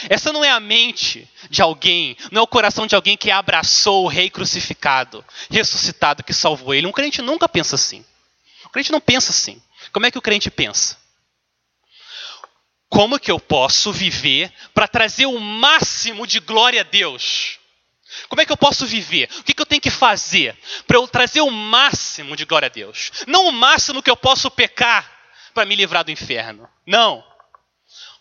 Essa 0.09 0.31
não 0.31 0.43
é 0.43 0.49
a 0.49 0.59
mente 0.59 1.29
de 1.49 1.61
alguém, 1.61 2.15
não 2.31 2.39
é 2.39 2.43
o 2.43 2.47
coração 2.47 2.87
de 2.87 2.95
alguém 2.95 3.17
que 3.17 3.29
abraçou 3.29 4.05
o 4.05 4.07
rei 4.07 4.29
crucificado, 4.29 5.23
ressuscitado, 5.51 6.23
que 6.23 6.33
salvou 6.33 6.73
ele. 6.73 6.87
Um 6.87 6.93
crente 6.93 7.21
nunca 7.21 7.47
pensa 7.49 7.75
assim. 7.75 8.05
O 8.65 8.69
crente 8.69 8.91
não 8.91 9.01
pensa 9.01 9.31
assim. 9.31 9.61
Como 9.91 10.05
é 10.05 10.11
que 10.11 10.17
o 10.17 10.21
crente 10.21 10.49
pensa? 10.49 10.97
Como 12.89 13.19
que 13.19 13.31
eu 13.31 13.39
posso 13.39 13.93
viver 13.93 14.51
para 14.73 14.87
trazer 14.87 15.27
o 15.27 15.39
máximo 15.39 16.25
de 16.25 16.39
glória 16.39 16.81
a 16.81 16.83
Deus? 16.83 17.59
Como 18.27 18.41
é 18.41 18.45
que 18.45 18.51
eu 18.51 18.57
posso 18.57 18.85
viver? 18.87 19.29
O 19.39 19.43
que, 19.43 19.53
que 19.53 19.61
eu 19.61 19.65
tenho 19.65 19.81
que 19.81 19.91
fazer 19.91 20.57
para 20.87 20.97
eu 20.97 21.07
trazer 21.07 21.41
o 21.41 21.51
máximo 21.51 22.35
de 22.35 22.45
glória 22.45 22.65
a 22.65 22.69
Deus? 22.69 23.11
Não 23.27 23.47
o 23.47 23.51
máximo 23.51 24.01
que 24.01 24.09
eu 24.09 24.17
posso 24.17 24.49
pecar 24.49 25.09
para 25.53 25.65
me 25.65 25.75
livrar 25.75 26.03
do 26.03 26.11
inferno. 26.11 26.67
Não. 26.85 27.23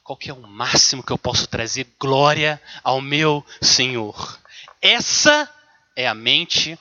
Qual 0.05 0.17
que 0.17 0.31
é 0.31 0.35
o 0.35 0.43
máximo 0.43 1.03
que 1.03 1.13
eu 1.13 1.19
posso 1.19 1.47
trazer 1.47 1.87
glória 1.99 2.61
ao 2.85 3.01
meu 3.01 3.45
Senhor? 3.63 4.39
Essa 4.81 5.51
é 5.97 6.07
a 6.07 6.15
mente 6.15 6.79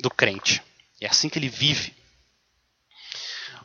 do 0.00 0.10
crente. 0.10 0.62
É 1.00 1.08
assim 1.08 1.28
que 1.28 1.38
ele 1.38 1.48
vive. 1.48 1.94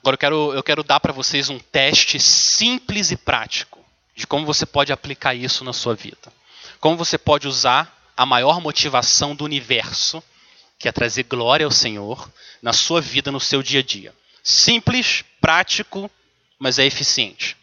Agora 0.01 0.15
eu 0.15 0.17
quero, 0.17 0.53
eu 0.53 0.63
quero 0.63 0.83
dar 0.83 0.99
para 0.99 1.13
vocês 1.13 1.49
um 1.49 1.59
teste 1.59 2.19
simples 2.19 3.11
e 3.11 3.17
prático 3.17 3.79
de 4.15 4.25
como 4.25 4.45
você 4.45 4.65
pode 4.65 4.91
aplicar 4.91 5.35
isso 5.35 5.63
na 5.63 5.73
sua 5.73 5.93
vida. 5.93 6.33
Como 6.79 6.97
você 6.97 7.19
pode 7.19 7.47
usar 7.47 8.11
a 8.17 8.25
maior 8.25 8.59
motivação 8.59 9.35
do 9.35 9.45
universo, 9.45 10.21
que 10.79 10.87
é 10.87 10.91
trazer 10.91 11.23
glória 11.23 11.65
ao 11.65 11.71
Senhor 11.71 12.27
na 12.63 12.73
sua 12.73 12.99
vida, 12.99 13.31
no 13.31 13.39
seu 13.39 13.61
dia 13.61 13.81
a 13.81 13.83
dia. 13.83 14.13
Simples, 14.43 15.23
prático, 15.39 16.09
mas 16.57 16.79
é 16.79 16.85
eficiente. 16.85 17.55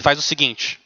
Faz 0.00 0.18
o 0.18 0.22
seguinte: 0.22 0.80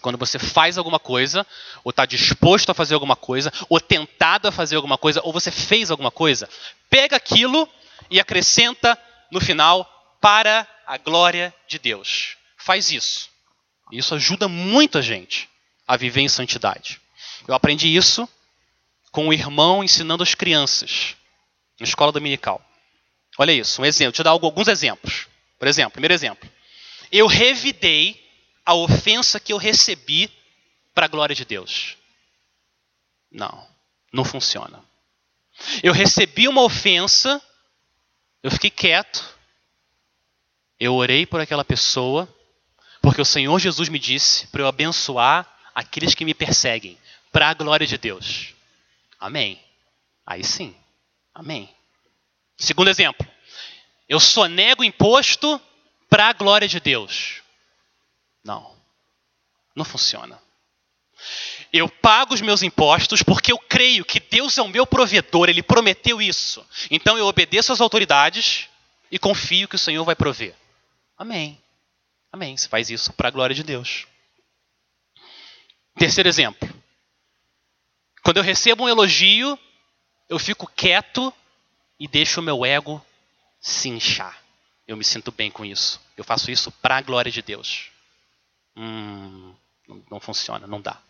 quando 0.00 0.18
você 0.18 0.38
faz 0.38 0.78
alguma 0.78 1.00
coisa, 1.00 1.44
ou 1.82 1.90
está 1.90 2.06
disposto 2.06 2.70
a 2.70 2.74
fazer 2.74 2.94
alguma 2.94 3.16
coisa, 3.16 3.52
ou 3.68 3.80
tentado 3.80 4.46
a 4.46 4.52
fazer 4.52 4.76
alguma 4.76 4.96
coisa, 4.96 5.20
ou 5.24 5.32
você 5.32 5.50
fez 5.50 5.90
alguma 5.90 6.12
coisa, 6.12 6.48
pega 6.88 7.16
aquilo 7.16 7.68
e 8.08 8.20
acrescenta 8.20 8.96
no 9.32 9.40
final 9.40 9.84
para 10.20 10.68
a 10.86 10.96
glória 10.96 11.52
de 11.66 11.78
Deus. 11.78 12.36
Faz 12.56 12.92
isso. 12.92 13.28
Isso 13.90 14.14
ajuda 14.14 14.46
muito 14.46 14.98
a 14.98 15.02
gente 15.02 15.48
a 15.86 15.96
viver 15.96 16.20
em 16.20 16.28
santidade. 16.28 17.00
Eu 17.48 17.54
aprendi 17.54 17.94
isso 17.94 18.28
com 19.10 19.26
um 19.26 19.32
irmão 19.32 19.82
ensinando 19.82 20.22
as 20.22 20.34
crianças 20.34 21.16
na 21.80 21.84
escola 21.84 22.12
dominical. 22.12 22.64
Olha 23.36 23.52
isso, 23.52 23.82
um 23.82 23.84
exemplo. 23.84 24.12
Deixa 24.12 24.20
eu 24.20 24.24
dar 24.24 24.30
alguns 24.30 24.68
exemplos. 24.68 25.26
Por 25.58 25.66
exemplo, 25.66 25.92
primeiro 25.92 26.14
exemplo. 26.14 26.48
Eu 27.10 27.26
revidei 27.26 28.22
a 28.64 28.74
ofensa 28.74 29.40
que 29.40 29.52
eu 29.52 29.56
recebi 29.56 30.30
para 30.94 31.06
a 31.06 31.08
glória 31.08 31.34
de 31.34 31.44
Deus. 31.44 31.96
Não, 33.30 33.66
não 34.12 34.24
funciona. 34.24 34.82
Eu 35.82 35.92
recebi 35.92 36.48
uma 36.48 36.62
ofensa, 36.62 37.42
eu 38.42 38.50
fiquei 38.50 38.70
quieto, 38.70 39.32
Eu 40.78 40.94
orei 40.94 41.24
por 41.24 41.40
aquela 41.40 41.64
pessoa 41.64 42.28
porque 43.02 43.20
o 43.20 43.24
Senhor 43.24 43.58
Jesus 43.58 43.88
me 43.88 43.98
disse 43.98 44.46
para 44.46 44.62
eu 44.62 44.68
abençoar 44.68 45.48
aqueles 45.74 46.14
que 46.14 46.24
me 46.24 46.34
perseguem, 46.34 46.98
para 47.32 47.48
a 47.48 47.54
glória 47.54 47.86
de 47.86 47.96
Deus. 47.96 48.54
Amém. 49.18 49.62
Aí 50.26 50.44
sim. 50.44 50.74
Amém. 51.34 51.74
Segundo 52.56 52.88
exemplo. 52.90 53.26
Eu 54.08 54.20
sonego 54.20 54.84
imposto 54.84 55.60
para 56.10 56.28
a 56.28 56.32
glória 56.32 56.68
de 56.68 56.78
Deus. 56.78 57.42
Não. 58.44 58.76
Não 59.74 59.84
funciona. 59.84 60.41
Eu 61.72 61.88
pago 61.88 62.34
os 62.34 62.42
meus 62.42 62.62
impostos 62.62 63.22
porque 63.22 63.50
eu 63.50 63.58
creio 63.58 64.04
que 64.04 64.20
Deus 64.20 64.58
é 64.58 64.62
o 64.62 64.68
meu 64.68 64.86
provedor, 64.86 65.48
Ele 65.48 65.62
prometeu 65.62 66.20
isso. 66.20 66.64
Então 66.90 67.16
eu 67.16 67.26
obedeço 67.26 67.72
às 67.72 67.80
autoridades 67.80 68.68
e 69.10 69.18
confio 69.18 69.66
que 69.66 69.76
o 69.76 69.78
Senhor 69.78 70.04
vai 70.04 70.14
prover. 70.14 70.54
Amém. 71.16 71.58
Amém. 72.30 72.56
Você 72.56 72.68
faz 72.68 72.90
isso 72.90 73.12
para 73.12 73.28
a 73.28 73.30
glória 73.30 73.54
de 73.54 73.62
Deus. 73.62 74.06
Terceiro 75.96 76.28
exemplo. 76.28 76.68
Quando 78.22 78.36
eu 78.36 78.42
recebo 78.42 78.84
um 78.84 78.88
elogio, 78.88 79.58
eu 80.28 80.38
fico 80.38 80.70
quieto 80.74 81.32
e 81.98 82.06
deixo 82.06 82.40
o 82.40 82.42
meu 82.42 82.64
ego 82.64 83.04
se 83.60 83.88
inchar. 83.88 84.42
Eu 84.86 84.96
me 84.96 85.04
sinto 85.04 85.32
bem 85.32 85.50
com 85.50 85.64
isso. 85.64 86.00
Eu 86.16 86.24
faço 86.24 86.50
isso 86.50 86.70
para 86.70 86.96
a 86.96 87.02
glória 87.02 87.30
de 87.30 87.40
Deus. 87.40 87.90
Hum, 88.76 89.54
não 90.10 90.20
funciona, 90.20 90.66
não 90.66 90.80
dá. 90.80 91.00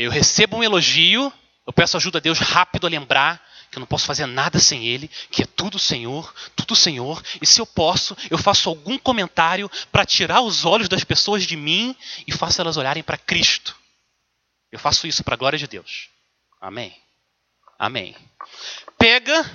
Eu 0.00 0.12
recebo 0.12 0.58
um 0.58 0.62
elogio, 0.62 1.32
eu 1.66 1.72
peço 1.72 1.96
ajuda 1.96 2.18
a 2.18 2.20
Deus 2.20 2.38
rápido 2.38 2.86
a 2.86 2.90
lembrar 2.90 3.44
que 3.68 3.78
eu 3.78 3.80
não 3.80 3.86
posso 3.86 4.06
fazer 4.06 4.26
nada 4.26 4.60
sem 4.60 4.86
Ele, 4.86 5.08
que 5.28 5.42
é 5.42 5.44
tudo 5.44 5.76
Senhor, 5.76 6.32
tudo 6.54 6.76
Senhor, 6.76 7.20
e 7.42 7.44
se 7.44 7.60
eu 7.60 7.66
posso, 7.66 8.16
eu 8.30 8.38
faço 8.38 8.68
algum 8.68 8.96
comentário 8.96 9.68
para 9.90 10.06
tirar 10.06 10.40
os 10.40 10.64
olhos 10.64 10.88
das 10.88 11.02
pessoas 11.02 11.42
de 11.42 11.56
mim 11.56 11.96
e 12.28 12.32
faço 12.32 12.60
elas 12.60 12.76
olharem 12.76 13.02
para 13.02 13.18
Cristo. 13.18 13.74
Eu 14.70 14.78
faço 14.78 15.04
isso 15.04 15.24
para 15.24 15.34
a 15.34 15.36
glória 15.36 15.58
de 15.58 15.66
Deus. 15.66 16.08
Amém. 16.60 16.94
Amém. 17.76 18.14
Pega 18.96 19.50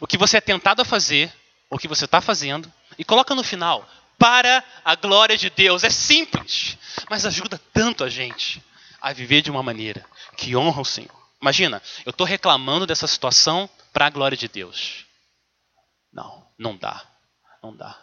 o 0.00 0.06
que 0.06 0.16
você 0.16 0.36
é 0.36 0.40
tentado 0.40 0.82
a 0.82 0.84
fazer, 0.84 1.32
o 1.68 1.80
que 1.80 1.88
você 1.88 2.04
está 2.04 2.20
fazendo, 2.20 2.72
e 2.96 3.04
coloca 3.04 3.34
no 3.34 3.42
final, 3.42 3.90
para 4.16 4.62
a 4.84 4.94
glória 4.94 5.36
de 5.36 5.50
Deus. 5.50 5.82
É 5.82 5.90
simples, 5.90 6.78
mas 7.10 7.26
ajuda 7.26 7.60
tanto 7.72 8.04
a 8.04 8.08
gente 8.08 8.62
a 9.04 9.12
viver 9.12 9.42
de 9.42 9.50
uma 9.50 9.62
maneira 9.62 10.02
que 10.34 10.56
honra 10.56 10.80
o 10.80 10.84
Senhor. 10.84 11.14
Imagina, 11.38 11.82
eu 12.06 12.10
estou 12.10 12.26
reclamando 12.26 12.86
dessa 12.86 13.06
situação 13.06 13.68
para 13.92 14.06
a 14.06 14.10
glória 14.10 14.34
de 14.34 14.48
Deus. 14.48 15.04
Não, 16.10 16.48
não 16.58 16.74
dá. 16.74 17.06
Não 17.62 17.76
dá. 17.76 18.00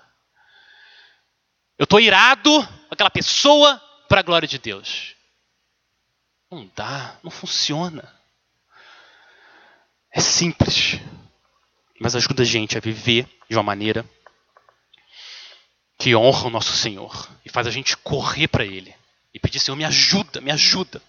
Eu 1.76 1.86
estou 1.86 1.99
irado 1.99 2.52
com 2.88 2.93
aquela 2.93 3.10
pessoa 3.10 3.82
para 4.08 4.20
a 4.20 4.24
glória 4.24 4.47
de 4.47 4.60
Deus. 4.60 5.16
Não 6.52 6.70
dá, 6.76 7.18
não 7.24 7.32
funciona. 7.32 8.16
É 10.14 10.20
simples, 10.20 10.99
mas 11.99 12.16
ajuda 12.16 12.43
a 12.43 12.45
gente 12.45 12.78
a 12.78 12.82
viver 12.82 13.28
de 13.49 13.56
uma 13.56 13.64
maneira 13.64 14.08
que 15.97 16.16
honra 16.16 16.45
o 16.45 16.52
nosso 16.52 16.74
Senhor 16.74 17.28
e 17.43 17.49
faz 17.49 17.66
a 17.66 17.72
gente 17.72 17.97
correr 17.97 18.47
para 18.47 18.64
Ele 18.64 19.01
e 19.34 19.39
pedir: 19.39 19.59
Senhor, 19.59 19.75
me 19.75 19.86
ajuda, 19.86 20.41
me 20.41 20.51
ajuda. 20.51 21.01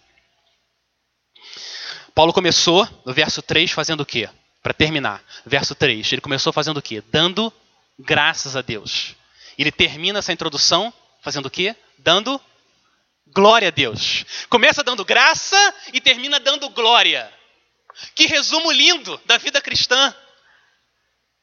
Paulo 2.14 2.32
começou 2.32 2.88
no 3.04 3.12
verso 3.12 3.40
3 3.40 3.70
fazendo 3.70 4.02
o 4.02 4.06
quê? 4.06 4.28
Para 4.62 4.72
terminar, 4.72 5.24
verso 5.44 5.74
3, 5.74 6.12
ele 6.12 6.20
começou 6.20 6.52
fazendo 6.52 6.76
o 6.76 6.82
quê? 6.82 7.02
Dando 7.10 7.52
graças 7.98 8.54
a 8.54 8.62
Deus. 8.62 9.16
Ele 9.58 9.72
termina 9.72 10.18
essa 10.18 10.32
introdução 10.32 10.92
fazendo 11.20 11.46
o 11.46 11.50
quê? 11.50 11.74
Dando 11.98 12.40
glória 13.28 13.68
a 13.68 13.70
Deus. 13.70 14.24
Começa 14.48 14.84
dando 14.84 15.04
graça 15.04 15.56
e 15.92 16.00
termina 16.00 16.38
dando 16.38 16.68
glória. 16.70 17.32
Que 18.14 18.26
resumo 18.26 18.70
lindo 18.70 19.20
da 19.24 19.38
vida 19.38 19.60
cristã. 19.60 20.14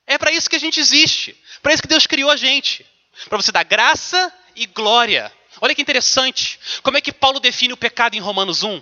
É 0.08 0.18
para 0.18 0.32
isso 0.32 0.50
que 0.50 0.56
a 0.56 0.60
gente 0.60 0.80
existe. 0.80 1.36
Para 1.62 1.74
isso 1.74 1.84
que 1.84 1.88
Deus 1.90 2.08
criou 2.08 2.32
a 2.32 2.38
gente. 2.38 2.86
Para 3.28 3.38
você 3.38 3.52
dar 3.52 3.64
graça 3.64 4.34
e 4.56 4.66
glória. 4.66 5.32
Olha 5.62 5.76
que 5.76 5.82
interessante. 5.82 6.60
Como 6.82 6.98
é 6.98 7.02
que 7.02 7.12
Paulo 7.12 7.40
define 7.40 7.74
o 7.74 7.78
pecado 7.78 8.16
em 8.16 8.20
Romanos 8.20 8.64
1? 8.64 8.82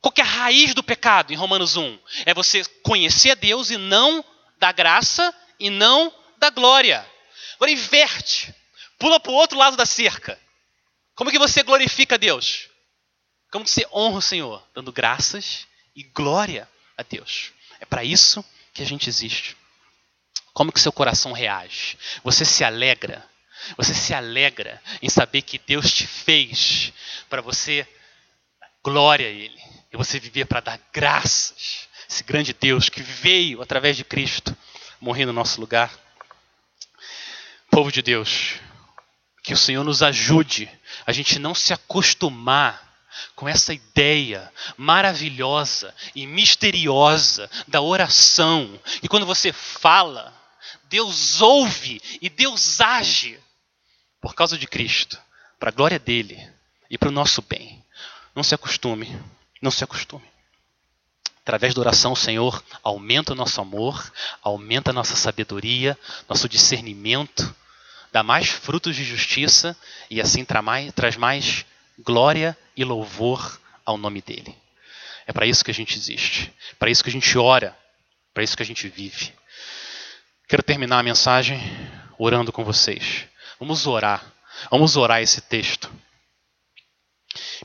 Qual 0.00 0.12
é 0.18 0.20
a 0.20 0.24
raiz 0.24 0.74
do 0.74 0.82
pecado 0.82 1.32
em 1.32 1.36
Romanos 1.36 1.76
1? 1.76 1.98
É 2.26 2.34
você 2.34 2.64
conhecer 2.82 3.30
a 3.30 3.34
Deus 3.34 3.70
e 3.70 3.76
não 3.76 4.24
da 4.58 4.70
graça 4.70 5.34
e 5.58 5.70
não 5.70 6.12
da 6.36 6.50
glória. 6.50 7.06
Agora 7.56 7.70
inverte. 7.70 8.54
Pula 8.98 9.18
para 9.18 9.32
o 9.32 9.34
outro 9.34 9.56
lado 9.56 9.76
da 9.76 9.86
cerca. 9.86 10.38
Como 11.14 11.30
que 11.30 11.38
você 11.38 11.62
glorifica 11.62 12.16
a 12.16 12.18
Deus? 12.18 12.68
Como 13.50 13.64
que 13.64 13.70
você 13.70 13.86
honra 13.92 14.18
o 14.18 14.22
Senhor? 14.22 14.62
Dando 14.74 14.92
graças 14.92 15.66
e 15.94 16.02
glória 16.02 16.68
a 16.98 17.02
Deus. 17.02 17.52
É 17.80 17.84
para 17.84 18.04
isso 18.04 18.44
que 18.72 18.82
a 18.82 18.86
gente 18.86 19.08
existe. 19.08 19.56
Como 20.52 20.72
que 20.72 20.80
seu 20.80 20.92
coração 20.92 21.32
reage? 21.32 21.96
Você 22.22 22.44
se 22.44 22.64
alegra? 22.64 23.28
Você 23.76 23.94
se 23.94 24.14
alegra 24.14 24.80
em 25.00 25.08
saber 25.08 25.42
que 25.42 25.58
Deus 25.58 25.92
te 25.92 26.06
fez 26.06 26.92
para 27.28 27.40
você 27.40 27.86
dar 28.60 28.70
glória 28.82 29.26
a 29.26 29.30
Ele 29.30 29.60
e 29.92 29.96
você 29.96 30.18
viver 30.18 30.46
para 30.46 30.60
dar 30.60 30.80
graças. 30.92 31.88
Esse 32.08 32.22
grande 32.22 32.52
Deus 32.52 32.88
que 32.88 33.02
veio 33.02 33.62
através 33.62 33.96
de 33.96 34.04
Cristo 34.04 34.56
morrer 35.00 35.26
no 35.26 35.32
nosso 35.32 35.60
lugar. 35.60 35.92
Povo 37.70 37.90
de 37.90 38.02
Deus, 38.02 38.54
que 39.42 39.52
o 39.52 39.56
Senhor 39.56 39.82
nos 39.84 40.02
ajude 40.02 40.70
a 41.06 41.12
gente 41.12 41.38
não 41.38 41.54
se 41.54 41.72
acostumar 41.72 42.82
com 43.34 43.48
essa 43.48 43.72
ideia 43.72 44.50
maravilhosa 44.76 45.94
e 46.14 46.26
misteriosa 46.26 47.50
da 47.66 47.80
oração. 47.80 48.80
E 49.02 49.08
quando 49.08 49.26
você 49.26 49.52
fala, 49.52 50.34
Deus 50.84 51.40
ouve 51.40 52.00
e 52.20 52.28
Deus 52.28 52.80
age 52.80 53.38
por 54.24 54.34
causa 54.34 54.56
de 54.56 54.66
Cristo, 54.66 55.20
para 55.60 55.68
a 55.68 55.72
glória 55.72 55.98
dele 55.98 56.42
e 56.88 56.96
para 56.96 57.10
o 57.10 57.12
nosso 57.12 57.42
bem. 57.42 57.84
Não 58.34 58.42
se 58.42 58.54
acostume, 58.54 59.20
não 59.60 59.70
se 59.70 59.84
acostume. 59.84 60.24
Através 61.42 61.74
da 61.74 61.82
oração, 61.82 62.12
o 62.12 62.16
Senhor 62.16 62.64
aumenta 62.82 63.32
o 63.32 63.36
nosso 63.36 63.60
amor, 63.60 64.10
aumenta 64.42 64.88
a 64.88 64.94
nossa 64.94 65.14
sabedoria, 65.14 65.96
nosso 66.26 66.48
discernimento 66.48 67.54
dá 68.10 68.22
mais 68.22 68.48
frutos 68.48 68.96
de 68.96 69.04
justiça 69.04 69.76
e 70.08 70.22
assim 70.22 70.42
traz 70.94 71.16
mais 71.16 71.66
glória 71.98 72.56
e 72.74 72.82
louvor 72.82 73.60
ao 73.84 73.98
nome 73.98 74.22
dele. 74.22 74.56
É 75.26 75.34
para 75.34 75.44
isso 75.44 75.62
que 75.62 75.70
a 75.70 75.74
gente 75.74 75.98
existe, 75.98 76.50
para 76.78 76.90
isso 76.90 77.04
que 77.04 77.10
a 77.10 77.12
gente 77.12 77.36
ora, 77.36 77.76
para 78.32 78.42
isso 78.42 78.56
que 78.56 78.62
a 78.62 78.66
gente 78.66 78.88
vive. 78.88 79.34
Quero 80.48 80.62
terminar 80.62 81.00
a 81.00 81.02
mensagem 81.02 81.60
orando 82.18 82.50
com 82.50 82.64
vocês. 82.64 83.28
Vamos 83.58 83.86
orar, 83.86 84.24
vamos 84.70 84.96
orar 84.96 85.22
esse 85.22 85.40
texto. 85.40 85.92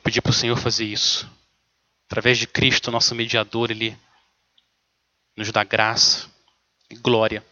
Pedir 0.04 0.22
para 0.22 0.30
o 0.30 0.34
Senhor 0.34 0.56
fazer 0.56 0.86
isso. 0.86 1.30
Através 2.06 2.38
de 2.38 2.48
Cristo, 2.48 2.92
nosso 2.92 3.14
mediador, 3.16 3.72
Ele 3.72 3.98
nos 5.36 5.52
dá 5.52 5.64
graça 5.64 6.30
e 6.90 6.96
glória. 6.96 7.46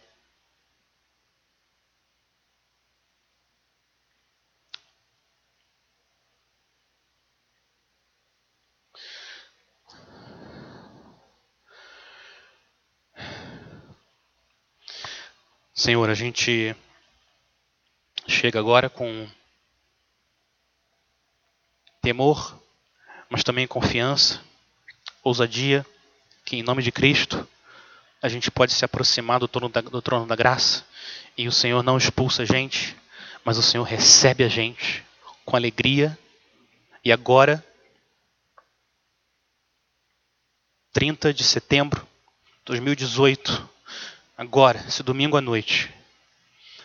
Senhor, 15.74 16.10
a 16.10 16.14
gente 16.14 16.76
chega 18.28 18.58
agora 18.58 18.88
com 18.88 19.28
temor, 22.00 22.62
mas 23.28 23.42
também 23.42 23.66
confiança, 23.66 24.40
ousadia, 25.24 25.84
que 26.44 26.56
em 26.56 26.62
nome 26.62 26.82
de 26.82 26.92
Cristo 26.92 27.48
a 28.22 28.28
gente 28.28 28.50
pode 28.50 28.72
se 28.72 28.84
aproximar 28.84 29.40
do 29.40 29.48
trono 29.48 29.68
da, 29.68 29.80
do 29.80 30.02
trono 30.02 30.26
da 30.26 30.36
graça 30.36 30.84
e 31.36 31.48
o 31.48 31.52
Senhor 31.52 31.82
não 31.82 31.96
expulsa 31.96 32.42
a 32.42 32.46
gente, 32.46 32.96
mas 33.44 33.58
o 33.58 33.62
Senhor 33.62 33.84
recebe 33.84 34.44
a 34.44 34.48
gente 34.48 35.04
com 35.44 35.56
alegria. 35.56 36.16
E 37.04 37.10
agora, 37.10 37.64
30 40.92 41.32
de 41.32 41.42
setembro 41.42 42.00
de 42.00 42.64
2018, 42.66 43.68
Agora, 44.38 44.78
esse 44.86 45.02
domingo 45.02 45.36
à 45.36 45.40
noite, 45.40 45.92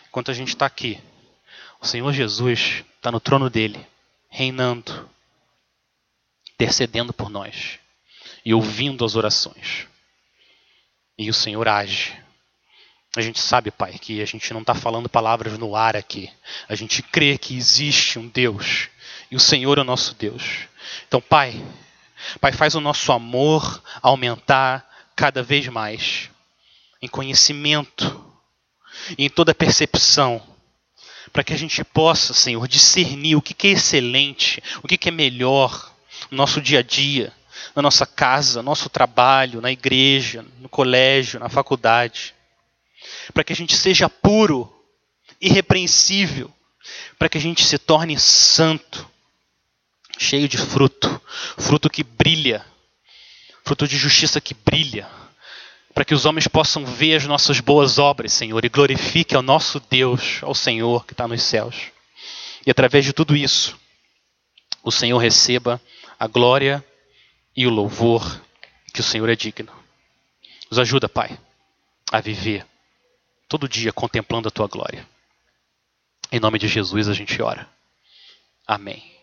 enquanto 0.08 0.28
a 0.28 0.34
gente 0.34 0.48
está 0.48 0.66
aqui, 0.66 1.00
o 1.84 1.86
Senhor 1.86 2.14
Jesus 2.14 2.82
está 2.96 3.12
no 3.12 3.20
trono 3.20 3.50
dele, 3.50 3.78
reinando, 4.30 5.06
intercedendo 6.54 7.12
por 7.12 7.28
nós 7.28 7.78
e 8.42 8.54
ouvindo 8.54 9.04
as 9.04 9.16
orações. 9.16 9.86
E 11.18 11.28
o 11.28 11.34
Senhor 11.34 11.68
age. 11.68 12.18
A 13.14 13.20
gente 13.20 13.38
sabe, 13.38 13.70
Pai, 13.70 13.98
que 13.98 14.22
a 14.22 14.24
gente 14.24 14.50
não 14.54 14.62
está 14.62 14.74
falando 14.74 15.10
palavras 15.10 15.58
no 15.58 15.76
ar 15.76 15.94
aqui. 15.94 16.32
A 16.66 16.74
gente 16.74 17.02
crê 17.02 17.36
que 17.36 17.54
existe 17.54 18.18
um 18.18 18.28
Deus 18.28 18.88
e 19.30 19.36
o 19.36 19.40
Senhor 19.40 19.76
é 19.76 19.82
o 19.82 19.84
nosso 19.84 20.14
Deus. 20.14 20.66
Então, 21.06 21.20
Pai, 21.20 21.62
Pai, 22.40 22.52
faz 22.52 22.74
o 22.74 22.80
nosso 22.80 23.12
amor 23.12 23.82
aumentar 24.00 24.88
cada 25.14 25.42
vez 25.42 25.68
mais 25.68 26.30
em 27.02 27.08
conhecimento 27.08 28.24
e 29.18 29.26
em 29.26 29.28
toda 29.28 29.54
percepção, 29.54 30.53
para 31.34 31.42
que 31.42 31.52
a 31.52 31.58
gente 31.58 31.82
possa, 31.82 32.32
Senhor, 32.32 32.68
discernir 32.68 33.34
o 33.34 33.42
que 33.42 33.66
é 33.66 33.72
excelente, 33.72 34.62
o 34.84 34.86
que 34.86 35.08
é 35.08 35.10
melhor 35.10 35.92
no 36.30 36.36
nosso 36.36 36.62
dia 36.62 36.78
a 36.78 36.82
dia, 36.82 37.32
na 37.74 37.82
nossa 37.82 38.06
casa, 38.06 38.62
no 38.62 38.70
nosso 38.70 38.88
trabalho, 38.88 39.60
na 39.60 39.72
igreja, 39.72 40.46
no 40.60 40.68
colégio, 40.68 41.40
na 41.40 41.48
faculdade, 41.48 42.36
para 43.32 43.42
que 43.42 43.52
a 43.52 43.56
gente 43.56 43.76
seja 43.76 44.08
puro, 44.08 44.72
irrepreensível, 45.40 46.54
para 47.18 47.28
que 47.28 47.36
a 47.36 47.40
gente 47.40 47.64
se 47.64 47.78
torne 47.78 48.16
santo, 48.16 49.04
cheio 50.16 50.48
de 50.48 50.56
fruto, 50.56 51.20
fruto 51.58 51.90
que 51.90 52.04
brilha, 52.04 52.64
fruto 53.64 53.88
de 53.88 53.96
justiça 53.96 54.40
que 54.40 54.54
brilha, 54.54 55.10
para 55.94 56.04
que 56.04 56.12
os 56.12 56.26
homens 56.26 56.48
possam 56.48 56.84
ver 56.84 57.14
as 57.14 57.24
nossas 57.24 57.60
boas 57.60 57.98
obras, 57.98 58.32
Senhor, 58.32 58.64
e 58.64 58.68
glorifique 58.68 59.36
ao 59.36 59.42
nosso 59.42 59.78
Deus, 59.78 60.40
ao 60.42 60.54
Senhor 60.54 61.06
que 61.06 61.12
está 61.12 61.28
nos 61.28 61.42
céus. 61.42 61.92
E 62.66 62.70
através 62.70 63.04
de 63.04 63.12
tudo 63.12 63.36
isso, 63.36 63.78
o 64.82 64.90
Senhor 64.90 65.18
receba 65.18 65.80
a 66.18 66.26
glória 66.26 66.84
e 67.56 67.66
o 67.66 67.70
louvor 67.70 68.42
que 68.92 69.00
o 69.00 69.04
Senhor 69.04 69.28
é 69.28 69.36
digno. 69.36 69.72
Nos 70.68 70.80
ajuda, 70.80 71.08
Pai, 71.08 71.38
a 72.10 72.20
viver 72.20 72.66
todo 73.48 73.68
dia 73.68 73.92
contemplando 73.92 74.48
a 74.48 74.50
tua 74.50 74.66
glória. 74.66 75.08
Em 76.32 76.40
nome 76.40 76.58
de 76.58 76.66
Jesus 76.66 77.08
a 77.08 77.12
gente 77.12 77.40
ora. 77.40 77.68
Amém. 78.66 79.13